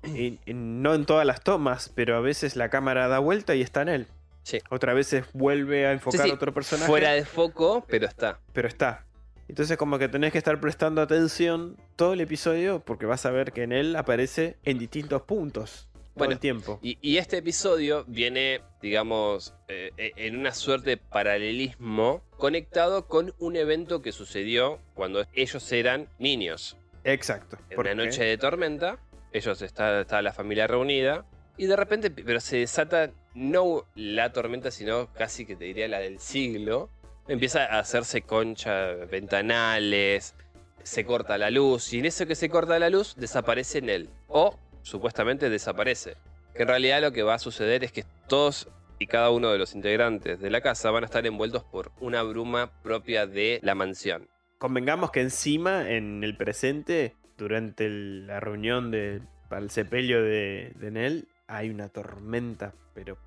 [0.03, 3.61] y- y no en todas las tomas, pero a veces la cámara da vuelta y
[3.61, 4.07] está en él.
[4.43, 4.59] Sí.
[4.69, 6.87] Otras veces vuelve a enfocar sí, a otro personaje.
[6.87, 8.39] Fuera de foco, pero está.
[8.53, 9.03] pero está.
[9.49, 13.53] Entonces como que tenés que estar prestando atención todo el episodio porque vas a ver
[13.53, 15.87] que en él aparece en distintos puntos
[16.17, 16.79] Bueno, el tiempo.
[16.81, 23.33] Y, y este episodio viene, digamos, eh, eh, en una suerte de paralelismo conectado con
[23.39, 26.77] un evento que sucedió cuando ellos eran niños.
[27.03, 27.57] Exacto.
[27.69, 28.99] En una noche de tormenta,
[29.31, 31.25] ellos está, está la familia reunida
[31.57, 35.99] y de repente, pero se desata no la tormenta, sino casi que te diría la
[35.99, 36.89] del siglo.
[37.27, 40.35] Empieza a hacerse concha, ventanales,
[40.83, 44.09] se corta la luz y en eso que se corta la luz desaparece en él.
[44.27, 44.57] O
[44.87, 46.15] supuestamente desaparece.
[46.55, 48.67] Que en realidad lo que va a suceder es que todos
[48.99, 52.23] y cada uno de los integrantes de la casa van a estar envueltos por una
[52.23, 54.27] bruma propia de la mansión.
[54.57, 60.71] Convengamos que encima, en el presente, durante el- la reunión de, para el sepelio de,
[60.77, 63.17] de Nell, hay una tormenta, pero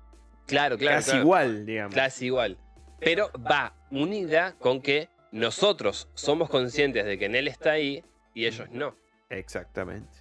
[0.47, 0.97] Claro, claro.
[0.97, 1.23] casi claro.
[1.23, 1.95] igual, digamos.
[1.95, 2.57] Casi igual.
[2.99, 8.69] Pero va unida con que nosotros somos conscientes de que él está ahí y ellos
[8.71, 8.93] no.
[9.29, 10.19] Exactamente.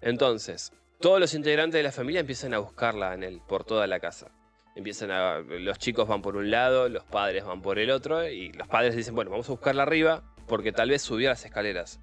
[0.00, 4.00] Entonces, todos los integrantes de la familia empiezan a buscarla en él por toda la
[4.00, 4.28] casa.
[4.74, 5.38] Empiezan a.
[5.38, 8.94] Los chicos van por un lado, los padres van por el otro, y los padres
[8.94, 12.00] dicen, bueno, vamos a buscarla arriba, porque tal vez subió las escaleras.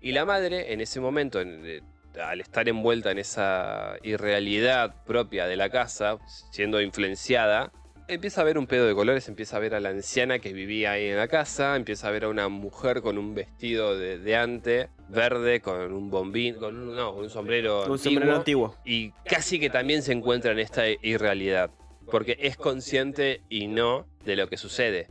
[0.00, 1.82] Y la madre, en ese momento, en- eh,
[2.20, 6.18] al estar envuelta en esa irrealidad propia de la casa,
[6.50, 7.72] siendo influenciada,
[8.08, 10.92] empieza a ver un pedo de colores, empieza a ver a la anciana que vivía
[10.92, 14.36] ahí en la casa, empieza a ver a una mujer con un vestido de, de
[14.36, 18.76] ante, verde, con un bombín, con un, no, un sombrero Un antiguo, sombrero antiguo.
[18.84, 21.70] y casi que también se encuentra en esta irrealidad,
[22.10, 25.08] porque es consciente y no de lo que sucede.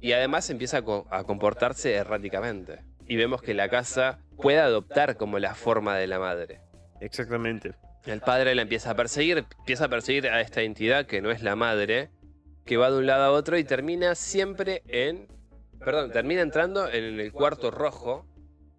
[0.00, 2.80] Y además empieza a, co- a comportarse erráticamente.
[3.08, 6.60] Y vemos que la casa puede adoptar como la forma de la madre.
[7.00, 7.72] Exactamente.
[8.04, 11.42] El padre la empieza a perseguir, empieza a perseguir a esta entidad que no es
[11.42, 12.10] la madre,
[12.66, 15.28] que va de un lado a otro y termina siempre en...
[15.78, 18.26] Perdón, termina entrando en el cuarto rojo,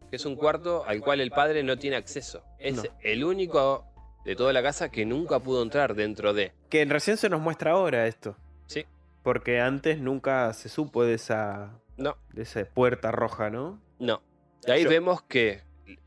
[0.09, 2.43] que es un cuarto al cual el padre no tiene acceso.
[2.59, 2.84] Es No.
[3.01, 3.85] el único
[4.26, 6.51] de toda la casa que nunca pudo entrar dentro de.
[6.69, 8.35] Que en recién se nos muestra ahora esto.
[8.65, 8.85] Sí.
[9.23, 13.80] Porque antes nunca se supo de esa, No, de esa puerta roja, ¿no?
[13.99, 14.22] no.
[14.65, 15.61] Y ahí Yo- vemos que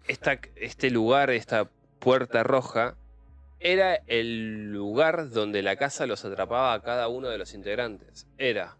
[0.06, 2.96] esta, este lugar, esta puerta roja,
[3.60, 8.26] era el lugar donde la casa los atrapaba a cada uno de los integrantes.
[8.38, 8.76] Era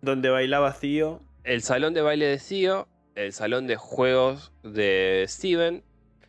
[0.00, 1.22] Donde bailaba Theo.
[1.44, 5.84] el salón de baile de Theo, el salón de juegos de Steven,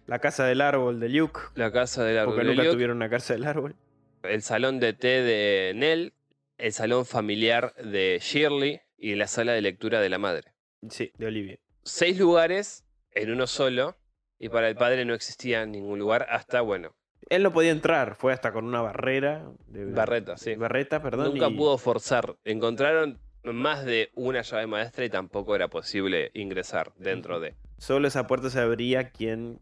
[0.08, 1.40] La casa del árbol de Luke.
[1.56, 3.76] la casa del árbol Porque de nunca Luke, tuvieron una casa del árbol.
[4.24, 6.14] el salón de té de Nell,
[6.58, 10.54] el salón familiar de Shirley y la sala de lectura de la madre.
[10.90, 11.58] Sí, de Olivia.
[11.84, 13.98] Seis lugares en uno solo
[14.40, 16.96] y para el padre no existía ningún lugar hasta, bueno,
[17.30, 19.46] Él no podía entrar, fue hasta con una barrera.
[19.68, 20.56] De, Barreta, sí.
[20.56, 21.34] Barreta, perdón.
[21.34, 22.36] Nunca y- pudo forzar.
[22.44, 27.56] Encontraron más de una llave maestra y tampoco era posible ingresar dentro de.
[27.78, 29.60] Solo esa puerta se abría quien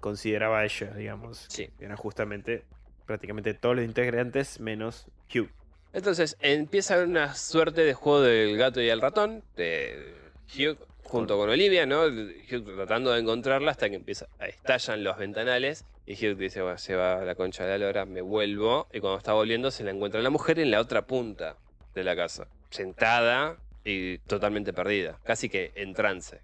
[0.00, 1.46] consideraba a ella, digamos.
[1.48, 1.70] Sí.
[1.78, 2.64] Eran justamente
[3.06, 5.50] prácticamente todos los integrantes menos Hugh.
[5.92, 10.14] Entonces empieza una suerte de juego del gato y el ratón, de
[10.56, 12.04] Hugh junto con Olivia, ¿no?
[12.04, 16.94] Hugh tratando de encontrarla hasta que empieza, estallan los ventanales y Hugh dice, bueno, se
[16.94, 18.88] va a la concha de la lora, me vuelvo.
[18.92, 21.56] Y cuando está volviendo se la encuentra la mujer en la otra punta
[21.94, 26.40] de la casa, sentada y totalmente perdida, casi que en trance.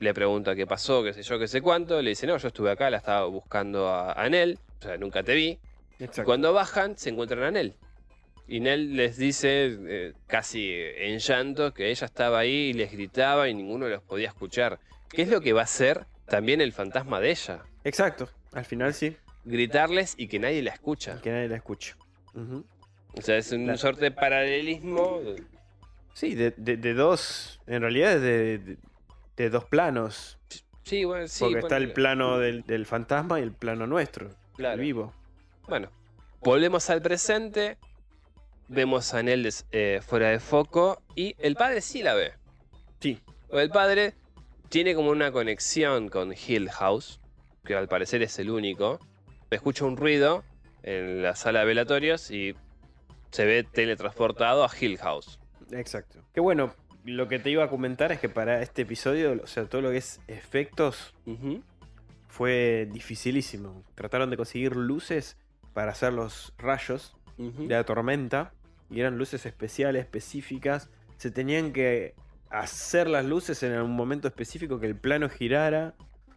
[0.00, 2.00] Le pregunta qué pasó, qué sé yo, qué sé cuánto.
[2.00, 5.22] Le dice, no, yo estuve acá, la estaba buscando a, a Nell, o sea, nunca
[5.22, 5.58] te vi.
[5.98, 6.24] Exacto.
[6.24, 7.74] Cuando bajan, se encuentran a Nell.
[8.46, 13.48] Y Nell les dice, eh, casi en llanto, que ella estaba ahí y les gritaba
[13.48, 14.78] y ninguno los podía escuchar.
[15.10, 17.62] ¿Qué es lo que va a hacer también el fantasma de ella?
[17.88, 18.28] Exacto.
[18.52, 19.16] Al final sí.
[19.44, 21.20] Gritarles y que nadie la escucha.
[21.20, 21.94] Que nadie la escuche.
[22.34, 22.64] Ujú.
[23.16, 23.78] O sea, es un Claro.
[23.78, 25.20] sorte de paralelismo.
[26.14, 27.60] Sí, de, de- de dos.
[27.66, 28.76] En realidad es de,
[29.36, 30.38] de- dos planos.
[30.84, 31.44] Sí, bueno, sí.
[31.44, 34.30] porque está el plano del, del fantasma y el plano nuestro.
[34.56, 34.74] Claro.
[34.74, 35.12] El vivo.
[35.68, 35.90] Bueno,
[36.40, 37.78] volvemos al presente.
[38.68, 42.32] Vemos a des- eh, fuera de foco y el padre sí la ve.
[43.00, 43.20] Sí.
[43.50, 44.14] O El padre
[44.68, 47.20] tiene como una conexión con Hill House,
[47.64, 48.98] que al parecer es el único.
[49.50, 50.44] Escucha un ruido
[50.82, 52.54] en la sala de velatorios y
[53.30, 55.38] se ve teletransportado a Hill House.
[55.70, 56.20] Exacto.
[56.32, 56.74] Que bueno,
[57.04, 59.90] lo que te iba a comentar es que para este episodio, o sea, todo lo
[59.90, 61.14] que es efectos
[62.28, 63.82] fue dificilísimo.
[63.94, 65.36] Trataron de conseguir luces
[65.72, 68.52] para hacer los rayos de la tormenta.
[68.90, 70.90] Y eran luces especiales, específicas.
[71.16, 72.14] Se tenían que
[72.50, 75.94] hacer las luces en un momento específico que el plano girara.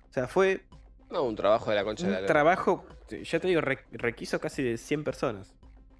[0.09, 0.65] O sea, fue
[1.11, 4.63] No, un trabajo de la concha de la trabajo, ya te digo, re- requiso casi
[4.63, 5.53] de 100 personas.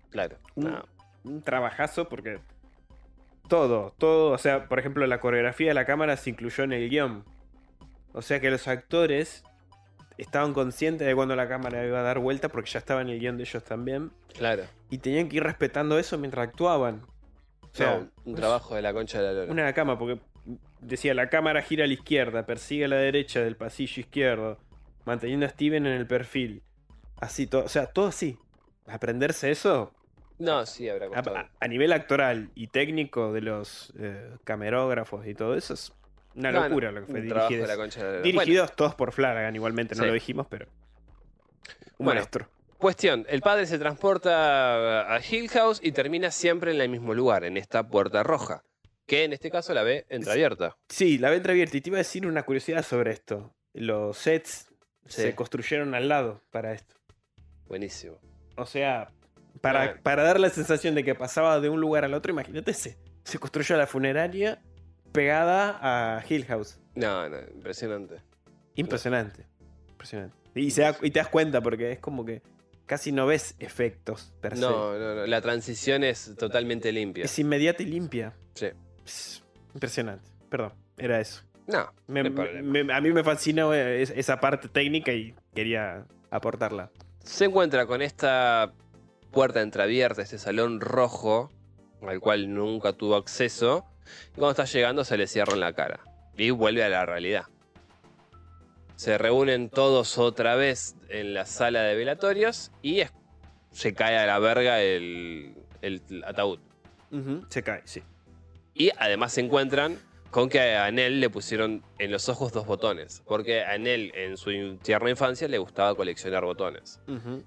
[0.09, 0.37] Claro.
[0.55, 0.85] Un, no.
[1.23, 2.39] un trabajazo porque
[3.47, 6.89] todo, todo, o sea, por ejemplo, la coreografía de la cámara se incluyó en el
[6.89, 7.25] guion.
[8.13, 9.43] O sea que los actores
[10.17, 13.19] estaban conscientes de cuando la cámara iba a dar vuelta porque ya estaba en el
[13.19, 14.11] guion de ellos también.
[14.37, 14.63] Claro.
[14.89, 17.01] Y tenían que ir respetando eso mientras actuaban.
[17.63, 19.51] O sea, No, un trabajo de la concha de la lora.
[19.51, 20.19] una cama, porque
[20.81, 24.57] decía la cámara gira a la izquierda, persigue a la derecha del pasillo izquierdo,
[25.05, 26.63] manteniendo a Steven en el perfil.
[27.19, 28.37] Así, todo, o sea, todo así.
[28.87, 29.93] Aprenderse eso
[30.39, 31.37] No, sí, habrá a, costado.
[31.37, 35.93] a- a nivel actoral y técnico de los eh, camarógrafos y todo eso es
[36.35, 37.67] una locura lo que fue dirigido.
[37.67, 38.21] de.
[38.23, 40.07] Dirigidos todos por Flanagan, igualmente, no Sí.
[40.07, 40.65] lo dijimos, pero.
[41.97, 42.47] Un Bueno, maestro.
[42.77, 47.43] Cuestión, el padre se transporta a Hill House y termina siempre en el mismo lugar,
[47.43, 48.63] en esta puerta roja,
[49.05, 50.75] que en este caso la ve entreabierta.
[50.89, 51.77] Sí, la ve entreabierta.
[51.77, 53.53] Y te iba a decir una curiosidad sobre esto.
[53.73, 54.70] Los sets
[55.07, 55.21] Sí.
[55.23, 56.95] se construyeron al lado para esto.
[57.67, 58.17] Buenísimo.
[58.55, 59.11] O sea,
[59.61, 62.97] para, para dar la sensación de que pasaba de un lugar al otro, imagínate, se,
[63.23, 64.61] se construyó la funeraria
[65.11, 66.79] pegada a Hill House.
[66.95, 68.21] No, no, impresionante.
[68.75, 69.45] Impresionante.
[69.89, 70.35] Impresionante.
[70.55, 72.41] Y, se da- y te das cuenta porque es como que
[72.85, 74.61] casi no ves efectos per se.
[74.61, 77.23] No, no, no, la transición es totalmente limpia.
[77.25, 78.33] Es inmediata y limpia.
[78.53, 78.67] Sí.
[79.05, 80.29] Es impresionante.
[80.49, 81.43] Perdón, era eso.
[81.71, 82.23] No, Me-
[82.83, 86.89] me- a mí me fascinó eh, es- esa parte técnica y quería aportarla.
[87.23, 88.73] Se encuentra con esta
[89.31, 91.51] puerta entreabierta, este salón rojo,
[92.05, 93.85] al cual nunca tuvo acceso,
[94.33, 95.99] y cuando está llegando se le cierra en la cara.
[96.35, 97.45] Y vuelve a la realidad.
[98.95, 103.11] Se reúnen todos otra vez en la sala de velatorios y es-
[103.71, 106.59] se cae a la verga el, el ataúd.
[107.49, 108.03] Se cae, sí.
[108.73, 109.97] Y además se encuentran
[110.31, 113.21] con que a Anel le pusieron en los ojos dos botones.
[113.27, 117.01] Porque a Anel en su tierna infancia le gustaba coleccionar botones.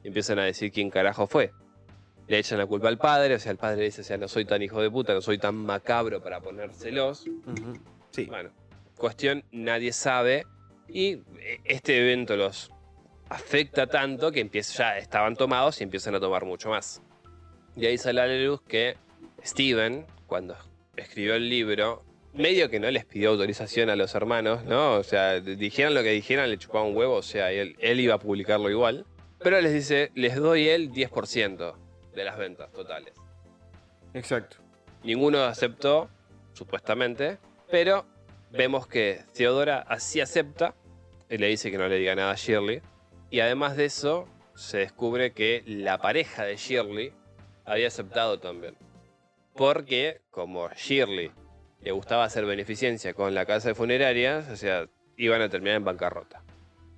[0.04, 1.50] Empiezan a decir quién carajo fue.
[2.28, 4.44] Le echan la culpa al padre, o sea, el padre dice, o sea, no soy
[4.44, 7.24] tan hijo de puta, no soy tan macabro para ponérselos.
[8.10, 8.26] Sí.
[8.26, 8.50] Bueno,
[8.96, 10.46] cuestión, nadie sabe.
[10.88, 12.70] Y eh, este evento los
[13.28, 17.02] afecta tanto que empieza, ya estaban tomados y empiezan a tomar mucho más.
[17.76, 18.96] Y ahí sale a la luz que
[19.44, 20.56] Steven, cuando
[20.96, 22.04] escribió el libro,
[22.34, 24.94] medio que no les pidió autorización a los hermanos, ¿no?
[24.94, 28.14] O sea, dijeran lo que dijeran, le chupaba un huevo, o sea, él, él iba
[28.14, 29.06] a publicarlo igual.
[29.38, 31.74] Pero les dice, les doy el 10%
[32.14, 33.14] de las ventas totales.
[34.14, 34.56] Exacto.
[35.02, 36.08] Ninguno aceptó,
[36.54, 37.38] supuestamente,
[37.70, 38.06] pero
[38.50, 40.74] vemos que Theodora así acepta
[41.28, 42.80] y le dice que no le diga nada a Shirley.
[43.30, 47.12] Y además de eso, se descubre que la pareja de Shirley
[47.64, 48.76] había aceptado también.
[49.54, 51.30] Porque, como Shirley
[51.84, 54.86] le gustaba hacer beneficencia con la casa de funerarias, o sea,
[55.16, 56.42] iban a terminar en bancarrota.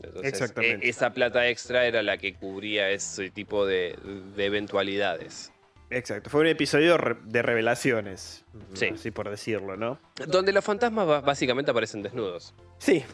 [0.02, 0.86] Entonces, Exactamente.
[0.86, 3.96] e- esa plata extra era la que cubría ese tipo de,
[4.36, 5.52] de eventualidades.
[5.90, 6.30] Exacto.
[6.30, 8.44] Fue un episodio de revelaciones.
[8.74, 8.86] Sí.
[8.94, 9.98] Así por decirlo, ¿no?
[10.26, 12.54] Donde los fantasmas básicamente aparecen desnudos.
[12.78, 13.04] Sí.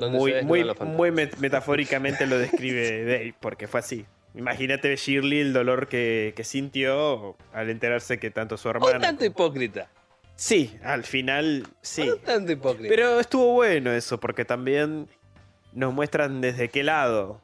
[0.00, 0.64] Muy, muy,
[1.38, 4.06] metafóricamente lo describe Dave, porque fue así.
[4.34, 8.98] Imagínate Shirley el dolor que, que sintió al enterarse que tanto su Un hermana.
[9.00, 9.88] tanto hipócrita.
[10.36, 12.02] Sí, al final sí.
[12.48, 12.88] Hipócrita.
[12.88, 15.08] Pero estuvo bueno eso, porque también
[15.72, 17.40] nos muestran desde qué lado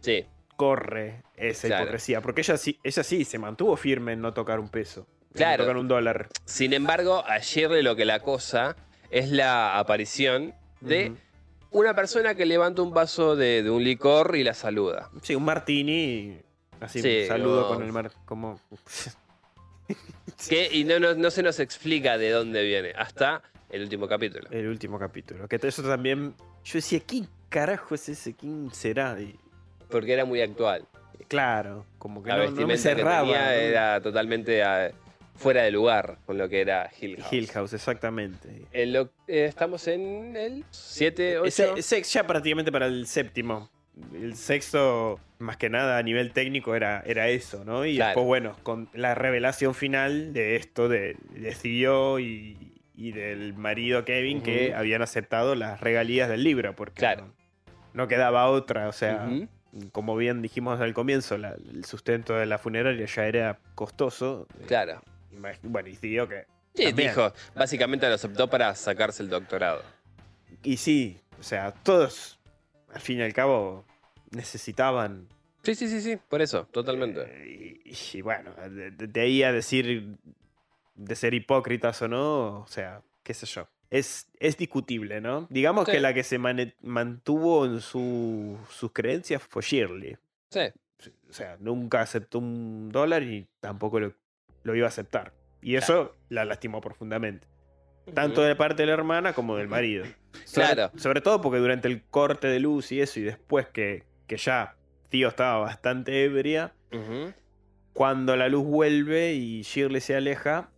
[0.00, 0.24] Sí,
[0.56, 1.84] corre esa Claro.
[1.84, 2.20] hipocresía.
[2.20, 5.06] Porque ella sí, ella sí se mantuvo firme en no tocar un peso.
[5.34, 5.58] Claro.
[5.58, 6.28] No tocar un dólar.
[6.44, 8.76] Sin embargo, a Shirley lo que la cosa
[9.10, 11.12] es la aparición de
[11.72, 15.10] una persona que levanta un vaso de, de un licor y la saluda.
[15.22, 16.38] Sí, un martini.
[16.80, 18.12] Así, Sí, saludo con el mar.
[18.24, 18.60] Como.
[20.48, 24.48] Que, y no, no, no se nos explica de dónde viene hasta el último capítulo.
[24.50, 25.48] el último capítulo.
[25.48, 26.34] Que eso también.
[26.64, 28.34] Yo decía, ¿quién carajo es ese?
[28.34, 29.20] ¿Quién será?
[29.20, 29.38] Y,
[29.90, 30.86] Porque era muy actual.
[31.28, 33.20] claro, como que La no, no me vestimenta que cerraba.
[33.22, 33.50] tenía ¿no?
[33.52, 34.90] era totalmente ah,
[35.34, 37.32] fuera de lugar con lo que era Hill House.
[37.32, 38.66] Hill House, exactamente.
[38.72, 41.46] En lo- eh, estamos en el 7, 8.
[41.48, 43.70] Ese- ese ya prácticamente para el séptimo.
[44.14, 47.84] El sexto, más que nada a nivel técnico, era, era eso, ¿no?
[47.84, 48.08] Y Claro.
[48.10, 54.04] después, bueno, con la revelación final de esto de, de Theo y, y del marido
[54.04, 57.26] Kevin que habían aceptado las regalías del libro, porque Claro.
[57.26, 57.34] no,
[57.94, 59.28] no quedaba otra, o sea,
[59.92, 64.46] como bien dijimos al comienzo, la- el sustento de la funeraria ya era costoso.
[64.66, 65.02] Claro.
[65.32, 66.46] Imag- Bueno, y Theo que...
[66.74, 67.08] Sí, también.
[67.08, 69.82] dijo, básicamente lo aceptó para sacarse el doctorado.
[70.62, 72.37] Y sí, o sea, todos,
[72.92, 73.84] al fin y al cabo,
[74.30, 75.28] necesitaban
[75.62, 77.20] Sí, sí, sí, sí, por eso, totalmente.
[77.22, 80.16] Eh, y, y bueno, de, ahí a decir
[80.94, 83.68] de ser hipócritas o no, o sea, qué sé yo.
[83.90, 85.46] Es, es discutible, ¿no?
[85.50, 85.92] Digamos Sí.
[85.92, 90.16] que la que se mantuvo en su- sus creencias fue Shirley.
[90.50, 90.60] Sí,
[91.28, 94.14] O sea, nunca aceptó un dólar y tampoco lo,
[94.62, 95.32] lo iba a aceptar.
[95.60, 97.46] Y eso la lastimó profundamente.
[98.14, 100.04] Tanto de parte de la hermana como del marido.
[100.44, 100.92] Sobre, Claro.
[100.98, 104.74] sobre todo porque durante el corte de luz y eso, y después que, que ya
[105.08, 106.72] Tío estaba bastante ebria,
[107.92, 110.70] cuando la luz vuelve y Shirley se aleja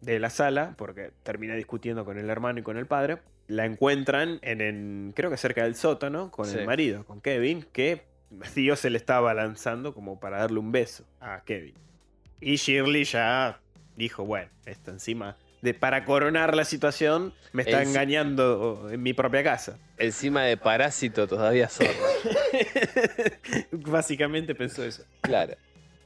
[0.00, 3.18] de la sala, porque termina discutiendo con el hermano y con el padre,
[3.48, 6.58] la encuentran en, en- creo que cerca del sótano, con Sí.
[6.58, 8.04] el marido, con Kevin, que
[8.54, 11.74] Tío se le estaba lanzando como para darle un beso a Kevin.
[12.40, 13.60] Y Shirley ya
[13.96, 19.12] dijo, bueno, esto encima, de, para coronar la situación, me está Es- engañando en mi
[19.12, 19.78] propia casa.
[19.98, 21.90] Encima de parásito todavía zorro.
[23.72, 25.04] Básicamente pensó eso.
[25.20, 25.54] claro.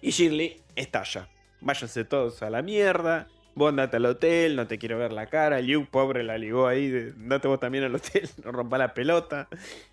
[0.02, 1.28] Y Shirley estalla.
[1.60, 3.28] Váyanse todos a la mierda.
[3.54, 5.60] Vos andate al hotel, no te quiero ver la cara.
[5.60, 6.88] Luke, pobre, la ligó ahí.
[6.88, 9.48] de, Andate vos también al hotel, no rompa la pelota.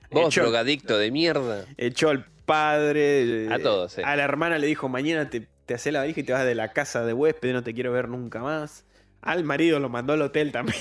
[0.10, 1.66] Vos, echó, drogadicto de mierda.
[1.76, 3.50] echó al padre.
[3.52, 4.02] A eh, todos, sí.
[4.06, 6.56] A la hermana le dijo: Mañana te, te haces la valija y te vas de
[6.56, 8.86] la casa de huésped, no te quiero ver nunca más.
[9.22, 10.78] Al marido lo mandó al hotel también.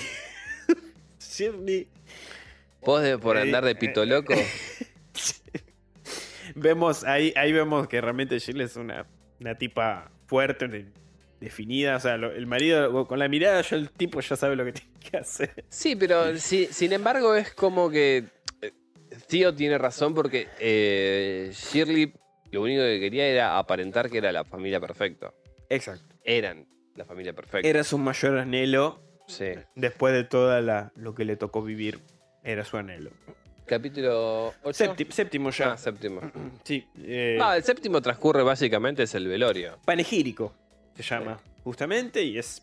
[1.20, 1.88] Shirley.
[2.82, 4.34] Vos de, por Eh, andar de pito loco.
[6.54, 9.06] Vemos, ahí, ahí vemos que realmente Shirley es una,
[9.40, 10.86] una tipa fuerte, de-
[11.40, 11.96] definida.
[11.96, 14.72] O sea, lo- el marido, con la mirada, ya el tipo ya sabe lo que
[14.74, 15.64] tiene que hacer.
[15.68, 18.24] Sí, pero sin embargo es como que
[18.62, 18.72] eh,
[19.26, 22.12] Tío tiene razón porque eh, Shirley
[22.52, 25.32] lo único que quería era aparentar que era la familia perfecta.
[25.68, 26.14] Exacto.
[26.22, 26.66] Eran
[26.96, 27.68] la familia perfecta.
[27.68, 29.52] Era su mayor anhelo Sí.
[29.74, 30.60] después de todo
[30.96, 32.00] lo que le tocó vivir.
[32.42, 33.10] Era su anhelo.
[33.66, 34.84] Capítulo 8.
[34.94, 35.72] Sépti- séptimo ya.
[35.72, 36.20] Ah, séptimo.
[36.62, 36.86] Sí.
[36.98, 39.78] eh, Ah, el séptimo transcurre básicamente es el velorio.
[39.84, 40.54] panegírico
[40.94, 42.62] se llama, justamente, y es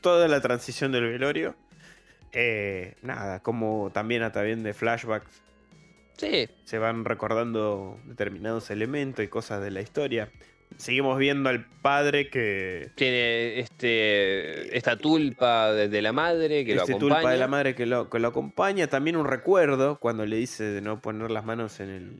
[0.00, 1.54] toda la transición del velorio.
[2.32, 5.40] Eh, nada, como también a través de flashbacks
[6.16, 10.30] Sí, se van recordando determinados elementos y cosas de la historia.
[10.78, 12.90] Seguimos viendo al padre que.
[12.94, 16.98] tiene este esta tulpa de, la madre que este lo acompaña.
[17.16, 18.86] tulpa de la madre que lo, que lo acompaña.
[18.86, 22.18] También un recuerdo cuando le dice de no poner las manos en el.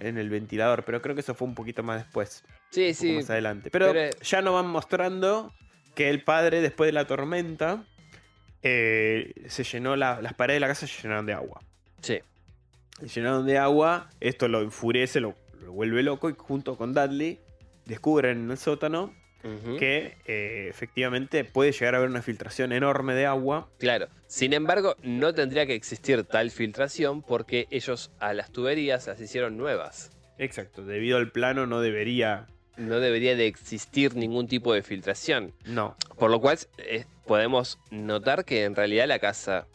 [0.00, 2.44] en el ventilador, pero creo que eso fue un poquito más después.
[2.70, 3.12] Sí, sí.
[3.12, 3.70] más adelante.
[3.70, 5.52] Pero, pero- ya nos van mostrando
[5.94, 7.84] que el padre, después de la tormenta,
[8.62, 11.60] eh, se llenó la- las paredes de la casa se llenaron de agua.
[12.02, 12.18] Sí.
[13.00, 17.40] Se llenaron de agua, esto lo enfurece, lo, lo vuelve loco y junto con Dudley
[17.90, 19.12] descubren en el sótano
[19.78, 23.70] que eh, efectivamente puede llegar a haber una filtración enorme de agua.
[23.78, 24.08] Claro.
[24.26, 29.56] Sin embargo, no tendría que existir tal filtración porque ellos a las tuberías las hicieron
[29.56, 30.10] nuevas.
[30.36, 32.46] Exacto, debido al plano no debería...
[32.76, 35.52] No debería de existir ningún tipo de filtración.
[35.64, 39.66] No, Por lo cual eh, podemos notar que en realidad la casa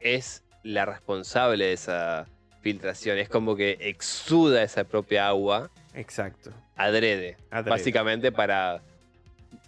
[0.00, 2.26] es la responsable de esa
[2.62, 3.18] filtración.
[3.18, 6.52] Es como que exuda esa propia agua exacto.
[6.78, 7.36] Adrede.
[7.50, 7.70] Adrede.
[7.70, 8.82] Básicamente para...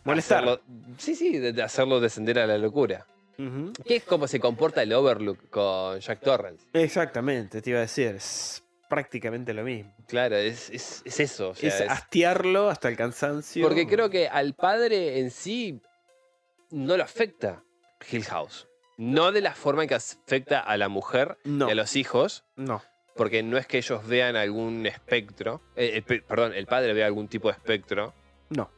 [0.05, 0.45] Molestar.
[0.45, 0.61] hacerlo-
[0.99, 3.07] sí, sí, de, hacerlo descender a la locura.
[3.39, 3.73] Ujú.
[3.85, 6.67] Que es como se comporta el Overlook con Jack Torrance.
[6.73, 9.95] Exactamente, te iba a decir, es prácticamente lo mismo.
[10.09, 11.51] Claro, es, es- es eso.
[11.51, 13.63] o sea, es es- hastiarlo hasta el cansancio.
[13.67, 15.81] porque creo que al padre en sí
[16.71, 17.63] no lo afecta
[18.11, 18.67] Hill House.
[18.97, 22.45] No de la forma en que afecta a la mujer No, y a los hijos,
[22.57, 22.83] no.
[23.17, 25.61] Porque no es que ellos vean algún espectro.
[25.77, 28.15] eh, eh, pe- perdón, el padre ve algún tipo de espectro,
[28.51, 28.71] No.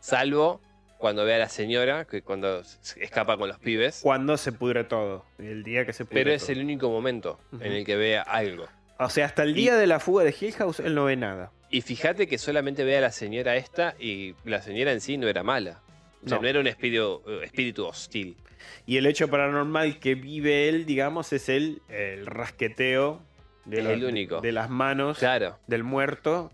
[0.00, 0.60] salvo
[0.98, 4.00] cuando ve a la señora, que cuando se escapa con los pibes.
[4.02, 5.24] Cuando se pudre todo.
[5.38, 8.66] El día que se pudre Pero es el único momento en el que ve algo.
[8.98, 11.52] O sea, hasta el día de la fuga de Hill House él no ve nada.
[11.70, 15.26] Y fíjate que solamente ve a la señora esta y la señora en sí no
[15.28, 15.80] era mala.
[16.22, 16.42] O sea, No.
[16.42, 18.36] no, era un espíritu, eh, espíritu hostil.
[18.84, 23.22] Y el hecho paranormal que vive él, digamos, es el, el rasqueteo
[23.64, 24.40] de, los- el único.
[24.40, 25.58] de las manos Claro.
[25.66, 26.50] del muerto,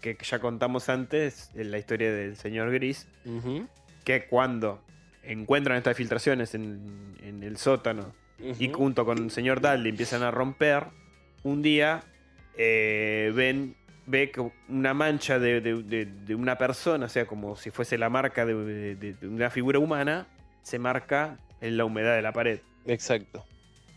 [0.00, 3.06] que ya contamos antes en la historia del señor Gris,
[4.04, 4.82] que cuando
[5.22, 8.12] encuentran estas filtraciones en, en el sótano
[8.58, 10.84] y junto con el señor Dudley empiezan a romper,
[11.42, 12.02] un día
[12.56, 13.76] eh, ven
[14.06, 17.96] ve que una mancha de, de- de- de una persona, o sea, como si fuese
[17.98, 20.26] la marca de una figura humana,
[20.62, 22.60] se marca en la humedad de la pared.
[22.86, 23.44] Exacto.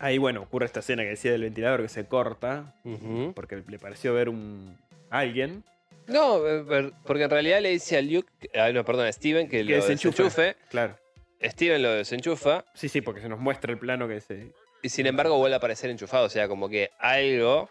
[0.04, 2.76] Ahí, bueno, ocurre esta escena que decía del ventilador que se corta,
[3.36, 4.78] porque le pareció ver un
[5.10, 5.64] alguien
[6.08, 9.58] No, eh, porque en realidad le dice a Luke, ah, no, perdón, a Steven que,
[9.60, 10.24] que lo desenchufe.
[10.24, 10.56] desenchufe.
[10.70, 10.98] Claro.
[11.42, 14.52] Steven lo desenchufa Sí, sí, porque se nos muestra el plano que se...
[14.82, 16.26] y sin embargo vuelve a aparecer enchufado.
[16.26, 17.70] O sea, como que algo,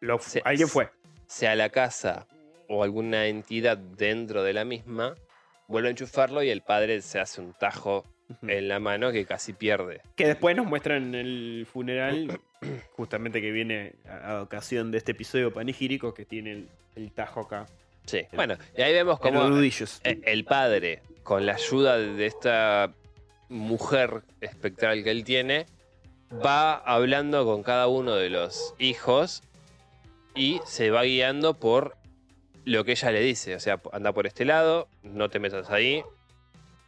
[0.00, 0.90] Lo, Se- alguien fue.
[1.26, 2.26] sea la casa
[2.68, 5.14] o alguna entidad dentro de la misma,
[5.68, 8.04] vuelve a enchufarlo y el padre se hace un tajo.
[8.42, 10.00] En la mano que casi pierde.
[10.14, 12.40] Que después nos muestran en el funeral,
[12.96, 17.66] justamente que viene a, ocasión de este episodio panegírico, que tiene el, el tajo acá.
[18.06, 18.22] Sí.
[18.32, 20.00] Bueno, y ahí vemos como nudillos.
[20.04, 22.92] Eh, el padre, con la ayuda de esta
[23.48, 25.66] mujer espectral que él tiene,
[26.32, 29.42] va hablando con cada uno de los hijos
[30.34, 31.96] y se va guiando por
[32.64, 33.54] lo que ella le dice.
[33.54, 36.02] O sea, anda por este lado, no te metas ahí,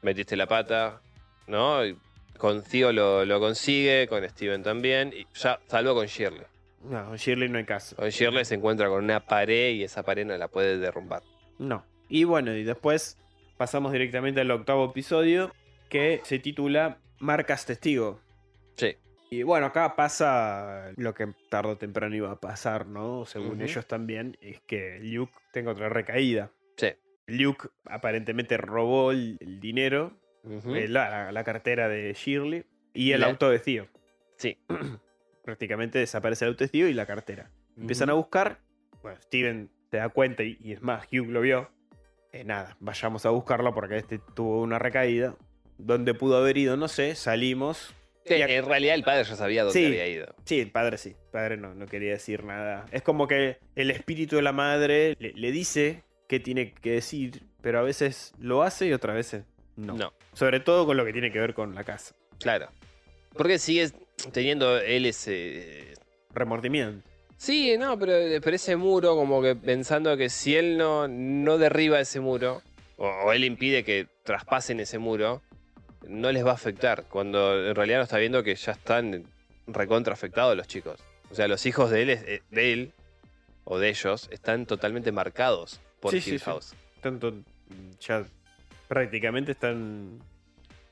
[0.03, 1.01] metiste la pata,
[1.49, 1.85] ¿no?
[1.85, 1.97] Y
[2.37, 6.45] Con Theo lo, lo consigue, con Steven también, y ya salvo con Shirley.
[6.85, 7.97] No, con Shirley no hay caso.
[7.97, 11.23] Con Shirley se encuentra con una pared y esa pared no la puede derrumbar.
[11.59, 11.85] No.
[12.09, 13.19] Y bueno, y después
[13.57, 15.53] pasamos directamente al octavo episodio,
[15.89, 18.21] que se titula Marcas Testigo.
[18.77, 18.97] Sí.
[19.31, 23.27] Y bueno, acá pasa lo que tarde o temprano iba a pasar, ¿no?
[23.27, 26.51] Según ellos también, es que Luke tenga otra recaída.
[26.77, 26.93] Sí.
[27.27, 30.13] Luke aparentemente robó el dinero,
[30.49, 32.65] Eh, la, la- cartera de Shirley
[32.95, 33.89] y el La- auto de Theo.
[34.37, 34.59] Sí.
[35.45, 37.51] Prácticamente desaparece el auto de Theo y la cartera.
[37.77, 38.59] Empiezan a buscar.
[39.03, 41.71] Bueno, Steven se da cuenta y, y es más, Hugh lo vio.
[42.33, 45.37] Eh, nada, vayamos a buscarlo porque este tuvo una recaída.
[45.79, 46.77] ¿Dónde pudo haber ido?
[46.77, 47.95] No sé, salimos.
[48.27, 49.87] Sí, en realidad el padre ya sabía dónde Sí.
[49.87, 50.35] había ido.
[50.45, 51.11] Sí, el padre sí.
[51.11, 52.85] El padre no, no quería decir nada.
[52.93, 57.45] Es como que el espíritu de la madre le, le dice qué tiene que decir,
[57.63, 59.45] pero a veces lo hace y otras veces
[59.79, 59.95] no.
[59.95, 60.13] No.
[60.33, 62.15] Sobre todo con lo que tiene que ver con la casa.
[62.39, 62.69] claro.
[63.35, 63.91] Porque sigue
[64.33, 65.95] teniendo él ese.
[66.35, 67.07] Remordimiento.
[67.37, 72.01] Sí, no, pero, pero ese muro, como que pensando que si él no, no derriba
[72.01, 72.63] ese muro,
[72.97, 75.43] o, o él impide que traspasen ese muro,
[76.09, 77.05] no les va a afectar.
[77.05, 79.27] Cuando en realidad no está viendo que ya están
[79.69, 81.01] recontra afectados los chicos.
[81.31, 82.93] O sea, los hijos de él, eh, de él
[83.65, 86.39] o de ellos están totalmente marcados por Sí, sí.
[87.03, 87.35] Tanto
[88.01, 88.25] ya
[88.89, 90.21] prácticamente están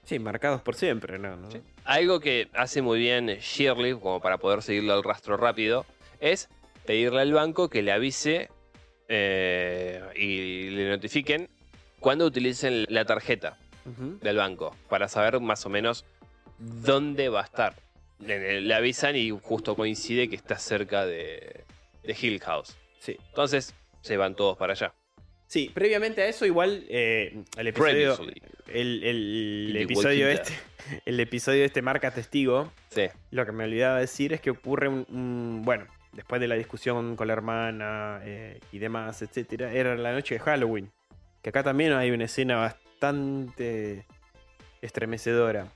[0.05, 1.37] sí, marcados por siempre, ¿no?
[1.37, 1.51] ¿no?
[1.51, 1.61] Sí.
[1.85, 5.85] Algo que hace muy bien Shirley, como para poder seguirle el rastro rápido,
[6.21, 6.49] es
[6.85, 8.51] pedirle al banco que le avise
[9.09, 11.49] eh, y le notifiquen
[12.01, 13.59] cuando utilicen la tarjeta
[14.21, 16.05] del banco, para saber más o menos
[16.59, 17.75] dónde va a estar.
[18.19, 21.65] Le, le avisan y justo coincide que está cerca de,
[22.03, 22.77] de Hill House.
[22.99, 23.17] Sí.
[23.29, 24.93] Entonces se van todos para allá.
[25.49, 28.19] Sí, previamente a eso, igual eh, el episodio.
[28.67, 30.53] El, el episodio este.
[31.05, 32.73] El episodio este marca testigo.
[32.91, 33.07] Sí.
[33.33, 35.05] Lo que me olvidaba decir es que ocurre un.
[35.11, 40.13] un- bueno, después de la discusión con la hermana eh, y demás, etcétera, era la
[40.13, 40.91] noche de Halloween.
[41.43, 44.05] Que acá también hay una escena bastante
[44.83, 45.69] estremecedora.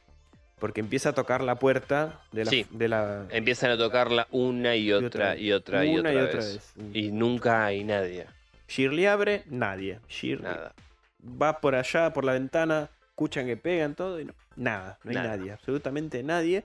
[0.58, 2.50] Porque empieza a tocar la puerta de la.
[2.50, 2.66] Sí.
[2.70, 6.38] de la- Empiezan a tocarla una y otra y otra y una otra, y otra
[6.40, 6.72] vez.
[6.76, 6.96] vez.
[6.96, 8.26] Y nunca hay nadie.
[8.70, 9.98] Shirley abre, nadie.
[10.08, 10.74] Shirley Nada.
[11.20, 15.16] va por allá, por la ventana, escuchan que pegan todo y no, nada, no hay
[15.16, 15.36] Nada.
[15.36, 16.64] nadie, absolutamente nadie.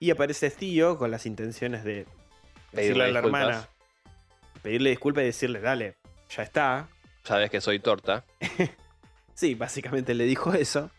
[0.00, 2.06] Y aparece Tío con las intenciones de
[2.72, 3.42] decirle Pedirle a la disculpas.
[3.42, 3.68] hermana,
[4.62, 5.96] pedirle disculpas y decirle, dale,
[6.30, 6.88] ya está.
[7.22, 8.24] Sabes que soy torta.
[9.34, 10.90] Sí, básicamente le dijo eso.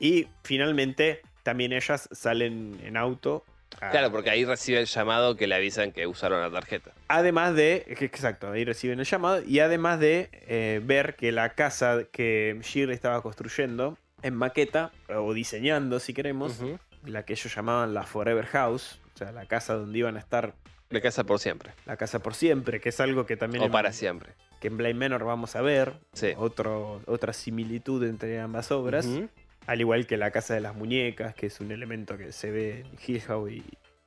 [0.00, 3.44] Y finalmente también ellas salen en auto.
[3.80, 6.92] A- Claro, porque ahí recibe el llamado que le avisan que usaron la tarjeta.
[7.08, 9.42] Además de, exacto, ahí reciben el llamado.
[9.46, 15.34] Y además de eh, ver que la casa que Shirley estaba construyendo en maqueta, o
[15.34, 16.58] diseñando si queremos,
[17.04, 20.54] la que ellos llamaban la Forever House, o sea, la casa donde iban a estar
[20.88, 21.72] De casa por siempre.
[21.84, 24.32] la casa por siempre, que es algo que también O en, para siempre.
[24.60, 26.32] que en Blade Manor vamos a ver, Sí.
[26.38, 29.28] otro, otra similitud entre ambas obras, Ujú.
[29.66, 32.80] Al igual que la casa de las muñecas, que es un elemento que se ve
[32.80, 33.64] en Hill House y,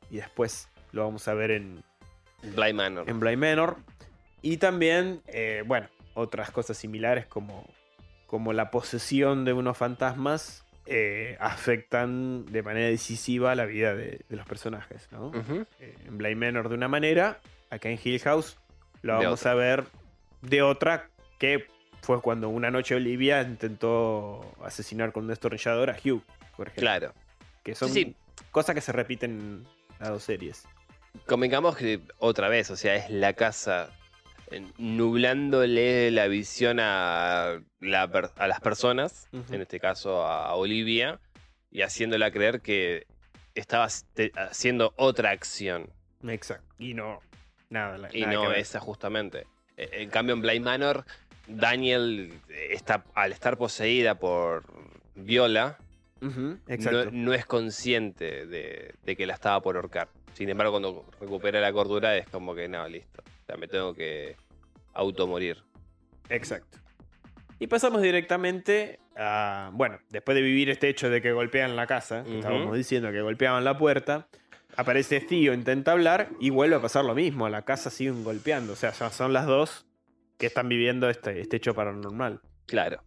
[0.10, 1.84] y después lo vamos a ver en,
[2.44, 3.10] Bly Manor.
[3.10, 3.78] en Blade Manor.
[4.42, 7.68] Y también, eh, bueno, otras cosas similares como,
[8.28, 14.36] como la posesión de unos fantasmas eh, afectan de manera decisiva la vida de, de
[14.36, 15.32] los personajes, ¿no?
[15.80, 18.58] Eh, en Blade Manor de una manera, acá en Hill House
[19.02, 19.84] lo De vamos a ver
[20.42, 21.10] de otra,
[21.40, 21.68] que
[22.08, 26.24] fue cuando una noche Olivia intentó asesinar con un destornillador a Hugh,
[26.56, 26.82] por ejemplo.
[26.82, 27.14] Claro.
[27.64, 28.16] Que son Sí, sí.
[28.52, 29.68] cosas que se repiten en
[30.00, 30.64] las dos series.
[31.26, 33.92] Convengamos que otra vez, o sea, es la casa
[34.78, 38.04] nublándole la visión a, la
[38.38, 41.20] a las personas, en este caso a Olivia,
[41.72, 43.06] y haciéndola creer que
[43.54, 43.88] estaba
[44.38, 45.90] haciendo otra acción.
[46.26, 46.66] Exacto.
[46.80, 47.20] Y no,
[47.70, 47.98] nada.
[47.98, 49.46] la- Y nada no esa justamente.
[49.76, 51.06] Eh, En cambio, en Bly Manor,
[51.48, 52.34] Daniel
[52.70, 54.64] está, al estar poseída por
[55.16, 55.78] Viola,
[56.20, 60.10] no, es consciente de, de que la estaba por ahorcar.
[60.34, 63.24] Sin embargo, cuando recupera la cordura es como que no, listo.
[63.26, 64.36] O sea, me tengo que
[64.94, 65.64] automorir.
[66.30, 66.78] Exacto.
[67.60, 69.72] Y pasamos directamente a.
[69.74, 73.22] Bueno, después de vivir este hecho de que golpean la casa, que estábamos diciendo que
[73.22, 74.28] golpeaban la puerta,
[74.76, 77.50] aparece Tío, intenta hablar y vuelve a pasar lo mismo.
[77.50, 78.74] La casa siguen golpeando.
[78.74, 79.87] O sea, ya son las dos
[80.38, 82.42] que están viviendo este, este hecho paranormal.
[82.66, 83.04] Claro.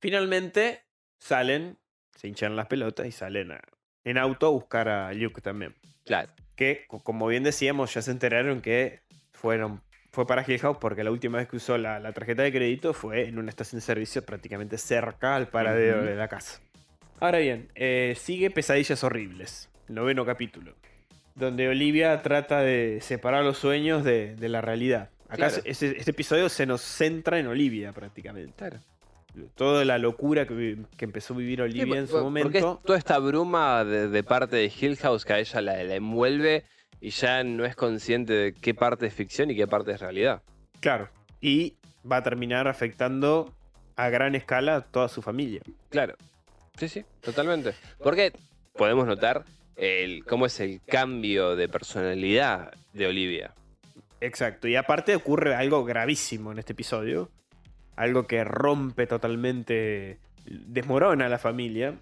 [0.00, 0.82] Finalmente
[1.18, 1.78] salen,
[2.16, 3.60] se hinchan las pelotas y salen a-
[4.04, 5.74] en auto a buscar a Luke también.
[6.04, 6.32] Claro.
[6.56, 9.00] que, co- como bien decíamos, ya se enteraron que
[9.32, 12.50] fueron fue para Hill House porque la última vez que usó la, la tarjeta de
[12.50, 16.60] crédito fue en una estación de servicio prácticamente cerca al paradero de la casa.
[17.20, 20.74] Ahora bien, eh, sigue Pesadillas Horribles, noveno capítulo,
[21.36, 25.10] donde Olivia trata de separar los sueños de, de la realidad.
[25.28, 25.62] Acá Claro.
[25.64, 28.54] este episodio se nos centra en Olivia prácticamente.
[28.56, 28.78] Claro.
[29.54, 32.74] Toda la locura que, empezó a vivir Olivia en su Porque momento.
[32.78, 35.94] es toda esta bruma de, de parte de Hill House que a ella la, la
[35.94, 36.64] envuelve
[37.00, 40.42] y ya no es consciente de qué parte es ficción y qué parte es realidad.
[40.80, 41.08] Claro.
[41.40, 41.76] Y
[42.10, 43.54] va a terminar afectando
[43.96, 45.60] a gran escala a toda su familia.
[45.90, 46.16] Claro.
[46.76, 47.74] Sí, sí, totalmente.
[47.98, 48.32] Porque
[48.74, 49.44] podemos notar
[49.76, 53.54] el, cómo es el cambio de personalidad de Olivia.
[54.20, 54.68] Exacto.
[54.68, 57.30] Y aparte ocurre algo gravísimo en este episodio.
[57.96, 61.94] Algo que rompe totalmente, desmorona a la familia.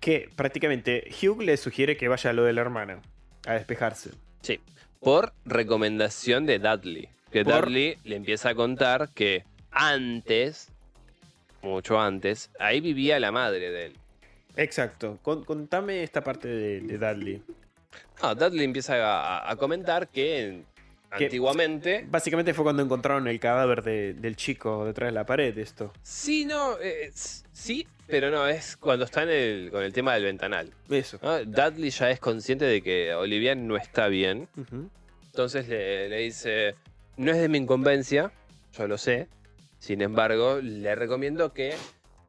[0.00, 3.00] Que prácticamente Hugh le sugiere que vaya a lo de la hermana,
[3.46, 4.10] a despejarse.
[4.42, 4.60] Sí.
[5.00, 7.08] Por recomendación de Dudley.
[7.30, 10.70] Que Por- Dudley le empieza a contar que antes,
[11.62, 13.96] mucho antes, ahí vivía la madre de él.
[14.56, 15.18] Exacto.
[15.22, 17.42] Con- contame esta parte de, de Dudley.
[18.22, 20.62] Ah, Dudley empieza a, a comentar que
[21.16, 22.04] Que- antiguamente.
[22.08, 25.92] Básicamente fue cuando encontraron el cadáver de- del chico detrás de la pared, esto.
[26.02, 30.24] Sí, no, eh, sí, pero no, es cuando está en el, con el tema del
[30.24, 30.70] ventanal.
[30.90, 31.18] Eso.
[31.22, 31.44] ¿no?
[31.44, 34.48] Dudley ya es consciente de que Olivia no está bien.
[35.26, 36.74] Entonces le, le dice,
[37.16, 38.30] no es de mi incumbencia,
[38.76, 39.28] yo lo sé.
[39.78, 41.74] Sin embargo, le recomiendo que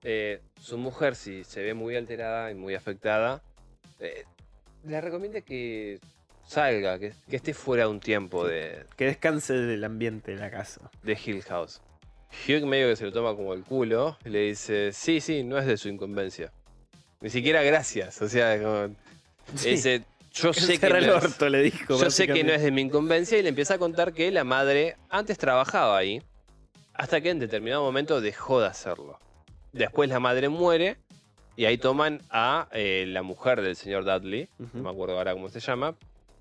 [0.04, 3.42] eh, su mujer, si se ve muy alterada y muy afectada,
[4.00, 4.24] eh,
[4.84, 6.00] le recomiende que
[6.48, 10.90] salga, que, que esté fuera un tiempo de, Que descanse del ambiente de la casa.
[11.04, 11.82] de Hill House.
[12.48, 15.66] Hugh medio que se lo toma como el culo le dice, sí, sí, no es
[15.66, 16.52] de su incumbencia.
[17.22, 18.22] Ni siquiera gracias.
[18.22, 18.96] O sea, como-
[19.56, 19.76] Sí.
[20.34, 21.98] yo sé que no es- orto, le dijo.
[21.98, 22.56] Yo sé que no básicamente.
[22.56, 26.22] es de mi incumbencia y le empieza a contar que la madre antes trabajaba ahí,
[26.94, 29.20] hasta que en determinado momento dejó de hacerlo.
[29.72, 30.98] Después la madre muere
[31.58, 35.48] y ahí toman a eh, la mujer del señor Dudley, no me acuerdo ahora cómo
[35.50, 35.96] se llama,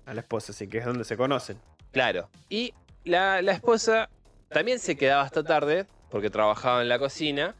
[0.05, 1.59] A la esposa, sí, que es donde se conocen.
[1.91, 2.29] claro.
[2.49, 2.73] Y
[3.03, 4.09] la, la esposa
[4.49, 7.55] también se quedaba hasta tarde porque trabajaba en la cocina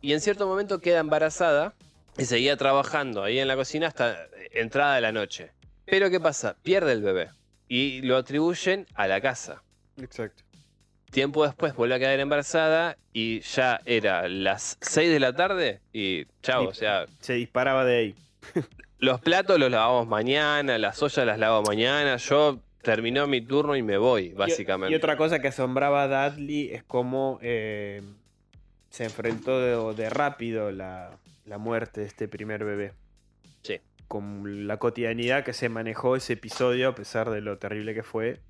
[0.00, 1.74] y en cierto momento queda embarazada
[2.16, 4.16] y seguía trabajando ahí en la cocina hasta
[4.52, 5.50] entrada de la noche.
[5.84, 6.56] Pero ¿qué pasa?
[6.62, 7.30] Pierde el bebé
[7.66, 9.62] y lo atribuyen a la casa.
[10.00, 10.44] Exacto.
[11.10, 16.26] Tiempo después vuelve a quedar embarazada y ya era las 6 de la tarde y
[16.42, 18.14] chao, o sea, Se disparaba de ahí.
[18.98, 23.82] los platos los lavamos mañana, las ollas las lavo mañana, yo terminó mi turno y
[23.82, 24.92] me voy, básicamente.
[24.92, 28.02] Y, y otra cosa que asombraba a Dudley es cómo eh,
[28.90, 32.92] se enfrentó de, de rápido la, la muerte de este primer bebé.
[33.62, 33.80] Sí.
[34.06, 38.40] Con la cotidianidad que se manejó ese episodio, a pesar de lo terrible que fue,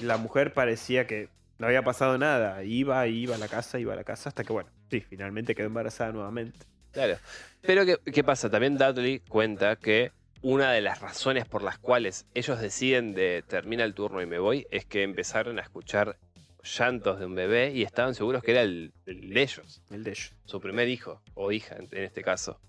[0.00, 1.28] la mujer parecía que
[1.58, 2.62] no había pasado nada.
[2.62, 5.66] Iba, iba a la casa, iba a la casa, hasta que, bueno, sí, finalmente quedó
[5.66, 6.66] embarazada nuevamente.
[6.98, 7.16] Claro.
[7.62, 8.50] Pero ¿qué, qué pasa?
[8.50, 10.10] También Dudley cuenta que
[10.42, 14.40] una de las razones por las cuales ellos deciden de termina el turno y me
[14.40, 16.16] voy es que empezaron a escuchar
[16.64, 19.80] llantos de un bebé y estaban seguros que era el, el de ellos.
[19.92, 20.34] El de ellos.
[20.44, 22.60] su primer hijo o hija en, en este caso.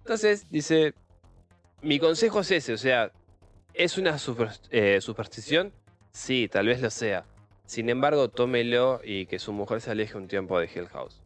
[0.00, 0.92] Entonces dice,
[1.80, 3.10] mi consejo es ese, o sea,
[3.72, 5.72] ¿es una super- eh, superstición?
[6.12, 7.24] Sí, tal vez lo sea.
[7.64, 11.22] Sin embargo, tómelo y que su mujer se aleje un tiempo de Hill House.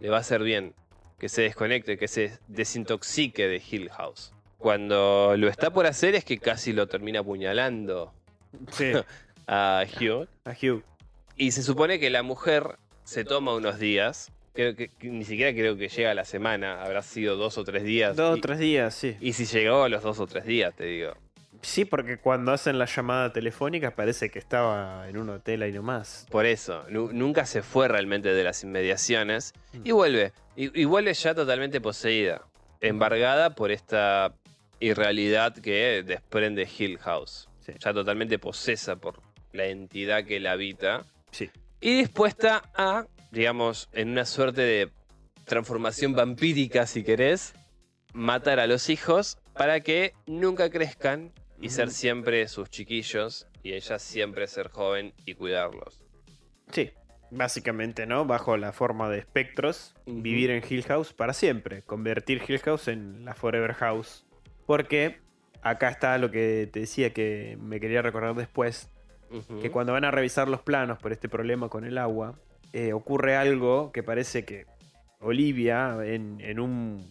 [0.00, 0.74] Le va a hacer bien
[1.22, 4.32] que se desconecte, que se desintoxique de Hill House.
[4.58, 8.12] Cuando lo está por hacer es que casi lo termina apuñalando
[8.72, 8.90] Sí,
[9.46, 10.26] a Hugh.
[10.44, 10.82] a Hugh.
[11.36, 14.32] Y se supone que la mujer se toma unos días.
[14.52, 16.82] Creo que, que ni siquiera creo que llega a la semana.
[16.82, 18.16] Habrá sido dos o tres días.
[18.16, 19.16] Dos o tres días, sí.
[19.20, 21.12] y si llegó a los dos o tres días, te digo.
[21.62, 26.26] Sí, porque cuando hacen la llamada telefónica parece que estaba en un hotel ahí nomás.
[26.30, 29.52] Por eso, nu- nunca se fue realmente de las inmediaciones.
[29.72, 29.80] Mm.
[29.84, 30.32] Y vuelve.
[30.56, 32.42] Y, y vuelve ya totalmente poseída.
[32.80, 34.34] Embargada por esta
[34.80, 37.48] irrealidad que desprende Hill House.
[37.60, 37.72] Sí.
[37.78, 39.20] Ya totalmente posesa por
[39.52, 41.04] la entidad que la habita.
[41.30, 41.48] Sí.
[41.80, 44.90] Y dispuesta a, digamos, en una suerte de
[45.44, 47.54] transformación vampírica, si querés,
[48.12, 51.30] matar a los hijos para que nunca crezcan
[51.62, 56.02] y ser siempre sus chiquillos y ella siempre ser joven y cuidarlos.
[56.70, 56.90] Sí,
[57.30, 58.24] básicamente, ¿no?
[58.26, 61.82] Bajo la forma de espectros, vivir en Hill House para siempre.
[61.82, 64.26] Convertir Hill House en la Forever House.
[64.66, 65.18] Porque
[65.62, 68.88] acá está lo que te decía que me quería recordar después.
[69.62, 72.38] Que cuando van a revisar los planos por este problema con el agua,
[72.74, 74.66] eh, ocurre algo que parece que
[75.20, 77.10] Olivia, en, en un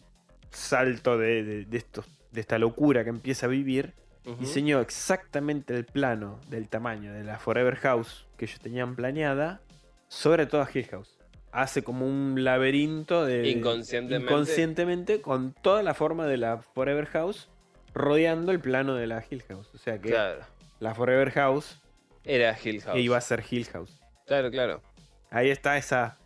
[0.52, 3.94] salto de, de- de estos, de esta locura que empieza a vivir,
[4.40, 9.62] Diseñó exactamente el plano del tamaño de la Forever House que ellos tenían planeada
[10.08, 11.18] sobre toda Hill House.
[11.52, 13.50] Hace como un laberinto de.
[13.50, 14.32] Inconscientemente.
[14.32, 17.50] inconscientemente con toda la forma de la Forever House
[17.94, 19.70] rodeando el plano de la Hill House.
[19.74, 20.42] O sea que Claro.
[20.80, 21.82] la Forever House
[22.24, 23.00] Era Hill House.
[23.00, 24.00] iba a ser Hill House.
[24.28, 24.82] Claro, claro.
[25.30, 26.18] Ahí está esa,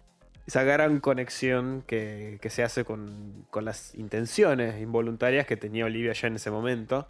[0.46, 6.14] esa gran conexión que, que se hace con, con las intenciones involuntarias que tenía Olivia
[6.14, 7.08] ya en ese momento.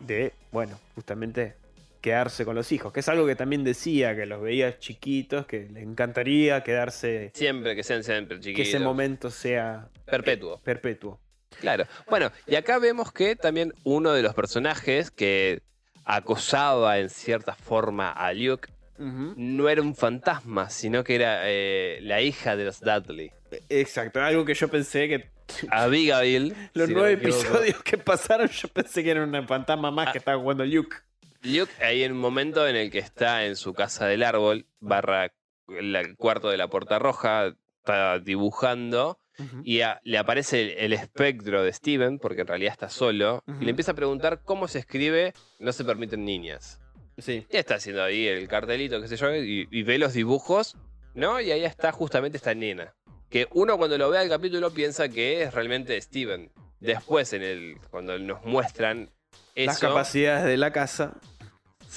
[0.00, 1.54] De, bueno, justamente
[2.00, 2.92] quedarse con los hijos.
[2.92, 7.76] Que es algo que también decía, que los veía chiquitos, que le encantaría quedarse, Siempre
[7.76, 8.68] que sean siempre que chiquitos.
[8.68, 10.58] ese momento sea Perpetuo.
[10.64, 11.20] perpetuo.
[11.60, 11.84] Claro.
[12.08, 15.60] Bueno, y acá vemos que también uno de los personajes que
[16.04, 18.68] acosaba en cierta forma a Luke
[18.98, 23.32] no era un fantasma, sino que era eh, la hija de los Dudley.
[23.70, 25.30] Exacto, algo que yo pensé que
[25.70, 26.54] Abigail.
[26.74, 30.38] los si nueve episodios que pasaron, yo pensé que era un fantasma más que estaba
[30.40, 30.96] jugando Luke.
[31.42, 35.32] Luke, ahí en un momento en el que está en su casa del árbol, barra
[35.68, 39.18] el cuarto de la puerta roja, está dibujando.
[39.64, 43.64] Y a- le aparece el, el espectro de Steven, porque en realidad está solo, y
[43.64, 46.78] le empieza a preguntar cómo se escribe No se permiten niñas.
[47.16, 47.46] Sí.
[47.50, 50.76] Y está haciendo ahí el cartelito, qué sé yo, y, y ve los dibujos,
[51.14, 51.40] ¿no?
[51.40, 52.92] Y ahí está justamente esta nena.
[53.30, 56.50] Que uno cuando lo ve el capítulo piensa que es realmente Steven.
[56.80, 59.10] Después, en el, cuando nos muestran
[59.54, 61.14] Las eso, capacidades de la casa.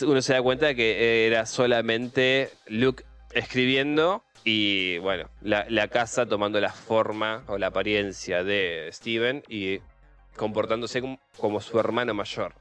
[0.01, 3.03] uno se da cuenta de que era solamente Luke
[3.33, 9.79] escribiendo y, bueno, la, la casa tomando la forma o la apariencia de Steven y
[10.35, 12.53] comportándose como, como su hermano mayor.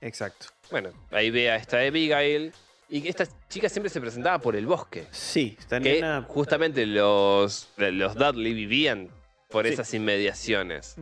[0.00, 0.46] Exacto.
[0.70, 2.52] Bueno, ahí ve a esta Abigail
[2.88, 5.06] y esta chica siempre se presentaba por el bosque.
[5.10, 6.22] Sí, esta Que nena.
[6.28, 9.08] justamente los, los Dudley vivían
[9.50, 9.72] por Sí.
[9.72, 10.96] esas inmediaciones.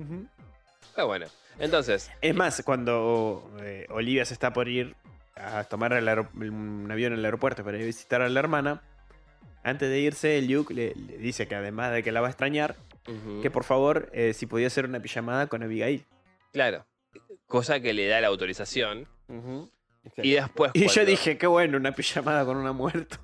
[0.95, 1.27] Pero bueno,
[1.59, 4.95] Entonces, Es más, cuando eh, Olivia se está por ir
[5.37, 8.83] a tomar el un avión en el aeropuerto para ir a visitar a la hermana,
[9.63, 12.77] antes de irse, Luke le, le dice que además de que la va a extrañar,
[13.43, 16.05] que por favor, eh, si podía hacer una pijamada con Abigail.
[16.53, 16.87] claro,
[17.47, 19.07] cosa que le da la autorización.
[20.19, 20.71] Y después.
[20.75, 23.19] Y yo dije, qué bueno, una pijamada con una muerta.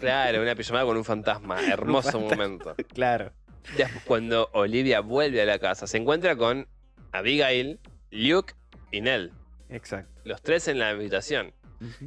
[0.00, 1.56] Claro, una pijamada con un fantasma.
[1.72, 2.36] Hermoso fantasma.
[2.44, 2.74] momento.
[2.92, 3.32] claro.
[3.76, 6.68] Después, cuando Olivia vuelve a la casa, se encuentra con
[7.12, 7.80] Abigail,
[8.10, 8.52] Luke
[8.90, 9.32] y Nell.
[9.70, 10.10] Exacto.
[10.24, 11.54] Los tres en la habitación.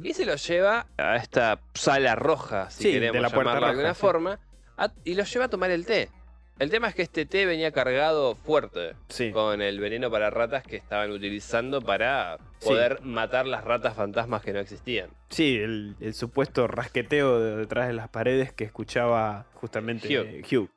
[0.02, 3.66] Y se los lleva a esta sala roja, si Sí, queremos de la llamarla de
[3.72, 4.00] alguna sí.
[4.00, 4.38] forma,
[4.76, 6.10] a- y los lleva a tomar el té.
[6.58, 9.30] El tema es que este té venía cargado fuerte Sí.
[9.30, 14.52] con el veneno para ratas que estaban utilizando para poder matar las ratas fantasmas que
[14.52, 15.10] no existían.
[15.30, 20.44] Sí, el, el supuesto rasqueteo de- detrás de las paredes que escuchaba justamente Hugh.
[20.50, 20.68] Hugh.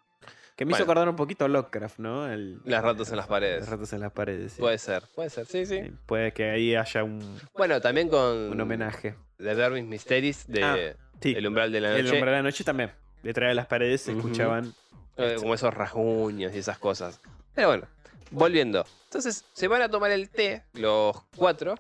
[0.56, 2.32] Que me hizo acordar un poquito a Lovecraft, ¿no?
[2.32, 3.62] El- Las ratas en las paredes.
[3.62, 4.54] Las ratas en las paredes.
[4.54, 4.62] sí.
[4.62, 5.92] Puede ser, puede ser, sí, sí.
[6.06, 9.16] Puede que ahí haya un, Bueno, también con un homenaje.
[9.38, 10.78] The Darwin Mysteries de Ah.
[11.24, 12.16] El umbral de la El noche.
[12.16, 12.92] hombre de la noche también.
[13.24, 14.74] Detrás de las paredes se escuchaban.
[15.18, 17.20] Eh, como esos rasguños y esas cosas.
[17.54, 17.88] Pero bueno,
[18.32, 18.86] volviendo.
[19.06, 21.76] Entonces se van a tomar el té, los cuatro,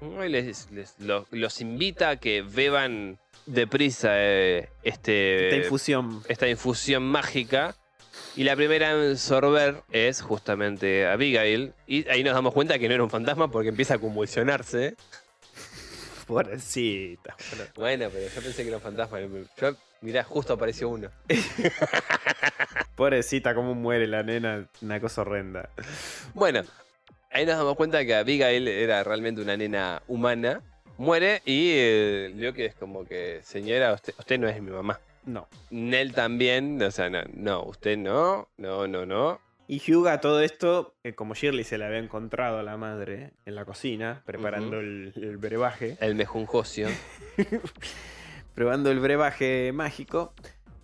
[0.00, 6.22] y les, les- lo- los invita a que beban deprisa eh, este, Esta infusión.
[6.28, 7.74] esta infusión mágica.
[8.36, 11.72] Y la primera en sorber es justamente Abigail.
[11.86, 14.94] Y ahí nos damos cuenta que no era un fantasma porque empieza a convulsionarse.
[16.26, 17.36] Pobrecita.
[17.76, 19.18] Bueno, pero yo pensé que era un fantasma.
[19.20, 21.10] Yo, mirá, justo apareció uno.
[22.96, 24.66] Pobrecita, cómo muere la nena.
[24.82, 25.70] Una cosa horrenda.
[26.34, 26.62] Bueno,
[27.30, 30.62] ahí nos damos cuenta que Abigail era realmente una nena humana.
[30.98, 35.00] Muere y eh, que es como que, señora, usted, usted no es mi mamá.
[35.24, 35.48] No.
[35.70, 39.40] Nell también, o sea, no, no, usted no, no, no, no.
[39.66, 43.30] Y Hugh a todo esto, eh, como Shirley se le había encontrado a la madre
[43.46, 46.88] en la cocina, preparando el, el brebaje, El mejunjocio.
[48.60, 50.34] probando el brebaje mágico,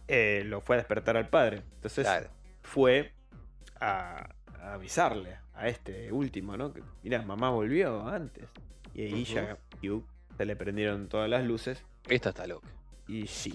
[0.08, 1.62] eh, lo fue a despertar al padre.
[1.74, 2.30] Entonces Claro.
[2.62, 3.12] fue
[3.78, 4.30] a,
[4.62, 6.72] a avisarle a este último, ¿no?
[6.72, 8.48] Que, mira, mamá volvió antes.
[8.94, 10.06] Y ahí ya Hugh
[10.38, 11.84] se le prendieron todas las luces.
[12.08, 12.66] Esto está loco.
[13.08, 13.54] Y sí.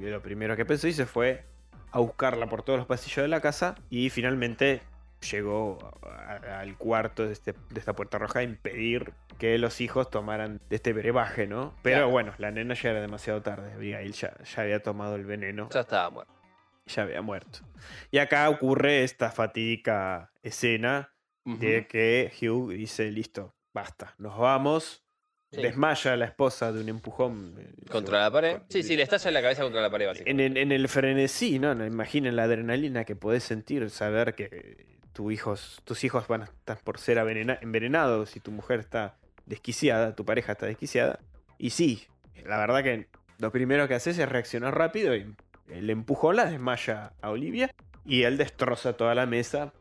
[0.00, 1.44] Y lo primero que pensó y se fue
[1.92, 3.74] a buscarla por todos los pasillos de la casa.
[3.90, 4.80] Y finalmente
[5.30, 9.80] llegó a- a- al cuarto de, este- de esta puerta roja a impedir que los
[9.80, 11.74] hijos tomaran de este brebaje, ¿no?
[11.82, 12.10] Pero Claro.
[12.10, 13.72] bueno, la nena ya era demasiado tarde.
[13.74, 16.32] Abigail ya, ya había tomado el veneno, Ya estaba muerto.
[16.86, 17.58] ya había muerto.
[18.10, 21.12] Y acá ocurre esta fatídica escena
[21.44, 25.02] de que Hugh dice: Listo, basta, nos vamos.
[25.52, 25.62] Sí.
[25.62, 27.54] Desmaya a la esposa de un empujón.
[27.58, 28.58] eh, ¿Contra la pared?
[28.58, 30.46] con- Sí, sí, le estalla la cabeza contra la pared, en básicamente.
[30.46, 31.72] el, en el frenesí, ¿no?
[31.86, 36.78] Imaginen la adrenalina que podés sentir, saber que tu hijos, tus hijos van a estar
[36.82, 39.16] por ser envenenados y tu mujer está
[39.46, 41.20] desquiciada, tu pareja está desquiciada.
[41.58, 42.06] Y sí,
[42.44, 43.06] la verdad que
[43.38, 45.34] lo primero que haces es reaccionar rápido y
[45.68, 47.70] el empujón la desmaya a Olivia
[48.04, 49.72] y él destroza toda la mesa,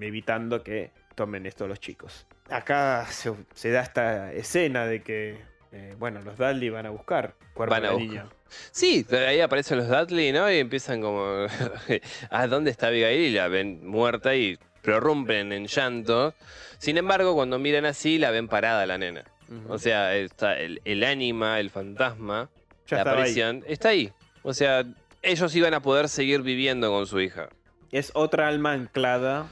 [0.00, 2.26] evitando que tomen esto los chicos.
[2.50, 5.38] Acá se, se da esta escena de que,
[5.72, 8.26] eh, bueno, los Dudley van a buscar cuerpo Van de a la niña.
[8.70, 10.50] Sí, ahí aparecen los Dudley, ¿no?
[10.50, 11.46] Y empiezan como.
[12.30, 13.20] ¿Ah, dónde está Abigail?
[13.20, 16.34] Y la ven muerta y prorrumpen en llanto.
[16.78, 19.24] Sin embargo, cuando miran así, la ven parada la nena.
[19.68, 22.50] O sea, está el, el ánima, el fantasma,
[22.86, 23.08] Ya la ahí.
[23.16, 24.12] aparición, está ahí.
[24.42, 24.84] O sea,
[25.22, 27.48] ellos iban a poder seguir viviendo con su hija.
[27.90, 29.46] Es otra alma anclada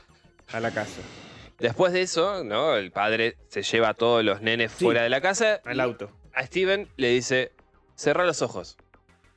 [0.53, 1.01] a la casa.
[1.59, 2.77] Después de eso, ¿no?
[2.77, 4.85] El padre se lleva a todos los nenes Sí.
[4.85, 5.61] fuera de la casa.
[5.65, 6.11] Al auto.
[6.35, 7.53] A Steven le dice:
[7.94, 8.77] Cerra los ojos.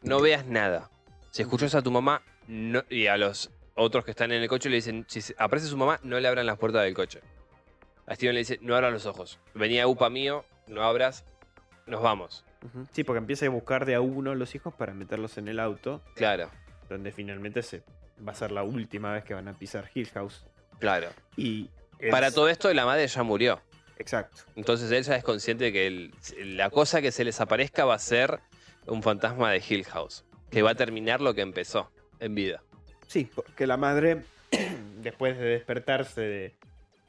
[0.01, 0.89] No veas nada.
[1.31, 4.69] Si escuchas a tu mamá no- y a los otros que están en el coche
[4.69, 7.21] le dicen: Si aparece su mamá, no le abran las puertas del coche.
[8.07, 9.39] A Steven le dice: No abran los ojos.
[9.53, 11.25] Venía UPA mío, no abras,
[11.85, 12.43] nos vamos.
[12.91, 16.01] Sí, porque empieza a buscar de a uno los hijos para meterlos en el auto,
[16.15, 16.49] Claro,
[16.89, 17.83] donde finalmente se
[18.27, 20.45] va a ser la última vez que van a pisar Hill House.
[20.79, 21.07] claro.
[21.37, 21.69] Y
[22.11, 23.61] Para todo esto, la madre ya murió.
[23.97, 24.43] Exacto.
[24.55, 26.13] Entonces él ya es consciente de que el-
[26.57, 28.39] la cosa que se les aparezca va a ser
[28.87, 30.25] un fantasma de Hill House.
[30.49, 32.61] Que va a terminar lo que empezó en vida.
[33.09, 34.21] Sí, porque la madre,
[35.01, 36.55] después de despertarse de,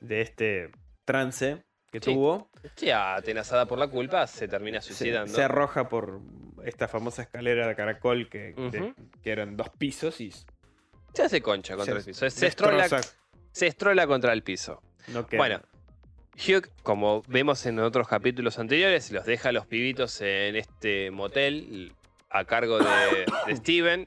[0.00, 0.70] de este
[1.04, 1.62] trance
[1.92, 2.12] que Sí.
[2.14, 5.34] tuvo, Sí, atenazada por la culpa, se termina suicidando.
[5.34, 6.20] se arroja por
[6.64, 8.94] esta famosa escalera de caracol que, de- Ujú.
[9.22, 10.32] que eran dos pisos y
[11.12, 12.30] Se hace concha contra se el piso.
[12.30, 13.16] Se estrola, destroza.
[13.52, 14.80] se estrola contra el piso.
[15.08, 15.26] No.
[15.36, 15.60] Bueno,
[16.36, 21.92] Hugh, como vemos en otros capítulos anteriores, los deja a los pibitos en este motel
[22.30, 22.86] a cargo de,
[23.48, 24.06] de Steven.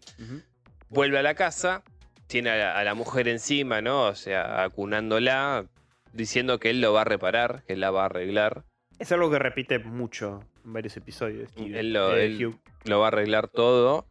[0.94, 1.84] Vuelve a la casa,
[2.28, 4.04] tiene a la, a la mujer encima, ¿no?
[4.08, 5.66] O sea, acunándola.
[6.14, 8.64] diciendo que él lo va a reparar, que él la va a arreglar.
[9.00, 11.50] Es algo que repite mucho en varios episodios.
[11.58, 12.54] Él lo- Eh, él-.
[12.86, 14.06] Lo va a arreglar todo.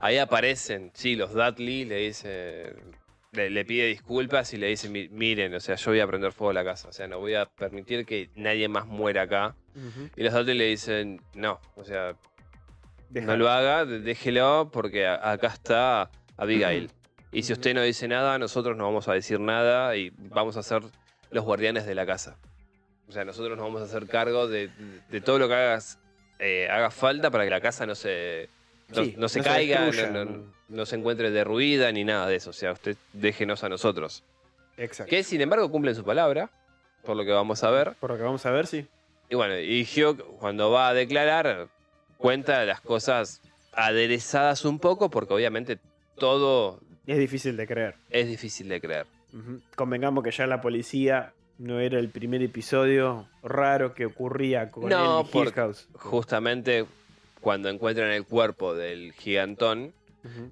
[0.00, 2.74] Ahí aparecen, sí, los Dudley le dice,
[3.30, 6.32] le, le pide disculpas y le dice, "Mi- miren, o sea, yo voy a prender
[6.32, 9.54] fuego a la casa, o sea, no voy a permitir que nadie más muera acá.
[10.16, 12.16] Y los Dudley le dicen, no, o sea,
[13.10, 16.90] no lo haga, déjelo porque acá está Abigail.
[17.32, 20.62] Y si usted no dice nada, nosotros no vamos a decir nada y vamos a
[20.62, 20.82] ser
[21.30, 22.36] los guardianes de la casa.
[23.08, 24.70] O sea, nosotros nos vamos a hacer cargo de,
[25.10, 25.98] de todo lo que hagas,
[26.38, 28.48] eh, haga falta para que la casa no se,
[28.88, 29.90] no, Sí, no se no caiga,
[30.68, 32.50] no se encuentre derruida ni nada de eso.
[32.50, 34.24] O sea, usted déjenos a nosotros.
[34.76, 35.10] Exacto.
[35.10, 36.50] Que sin embargo cumplen su palabra,
[37.04, 37.94] por lo que vamos a ver.
[38.00, 38.86] Por lo que vamos a ver, sí.
[39.28, 41.68] Y bueno, y Hugh cuando va a declarar
[42.18, 43.40] cuenta las cosas
[43.72, 45.78] aderezadas un poco porque obviamente
[46.18, 47.94] todo Es difícil de creer.
[48.10, 49.06] es difícil de creer.
[49.74, 55.20] Convengamos que ya la policía no era el primer episodio raro que ocurría con No,
[55.20, 55.88] el Hill House.
[55.94, 56.86] Justamente
[57.40, 59.92] cuando encuentran el cuerpo del gigantón,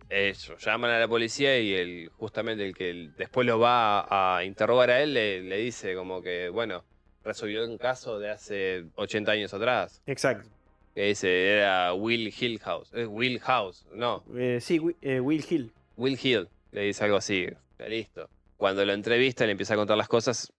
[0.08, 4.44] ellos llaman a la policía y el, justamente el que después lo va a, a
[4.44, 6.84] interrogar a él le, le dice como que, bueno,
[7.24, 10.00] resolvió un caso de hace 80 años atrás.
[10.06, 10.48] Exacto.
[10.94, 12.90] Que dice, era Will Hill House.
[12.94, 15.72] Eh, Will House, no, Eh, sí, eh, Will Hill.
[15.96, 16.48] Will Hill.
[16.72, 17.48] Le dice algo así,
[17.88, 18.28] listo.
[18.56, 20.52] Cuando lo entrevista, le empieza a contar las cosas.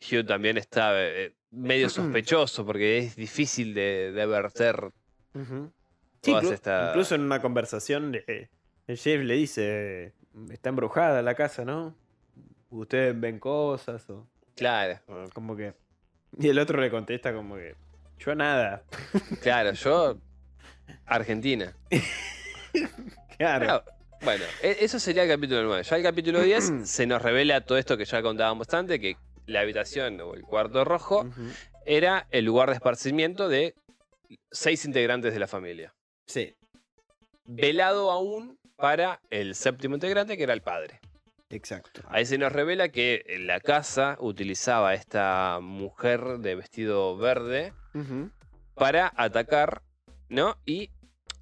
[0.00, 4.90] Hugh también está eh, medio sospechoso porque es difícil de, de verter.
[6.22, 10.12] Sí, inclu- estas- incluso en una conversación, el chef le dice:
[10.50, 11.94] Está embrujada la casa, ¿no?
[12.70, 14.26] Ustedes ven cosas o.
[14.56, 15.00] Claro,
[15.32, 15.74] Como que.
[16.38, 17.74] Y el otro le contesta, como que.
[18.18, 18.82] Yo nada.
[19.42, 20.18] claro, yo.
[21.06, 21.74] Argentina.
[23.38, 23.84] Claro.
[24.22, 25.82] Bueno, e- eso sería el capítulo 9.
[25.84, 29.16] Ya el capítulo 10 se nos revela todo esto que ya contábamos antes, que
[29.46, 31.26] la habitación o el cuarto rojo
[31.86, 33.74] era el lugar de esparcimiento de
[34.50, 35.94] seis integrantes de la familia.
[36.26, 36.54] Sí,
[37.44, 41.00] Velado aún para el séptimo integrante, que era el padre.
[41.48, 42.02] exacto.
[42.08, 47.72] Ahí se nos revela que en la casa utilizaba esta mujer de vestido verde
[48.74, 49.82] Para atacar,
[50.28, 50.56] ¿no?
[50.64, 50.90] Y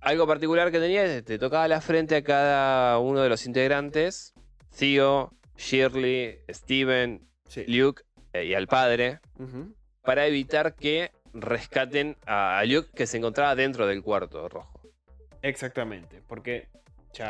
[0.01, 3.45] algo particular que tenía es que te tocaba la frente a cada uno de los
[3.47, 4.33] integrantes,
[4.77, 7.65] Theo, Shirley, Steven, Sí.
[7.69, 8.03] Luke
[8.33, 9.20] eh, y al padre,
[10.03, 14.81] para evitar que rescaten a Luke que se encontraba dentro del cuarto rojo.
[15.43, 16.69] Exactamente, porque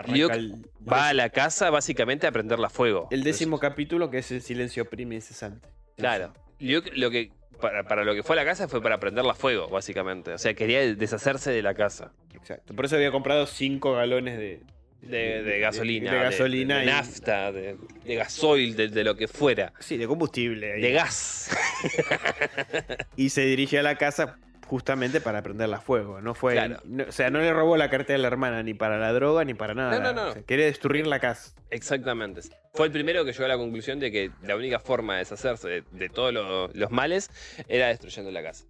[0.08, 3.08] Luke el, Va a la casa básicamente a prenderla fuego.
[3.10, 5.68] el décimo capítulo que es el silencio oprime incesante.
[5.96, 6.32] Claro.
[6.60, 9.34] Luke lo que para, para lo que fue a la casa fue para prenderla a
[9.34, 10.32] fuego, básicamente.
[10.32, 12.12] O sea, quería deshacerse de la casa.
[12.34, 12.74] Exacto.
[12.74, 14.60] Por eso había comprado 5 galones de,
[15.02, 16.12] De, de gasolina.
[16.12, 16.86] De, gasolina de, y.
[16.86, 19.72] nafta, de, gasoil, de, de lo que fuera.
[19.80, 20.74] Sí, de combustible.
[20.74, 20.80] ahí.
[20.80, 21.50] De gas.
[23.16, 26.20] Y se dirige a la casa justamente para prenderla a fuego.
[26.20, 26.54] No fue.
[26.54, 26.80] Claro.
[26.84, 29.44] no- o sea, no le robó la cartera a la hermana ni para la droga
[29.44, 29.98] ni para nada.
[29.98, 30.30] No, no, no.
[30.30, 31.52] O sea, quería destruir la casa.
[31.70, 32.40] Exactamente.
[32.74, 35.68] Fue el primero que llegó a la conclusión de que la única forma de deshacerse
[35.68, 37.30] de, de todos lo- los males
[37.68, 38.64] era destruyendo la casa.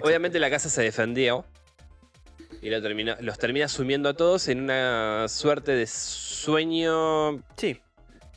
[0.00, 1.44] Obviamente la casa se defendió
[2.62, 7.42] y lo termina- los termina sumiendo a todos en una suerte de sueño.
[7.56, 7.80] Sí.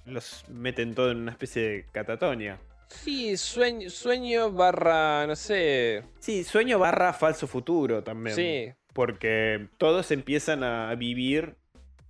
[0.05, 2.57] Los meten todo en una especie de catatonia.
[2.89, 6.03] Sí, sueño, sueño barra, no sé.
[6.19, 8.35] Sí, sueño barra falso futuro también.
[8.35, 11.55] Sí, Porque todos empiezan a vivir,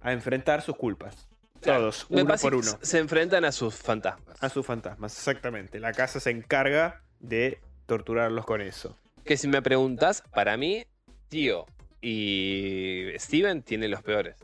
[0.01, 1.27] a enfrentar sus culpas.
[1.59, 2.77] Todos, uno por uno.
[2.81, 4.41] Se enfrentan a sus fantasmas.
[4.41, 5.79] A sus fantasmas, exactamente.
[5.79, 8.95] La casa se encarga de torturarlos con eso.
[9.25, 10.85] Que si me preguntas, para mí,
[11.29, 11.65] Tío
[11.99, 14.35] y Steven tienen los peores.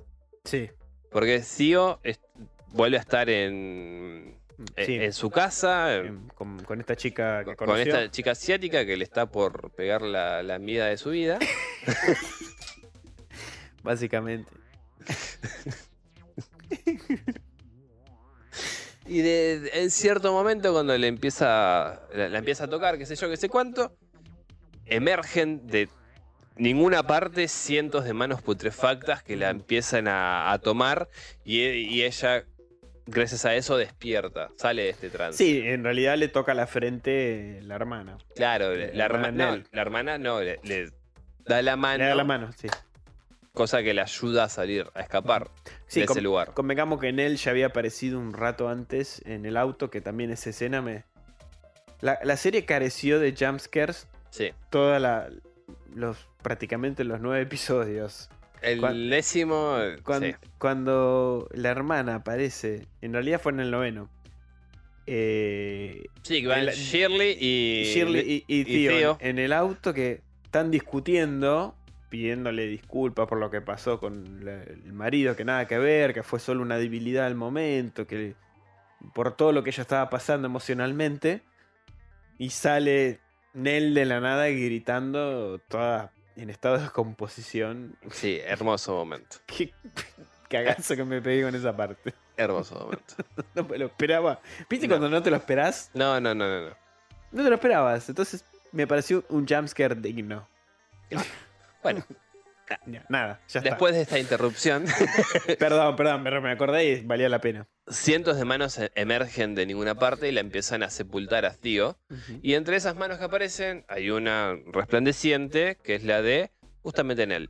[0.44, 0.70] Sí.
[1.12, 2.00] Porque Tío
[2.70, 4.36] vuelve a estar en-
[4.78, 4.96] Sí.
[4.96, 5.96] en su casa.
[5.96, 10.02] Em, Con, con esta chica que Con esta chica asiática que le está por pegar
[10.02, 11.40] la, la de su vida.
[13.84, 14.52] Básicamente.
[19.06, 23.16] Y de, en cierto momento, cuando le empieza, la, la empieza a tocar, qué sé
[23.16, 23.96] yo, qué sé cuánto,
[24.86, 25.90] emergen de
[26.56, 31.10] ninguna parte cientos de manos putrefactas que la empiezan a, a tomar
[31.44, 32.46] y, y ella,
[33.06, 35.38] gracias a eso, despierta, sale de este trance.
[35.38, 38.18] Sí, en realidad le toca la frente la hermana.
[38.36, 40.90] Claro, La la, hermana, hermana no, la hermana no, le, le
[41.46, 42.68] da la mano, Le da la mano, sí.
[43.54, 45.50] cosa que le ayuda a salir, a escapar
[45.88, 46.54] Sí, de ese con- lugar.
[46.54, 50.32] Convengamos que en él ya había aparecido un rato antes en el auto, que también
[50.32, 51.04] esa escena me.
[52.02, 54.52] La, la serie careció de jumpscares Sí.
[54.70, 55.30] toda la.
[55.94, 58.30] los prácticamente los nueve episodios.
[58.64, 60.36] El décimo, Cuan- sí.
[60.58, 64.10] Cuando la hermana aparece, en realidad fue en el noveno.
[65.06, 67.84] eh, Sí, que van Shirley y.
[67.94, 69.18] Shirley y, y Theo.
[69.20, 71.76] En, en el auto que están discutiendo,
[72.10, 76.24] pidiéndole disculpas por lo que pasó con la- el marido, que nada que ver, que
[76.24, 78.36] fue solo una debilidad al momento, que
[79.14, 81.42] por todo lo que ella estaba pasando emocionalmente.
[82.38, 83.20] Y sale
[83.54, 87.96] Nell de la nada gritando, toda en estado de descomposición.
[88.12, 89.38] Sí, hermoso momento.
[89.46, 89.74] Qué
[90.50, 92.14] cagazo que me pegué con esa parte.
[92.38, 93.16] Hermoso momento.
[93.56, 94.40] No me lo esperaba.
[94.70, 94.94] ¿Viste No.
[94.94, 95.90] cuando no te lo esperás?
[95.94, 96.70] No, no, no, no.
[96.70, 96.76] no.
[97.32, 98.08] No te lo esperabas.
[98.10, 100.48] Entonces me pareció un jumpscare digno.
[101.82, 102.04] Bueno,
[102.86, 103.70] Ya, nada, ya está.
[103.72, 104.86] después de esta interrupción,
[105.60, 107.68] Perdón, perdón, pero me acordé y valía la pena.
[107.90, 111.98] cientos de manos e- emergen de ninguna parte y la empiezan a sepultar a Theo.
[112.42, 117.32] Y entre esas manos que aparecen hay una resplandeciente que es la de justamente en
[117.34, 117.50] él.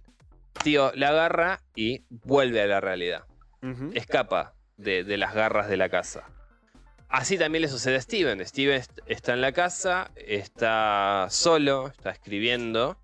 [0.64, 3.24] Tío la agarra y vuelve a la realidad.
[3.94, 6.26] Escapa de, de las garras de la casa.
[7.08, 8.44] Así también le sucede a Steven.
[8.46, 12.98] Steven est- está en la casa, está solo, está escribiendo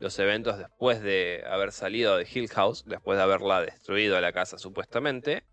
[0.00, 4.32] los eventos después de haber salido de Hill House, después de haberla destruido a la
[4.32, 5.44] casa supuestamente.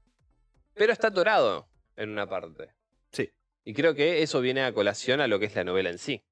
[0.73, 2.69] Pero está atorado en una parte.
[3.11, 3.29] Sí,
[3.63, 6.23] Y creo que eso viene a colación a lo que es la novela en sí.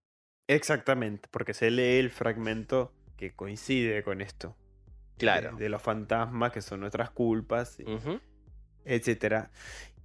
[0.48, 4.56] exactamente, porque se lee el fragmento que coincide con esto.
[5.18, 5.56] Claro.
[5.56, 8.20] De, de los fantasmas que son nuestras culpas, Ujú.
[8.86, 9.52] etcétera.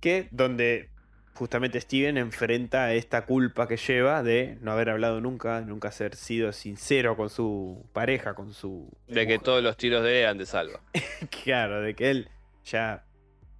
[0.00, 0.90] Que donde
[1.34, 6.52] justamente Steven enfrenta esta culpa que lleva de no haber hablado nunca, nunca haber sido
[6.52, 8.90] sincero con su pareja, con su.
[9.08, 10.80] De que todos los tiros de él eran de salva.
[11.44, 12.28] Claro, de que él
[12.64, 13.04] ya.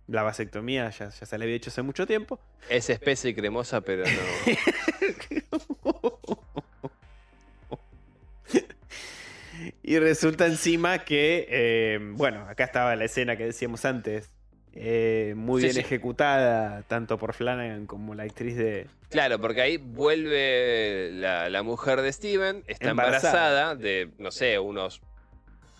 [0.06, 2.40] La vasectomía ya, ya se le había hecho hace mucho tiempo.
[2.68, 4.10] Es espesa y cremosa, pero no.
[9.84, 14.32] y resulta encima que, eh, bueno, acá estaba la escena que decíamos antes,
[14.74, 15.80] eh, muy Sí, bien sí.
[15.80, 18.86] ejecutada, tanto por Flanagan como la actriz de...
[19.10, 23.32] Claro, porque ahí vuelve la, la mujer de Steven, está Embarazada.
[23.72, 25.00] embarazada, de, no sé, unos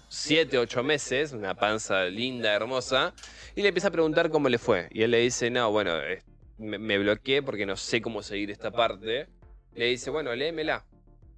[0.09, 3.15] 7, 8 meses, una panza linda, hermosa,
[3.55, 4.89] y le empieza a preguntar cómo le fue.
[4.91, 5.93] Y él le dice, no, bueno,
[6.59, 9.29] me, me bloqueé porque no sé cómo seguir esta parte.
[9.75, 10.85] Le dice, bueno, léemela.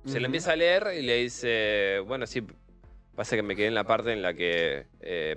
[0.07, 2.43] Se la empieza a leer y le dice, bueno, sí,
[3.15, 5.37] pasa que me quedé en la parte en la que, eh,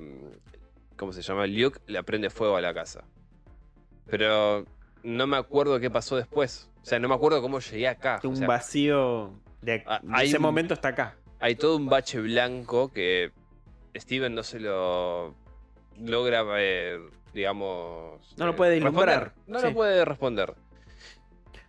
[0.98, 1.46] ¿cómo se llama?
[1.48, 3.04] Luke le prende fuego a la casa.
[4.08, 4.66] Pero
[5.04, 6.70] no me acuerdo qué pasó después.
[6.82, 8.20] O sea, no me acuerdo cómo llegué acá.
[8.24, 11.16] O un sea, vacío de, Ah, de hay ese un- momento está acá.
[11.40, 13.32] hay todo un bache blanco que
[13.96, 15.34] Steven no se lo
[16.00, 17.00] logra, eh,
[17.34, 18.36] digamos...
[18.38, 19.06] No lo eh, puede responder.
[19.06, 19.34] vislumbrar.
[19.48, 19.66] No Sí.
[19.68, 20.54] lo puede responder.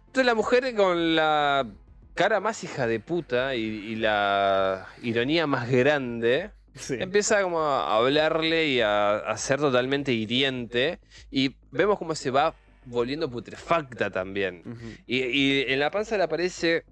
[0.07, 1.67] Entonces la mujer con la
[2.15, 6.97] cara más hija de puta y, y la ironía más grande Sí.
[7.01, 10.99] empieza como a hablarle y a, a ser totalmente hiriente
[11.31, 12.55] y vemos cómo se va
[12.85, 14.63] volviendo putrefacta también.
[15.07, 16.85] Y, y en la panza le aparece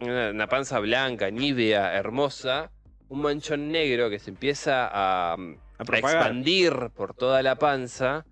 [0.00, 2.70] una, una panza blanca, nívea, hermosa,
[3.08, 8.26] un manchón negro que se empieza a, A expandir por toda la panza.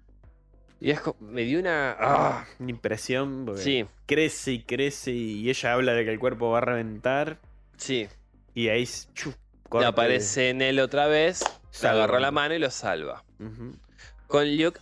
[0.81, 1.97] Y es co- me dio una...
[1.99, 2.45] ¡ah!
[2.59, 3.45] Una impresión.
[3.47, 7.39] porque Sí, Crece y crece y ella habla de que el cuerpo va a reventar.
[7.77, 8.09] sí.
[8.55, 8.85] Y ahí
[9.81, 9.87] Le corte.
[9.87, 13.25] aparece en él otra vez, se agarra la mano y lo salva.
[14.27, 14.81] Con Luke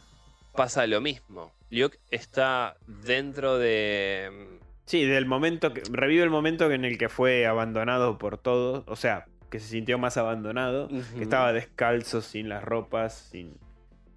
[0.54, 1.52] pasa lo mismo.
[1.70, 4.58] Luke está dentro de...
[4.86, 5.82] Sí, del momento que.
[5.88, 8.82] Revive el momento en el que fue abandonado por todos.
[8.88, 10.88] O sea, que se sintió más abandonado.
[10.88, 13.56] Que estaba descalzo, sin las ropas, sin.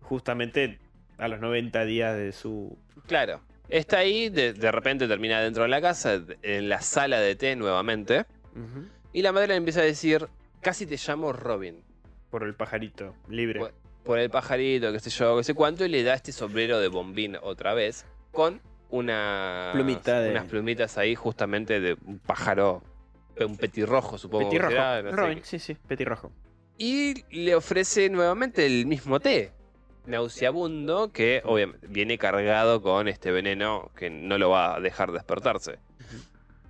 [0.01, 0.79] Justamente
[1.19, 2.75] a los 90 días de su.
[3.05, 3.41] Claro.
[3.69, 7.55] Está ahí, de, de repente termina dentro de la casa, en la sala de té
[7.55, 8.25] nuevamente.
[9.13, 10.27] Y la madre le empieza a decir,
[10.63, 11.83] casi te llamo Robin.
[12.31, 13.59] Por el pajarito, libre.
[13.59, 13.73] Por,
[14.03, 15.85] por el pajarito, qué sé yo, qué sé cuánto.
[15.85, 18.05] Y le da este sombrero de bombín otra vez.
[18.31, 18.59] Con
[18.89, 22.81] una, Plumita de- unas plumitas ahí justamente de un pájaro.
[23.39, 24.49] Un petirrojo, supongo.
[24.49, 25.01] que Petirrojo.
[25.03, 26.31] no Robin, sí, sí, petirrojo.
[26.77, 29.51] Y le ofrece nuevamente el mismo té.
[30.05, 35.79] Nauseabundo, que obviamente viene cargado con este veneno que no lo va a dejar despertarse.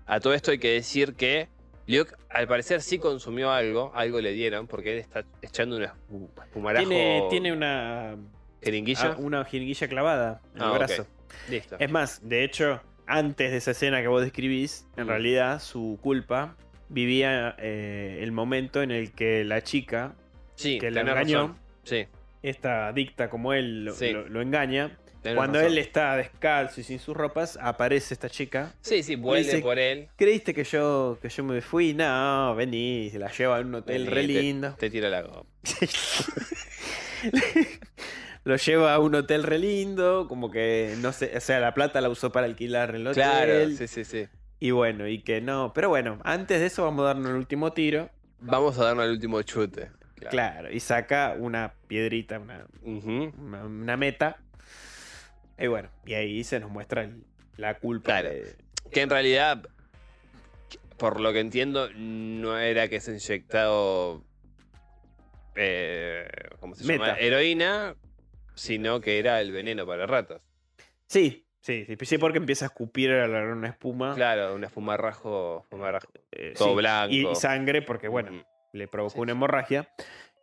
[0.05, 1.49] A todo esto hay que decir que
[1.88, 6.30] Luke, al parecer, sí consumió algo, algo le dieron, porque él está echando un espu-
[6.43, 6.88] espumarajo.
[6.88, 8.15] Tiene, tiene una.
[8.61, 9.11] jeringuilla.
[9.11, 10.77] ah, una jeringuilla clavada en Ah, el ok.
[10.77, 11.07] brazo.
[11.49, 11.76] Listo.
[11.80, 15.10] Es más, de hecho, antes de esa escena que vos describís, en Mm.
[15.10, 16.55] realidad su culpa
[16.88, 20.15] vivía eh, el momento en el que la chica,
[20.55, 21.57] sí, que la engañó.
[21.84, 22.05] Sí,
[22.43, 24.11] esta adicta como él, lo, Sí.
[24.11, 24.97] lo- lo engaña.
[25.23, 25.71] Tenés Cuando razón.
[25.71, 28.73] él está descalzo y sin sus ropas, aparece esta chica.
[28.81, 30.07] Sí, sí, vuelve dice- por él.
[30.15, 31.93] ¿Creíste que yo, que yo me fui?
[31.95, 34.75] No, vení, se la lleva a un hotel Vení, re te- lindo.
[34.77, 35.43] Te, tira la goma.
[38.43, 42.01] lo lleva a un hotel re lindo, como que no sé, o sea, la plata
[42.01, 43.23] la usó para alquilar el hotel.
[43.23, 44.27] Claro, sí, sí, sí.
[44.59, 45.71] Y bueno, y que no.
[45.73, 48.09] Pero bueno, antes de eso vamos a darnos el último tiro.
[48.39, 49.91] Vamos a darnos el último chute.
[50.29, 54.37] Claro, y saca una piedrita, una, una meta.
[55.57, 57.23] Y bueno, y ahí se nos muestra el-
[57.57, 58.30] la culpa Claro.
[58.30, 58.55] de-
[58.91, 59.63] Que en realidad,
[60.97, 64.23] por lo que entiendo, no era que se ha inyectado.
[65.55, 66.27] eh,
[66.59, 67.15] ¿Cómo se llama?
[67.19, 67.95] Heroína,
[68.55, 70.41] sino que era el veneno para ratas.
[71.05, 74.15] Sí, sí, sí, sí, porque empieza a escupir a una espuma.
[74.15, 77.13] Claro, una espumarrajo, espumarrajo eh, todo sí, blanco.
[77.13, 78.43] Y, y sangre, porque bueno, Ujú.
[78.71, 79.38] le provocó Sí, una sí.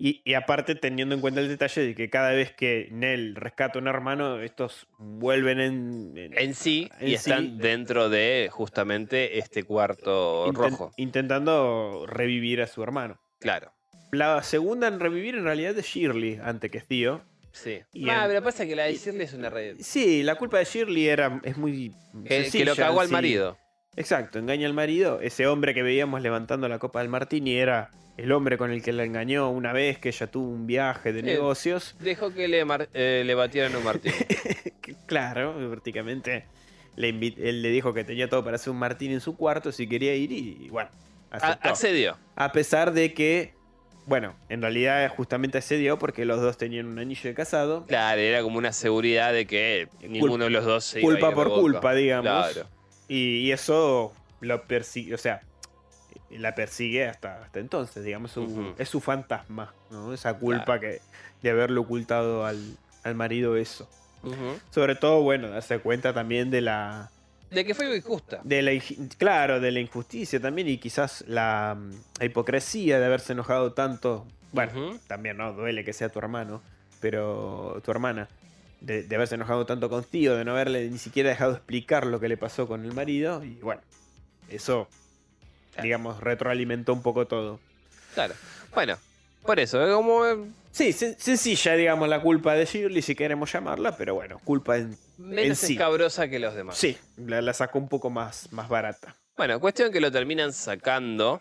[0.03, 3.79] Y, y aparte, teniendo en cuenta el detalle de que cada vez que Nell rescata
[3.79, 7.57] a un hermano, estos vuelven en, en- En sí, En y están sí.
[7.59, 10.93] dentro de justamente este cuarto rojo.
[10.97, 13.21] intentando revivir a su hermano.
[13.41, 13.73] Claro.
[14.11, 17.21] La segunda en revivir en realidad es Shirley, antes que Tío.
[17.53, 17.81] Sí.
[17.93, 19.77] Y Ah, en- pero pasa que la de Shirley es una red.
[19.81, 21.93] Sí, la culpa de Shirley era, es muy.
[22.25, 23.13] Que, lo cagó al sí.
[23.13, 23.59] marido.
[23.97, 25.21] Exacto, engaña al marido.
[25.21, 27.91] Ese hombre que veíamos levantando la copa del Martini era
[28.23, 31.21] el hombre con el que la engañó una vez que ella tuvo un viaje de
[31.21, 31.27] Sí.
[31.27, 31.97] negocios.
[32.01, 32.65] Dejó que le,
[32.95, 33.83] eh, le batieran un.
[34.83, 36.45] Que, claro, prácticamente
[36.97, 39.87] le él le dijo que tenía todo para hacer un Martini en su cuarto si
[39.89, 40.91] quería ir y, bueno,
[41.31, 41.69] aceptó.
[41.69, 42.17] accedió.
[42.37, 43.55] A pesar de que,
[44.07, 47.87] bueno, en realidad justamente accedió porque los dos tenían un anillo de casado.
[47.87, 51.29] Claro, era como una seguridad de que ninguno de los dos se iba a culpa
[51.29, 52.53] ir por culpa, digamos.
[52.53, 52.69] Claro.
[53.09, 55.43] Y, y eso lo persigue, o sea,
[56.39, 60.13] la persigue hasta, hasta entonces, digamos, su- es su fantasma, ¿no?
[60.15, 60.81] Esa culpa Claro.
[60.81, 61.01] que
[61.43, 63.89] de haberle ocultado al, al marido eso.
[64.71, 67.11] Sobre todo, bueno, darse cuenta también de la,
[67.51, 68.41] De que fue injusta.
[68.45, 68.73] de la
[69.17, 71.79] claro, de la injusticia también y quizás la,
[72.19, 74.27] la hipocresía de haberse enojado tanto.
[74.53, 76.61] Bueno, también no duele que sea tu hermano,
[77.01, 78.29] pero tu hermana.
[78.83, 82.19] De, de haberse enojado tanto con Tío, de no haberle ni siquiera dejado explicar lo
[82.21, 83.43] que le pasó con el marido.
[83.45, 83.81] Y bueno,
[84.49, 84.89] eso,
[85.73, 85.85] Claro.
[85.85, 87.61] digamos, retroalimentó un poco todo.
[88.15, 88.35] Claro.
[88.75, 88.97] Bueno,
[89.45, 90.37] por eso, es como eh,
[90.73, 94.97] Sí, sen- sencilla, digamos, la culpa de Shirley, si queremos llamarla, pero bueno, culpa en.
[95.19, 95.73] menos sí.
[95.73, 96.77] escabrosa que los demás.
[96.77, 99.17] Sí, la, la sacó un poco más, más barata.
[99.37, 101.41] Bueno, cuestión que lo terminan sacando,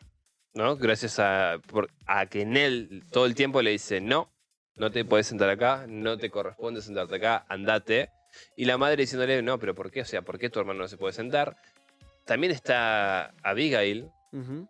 [0.56, 0.78] ¿no?
[0.78, 4.32] Gracias a, por- a que Nell todo el tiempo le dice, no,
[4.76, 8.10] no te puedes sentar acá, no te corresponde sentarte acá, andate.
[8.56, 10.02] Y la madre diciéndole, no, pero ¿por qué?
[10.02, 11.56] O sea, ¿por qué tu hermano no se puede sentar?
[12.26, 14.10] También está Abigail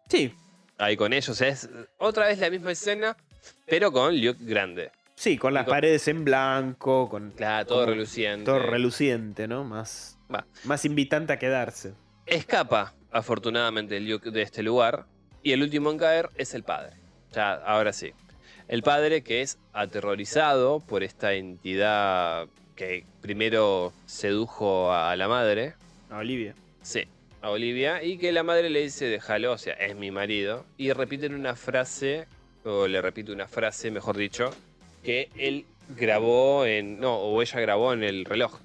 [0.10, 0.34] Sí,
[0.78, 1.40] ahí con ellos.
[1.42, 3.18] Es otra vez la misma escena,
[3.66, 4.92] pero con Luke grande.
[5.16, 8.46] sí, con las con- paredes en blanco, con Claro, todo reluciente.
[8.46, 9.64] todo reluciente, ¿no?
[9.64, 10.46] Más, Va.
[10.64, 11.94] más invitante a quedarse.
[12.26, 15.06] Escapa, afortunadamente, Luke de este lugar.
[15.44, 16.96] Y el último en caer es el padre.
[17.34, 18.12] Ya, ahora sí.
[18.68, 25.74] El padre que es aterrorizado por esta entidad que primero sedujo a la madre.
[26.10, 26.54] A Olivia.
[26.82, 27.04] Sí,
[27.42, 28.04] a Olivia.
[28.04, 30.66] Y que la madre le dice, déjalo, o sea, es mi marido.
[30.78, 32.28] Y repiten una frase,
[32.64, 34.52] o le repite una frase, mejor dicho,
[35.04, 37.00] que él grabó en...
[37.00, 38.60] No, o ella grabó en el reloj.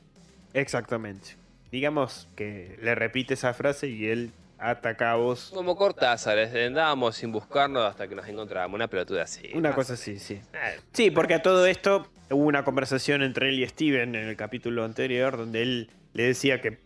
[0.52, 1.36] Exactamente.
[1.70, 5.50] Digamos que le repite esa frase y él ata cabos.
[5.52, 8.74] Como Cortázar, andábamos sin buscarnos hasta que nos encontrábamos.
[8.76, 9.50] Una pelotuda así.
[9.54, 9.76] Una más.
[9.76, 10.34] cosa así, sí.
[10.34, 14.36] Eh, Sí, porque a todo esto hubo una conversación entre él y Steven en el
[14.36, 16.78] capítulo anterior donde él le decía que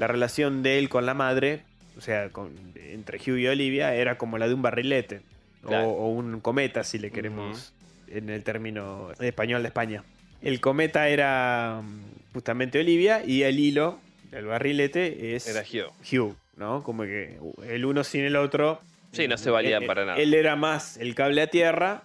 [0.00, 1.62] la relación de él con la madre,
[1.96, 5.20] o sea, con- entre Hugh y Olivia, era como la de un barrilete
[5.62, 5.88] o- Claro.
[5.90, 7.72] o, un cometa, si le queremos
[8.08, 10.02] en el término español de España.
[10.42, 13.98] El cometa era mm, justamente Olivia y el hilo,
[14.32, 15.92] el barrilete, es Era Hugh.
[16.10, 16.82] Hugh, ¿no?
[16.82, 18.80] Como que el uno sin el otro.
[19.12, 20.18] Sí, no se valían Eh, para nada.
[20.18, 22.02] Él era más el cable a tierra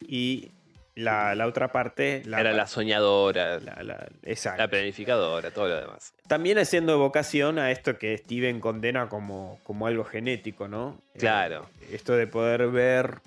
[0.00, 0.48] y
[0.94, 2.22] la, la otra parte.
[2.26, 4.06] La, Era la soñadora, la, la-
[4.68, 6.12] planificadora, todo lo demás.
[6.28, 10.98] También haciendo evocación a esto que Steven condena como, como algo genético, ¿no?
[11.14, 11.66] Eh, Claro.
[11.92, 13.18] esto de poder ver,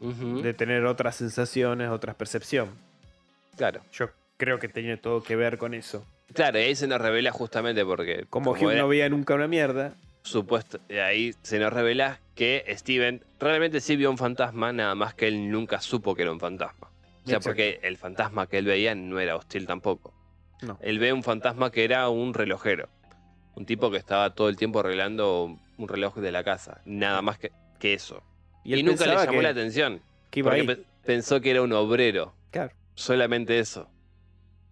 [0.00, 2.70] de tener otras sensaciones, otras percepción.
[3.56, 3.80] Claro.
[3.92, 6.04] Yo creo que tiene todo que ver con eso.
[6.34, 8.24] Claro, y ahí se nos revela justamente porque.
[8.30, 9.92] Como, Hugh no veía nunca una mierda.
[10.22, 15.28] supuesto, ahí se nos revela que Steven realmente sí vio un fantasma, nada más que
[15.28, 16.88] él nunca supo que era un fantasma.
[17.24, 17.50] O sea, Exacto.
[17.50, 20.12] porque el fantasma que él veía no era hostil tampoco.
[20.62, 20.78] No.
[20.80, 22.88] Él ve un fantasma que era un relojero.
[23.54, 26.80] Un tipo que estaba todo el tiempo arreglando un reloj de la casa.
[26.84, 28.22] Nada más que, que eso.
[28.64, 30.02] Y, él nunca le llamó que- la atención.
[30.30, 30.86] que iba Porque ahí.
[31.04, 32.34] pensó que era un obrero.
[32.50, 32.72] Claro.
[32.94, 33.88] Solamente eso.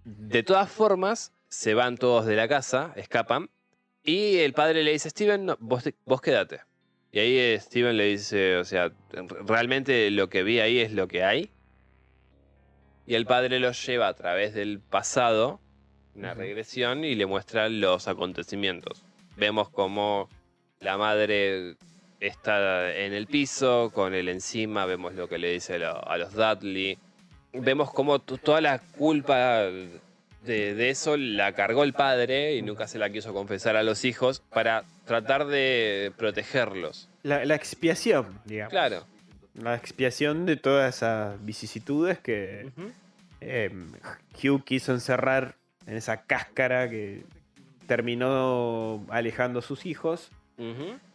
[0.05, 3.51] De todas formas, se van todos de la casa, escapan.
[4.03, 6.61] Y el padre le dice, Steven, no, vos, vos quédate.
[7.13, 8.93] Y ahí eh, Steven le dice, o sea,
[9.47, 11.51] realmente lo que vi ahí es lo que hay.
[13.11, 15.59] Y el padre lo lleva a través del pasado,
[16.15, 19.03] una regresión, y le muestra los acontecimientos.
[19.37, 20.29] Vemos cómo
[20.79, 21.75] la madre
[22.21, 26.19] está en el piso, con él encima, vemos lo que le dice a lo- a
[26.19, 26.99] los Dudley.
[27.53, 32.87] Vemos cómo to- toda la culpa de, de eso la cargó el padre y nunca
[32.87, 37.09] se la quiso confesar a los hijos para tratar de protegerlos.
[37.25, 38.71] La, la expiación, digamos.
[38.71, 39.05] Claro.
[39.55, 42.71] La expiación de todas esas vicisitudes que
[43.41, 43.71] eh,
[44.43, 45.57] Hugh quiso encerrar
[45.87, 47.25] en esa cáscara que
[47.87, 50.31] terminó alejando a sus hijos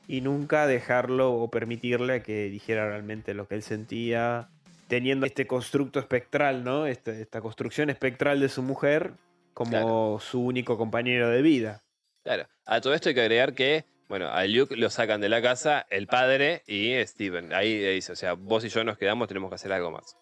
[0.07, 4.49] y nunca dejarlo o permitirle que dijera realmente lo que él sentía,
[4.88, 6.88] teniendo este constructo espectral, ¿no?
[6.88, 9.14] Este- esta construcción espectral de su mujer
[9.53, 10.18] como Claro.
[10.19, 11.81] su único compañero de vida.
[12.23, 12.45] Claro.
[12.65, 15.85] A todo esto hay que agregar que, bueno, a Luke lo sacan de la casa
[15.91, 17.53] el padre y Steven.
[17.53, 20.18] Ahí dice, o sea, vos y yo nos quedamos, tenemos que hacer algo más.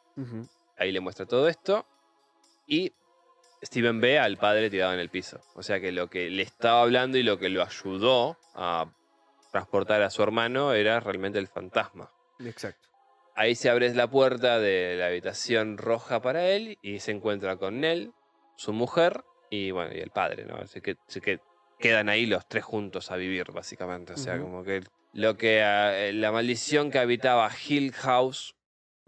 [0.78, 1.86] Ahí le muestra todo esto
[2.68, 2.92] y
[3.64, 5.40] Steven ve al padre tirado en el piso.
[5.56, 8.92] O sea que lo que le estaba hablando y lo que lo ayudó a
[9.52, 12.12] transportar a su hermano era realmente el fantasma.
[12.40, 12.90] Exacto.
[13.36, 17.80] Ahí se abre la puerta de la habitación roja para él y se encuentra con
[17.80, 18.14] Nell,
[18.58, 20.56] su mujer y bueno, y el padre, ¿no?
[20.58, 21.40] Así que, así que
[21.80, 24.14] quedan ahí los tres juntos a vivir, básicamente.
[24.14, 24.82] O sea, como que
[25.14, 28.56] lo que eh, la maldición que habitaba Hill House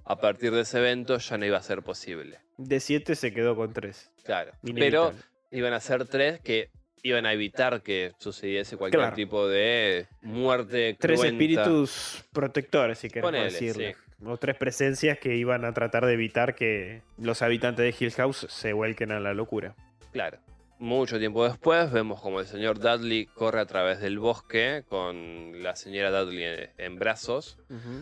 [0.06, 2.40] a partir de ese evento ya no iba a ser posible.
[2.58, 4.12] De 7 se quedó con 3.
[4.24, 4.52] Claro.
[4.76, 5.14] Pero
[5.52, 6.70] iban a ser tres que
[7.04, 9.16] iban a evitar que sucediese cualquier Claro.
[9.16, 10.96] tipo de muerte.
[11.00, 11.36] Tres cruenta.
[11.44, 13.96] espíritus protectores, si queremos Ponele, decirle.
[14.26, 18.48] O tres presencias que iban a tratar de evitar que los habitantes de Hill House
[18.50, 19.76] se vuelquen a la locura.
[20.14, 20.40] Claro.
[20.80, 25.76] Mucho tiempo después vemos como el señor Dudley corre a través del bosque con la
[25.76, 27.58] señora Dudley en, en brazos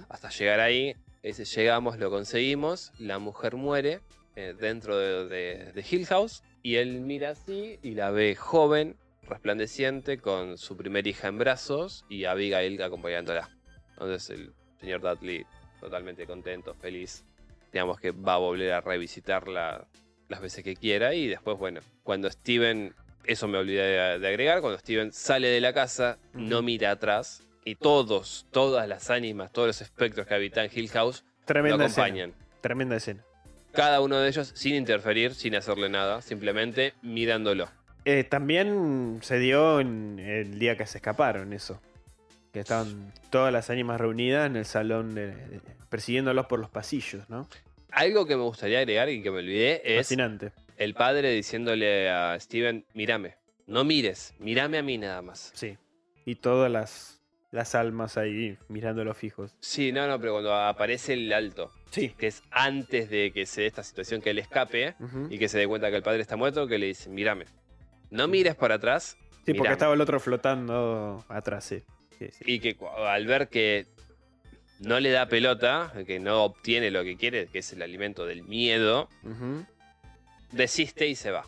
[0.09, 0.95] hasta llegar ahí.
[1.23, 2.91] Ese llegamos, lo conseguimos.
[2.99, 4.01] La mujer muere
[4.35, 8.95] eh, dentro de, de- de Hill House y él mira así y la ve joven,
[9.23, 13.49] resplandeciente, con su primer hija en brazos y Abigail acompañándola.
[13.91, 15.45] Entonces el señor Dudley
[15.79, 17.23] totalmente contento, feliz.
[17.71, 19.87] Digamos que va a volver a revisitarla
[20.29, 22.93] las veces que quiera y después, bueno, cuando Steven,
[23.25, 27.43] eso me olvidé de, de agregar, cuando Steven sale de la casa, no mira atrás
[27.65, 31.85] y todos, todas las ánimas, todos los espectros que habitan Hill House lo escena.
[31.85, 32.33] acompañan.
[32.61, 33.23] Tremenda escena.
[33.71, 37.67] Cada uno de ellos sin interferir, sin hacerle nada, simplemente mirándolo.
[38.05, 41.81] Eh, también se dio en el día que se escaparon, eso.
[42.51, 47.27] Que estaban todas las ánimas reunidas en el salón, de- de- persiguiéndolos por los pasillos,
[47.29, 47.47] ¿no?
[47.91, 50.51] Algo que me gustaría agregar y que me olvidé es Fascinante.
[50.77, 53.35] el padre diciéndole a Steven, mírame,
[53.67, 55.51] no mires, mírame a mí nada más.
[55.55, 55.77] Sí.
[56.25, 57.12] Y todas las,
[57.53, 59.55] las almas ahí mirándolos fijos.
[59.61, 62.09] Sí, no, no, pero cuando aparece el alto, Sí.
[62.17, 64.95] que es antes de que se dé esta situación que él escape
[65.29, 67.45] y que se dé cuenta que el padre está muerto, que le dice, mírame,
[68.09, 69.17] no mires para atrás.
[69.45, 69.73] Sí, porque mirame".
[69.73, 71.83] estaba el otro flotando atrás, sí.
[72.17, 72.43] Sí, sí.
[72.47, 72.75] Y que
[73.05, 73.85] al ver que
[74.79, 78.41] no le da pelota, que no obtiene lo que quiere, que es el alimento del
[78.43, 79.09] miedo,
[80.51, 81.45] desiste y se va.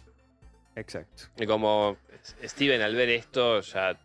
[0.75, 1.23] Exacto.
[1.39, 1.97] Y como
[2.43, 3.97] Steven al ver esto ya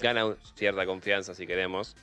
[0.00, 1.96] gana cierta confianza si queremos,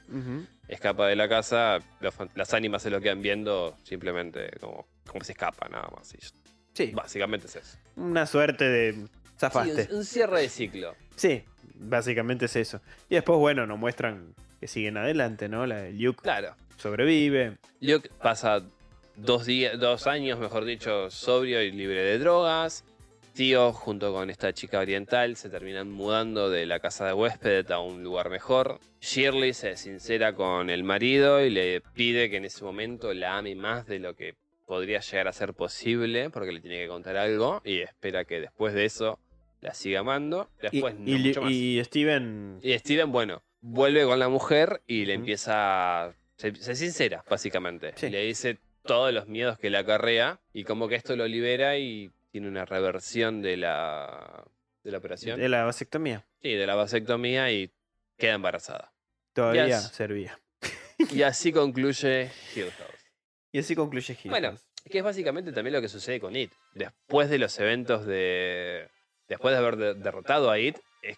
[0.67, 5.33] escapa de la casa, los las ánimas se lo quedan viendo simplemente como, como se
[5.33, 6.13] escapa nada más.
[6.13, 6.17] Y
[6.73, 6.91] Sí.
[6.93, 7.77] básicamente es eso.
[7.97, 9.07] Una suerte de Sí,
[9.37, 9.87] zafaste.
[9.91, 10.95] un, un cierre de ciclo.
[11.15, 11.43] Sí,
[11.75, 12.79] básicamente es eso.
[13.09, 15.65] Y después, bueno, nos muestran que siguen adelante, ¿no?
[15.65, 16.55] La de Luke Claro.
[16.77, 17.57] sobrevive.
[17.81, 18.63] Luke pasa
[19.17, 22.85] dos, días, dos años, mejor dicho, sobrio y libre de drogas.
[23.41, 28.03] Junto con esta chica oriental, se terminan mudando de la casa de huésped a un
[28.03, 28.79] lugar mejor.
[29.01, 33.55] Shirley se sincera con el marido y le pide que en ese momento la ame
[33.55, 34.35] más de lo que
[34.67, 38.75] podría llegar a ser posible, porque le tiene que contar algo, y espera que después
[38.75, 39.17] de eso
[39.59, 40.47] la siga amando.
[40.71, 41.51] Y, no y- mucho más.
[41.51, 42.59] y Steven.
[42.61, 46.13] Y Steven, bueno, vuelve con la mujer y le empieza.
[46.37, 47.93] Se, se sincera, básicamente.
[47.95, 48.11] Sí.
[48.11, 52.11] Le dice todos los miedos que le acarrea y como que esto lo libera y
[52.31, 54.43] tiene una reversión de la,
[54.83, 55.39] de la operación.
[55.39, 56.25] de la vasectomía.
[56.41, 57.71] Sí, de la vasectomía y
[58.17, 58.93] queda embarazada.
[59.33, 60.39] Todavía servía.
[61.11, 62.89] Y así concluye Hill House.
[63.51, 64.65] Y así concluye Hill Bueno, House.
[64.89, 66.51] que es básicamente también lo que sucede con It.
[66.73, 68.87] Después de los eventos de.
[69.27, 71.17] Después de haber de- derrotado a It, es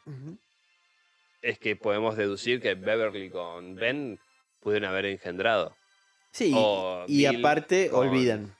[1.42, 4.20] es que podemos deducir que Beverly con Ben
[4.62, 5.76] pudieron haber engendrado.
[6.32, 8.56] Sí, O y aparte con- olvidan.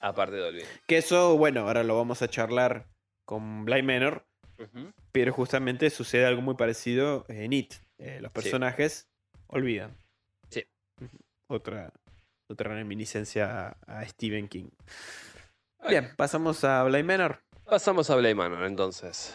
[0.00, 0.64] Aparte de Olvin.
[0.86, 2.86] Que eso, bueno, ahora lo vamos a charlar
[3.24, 4.26] con Bly Manor.
[5.12, 7.74] Pero justamente sucede algo muy parecido en It.
[7.98, 9.08] Eh, los personajes
[9.46, 9.96] olvidan.
[10.50, 10.64] Sí.
[11.46, 11.92] Otra,
[12.46, 14.68] otra reminiscencia a, Stephen King.
[15.88, 17.40] Bien, pasamos a Bly Manor.
[17.64, 19.34] Pasamos a Bly Manor entonces.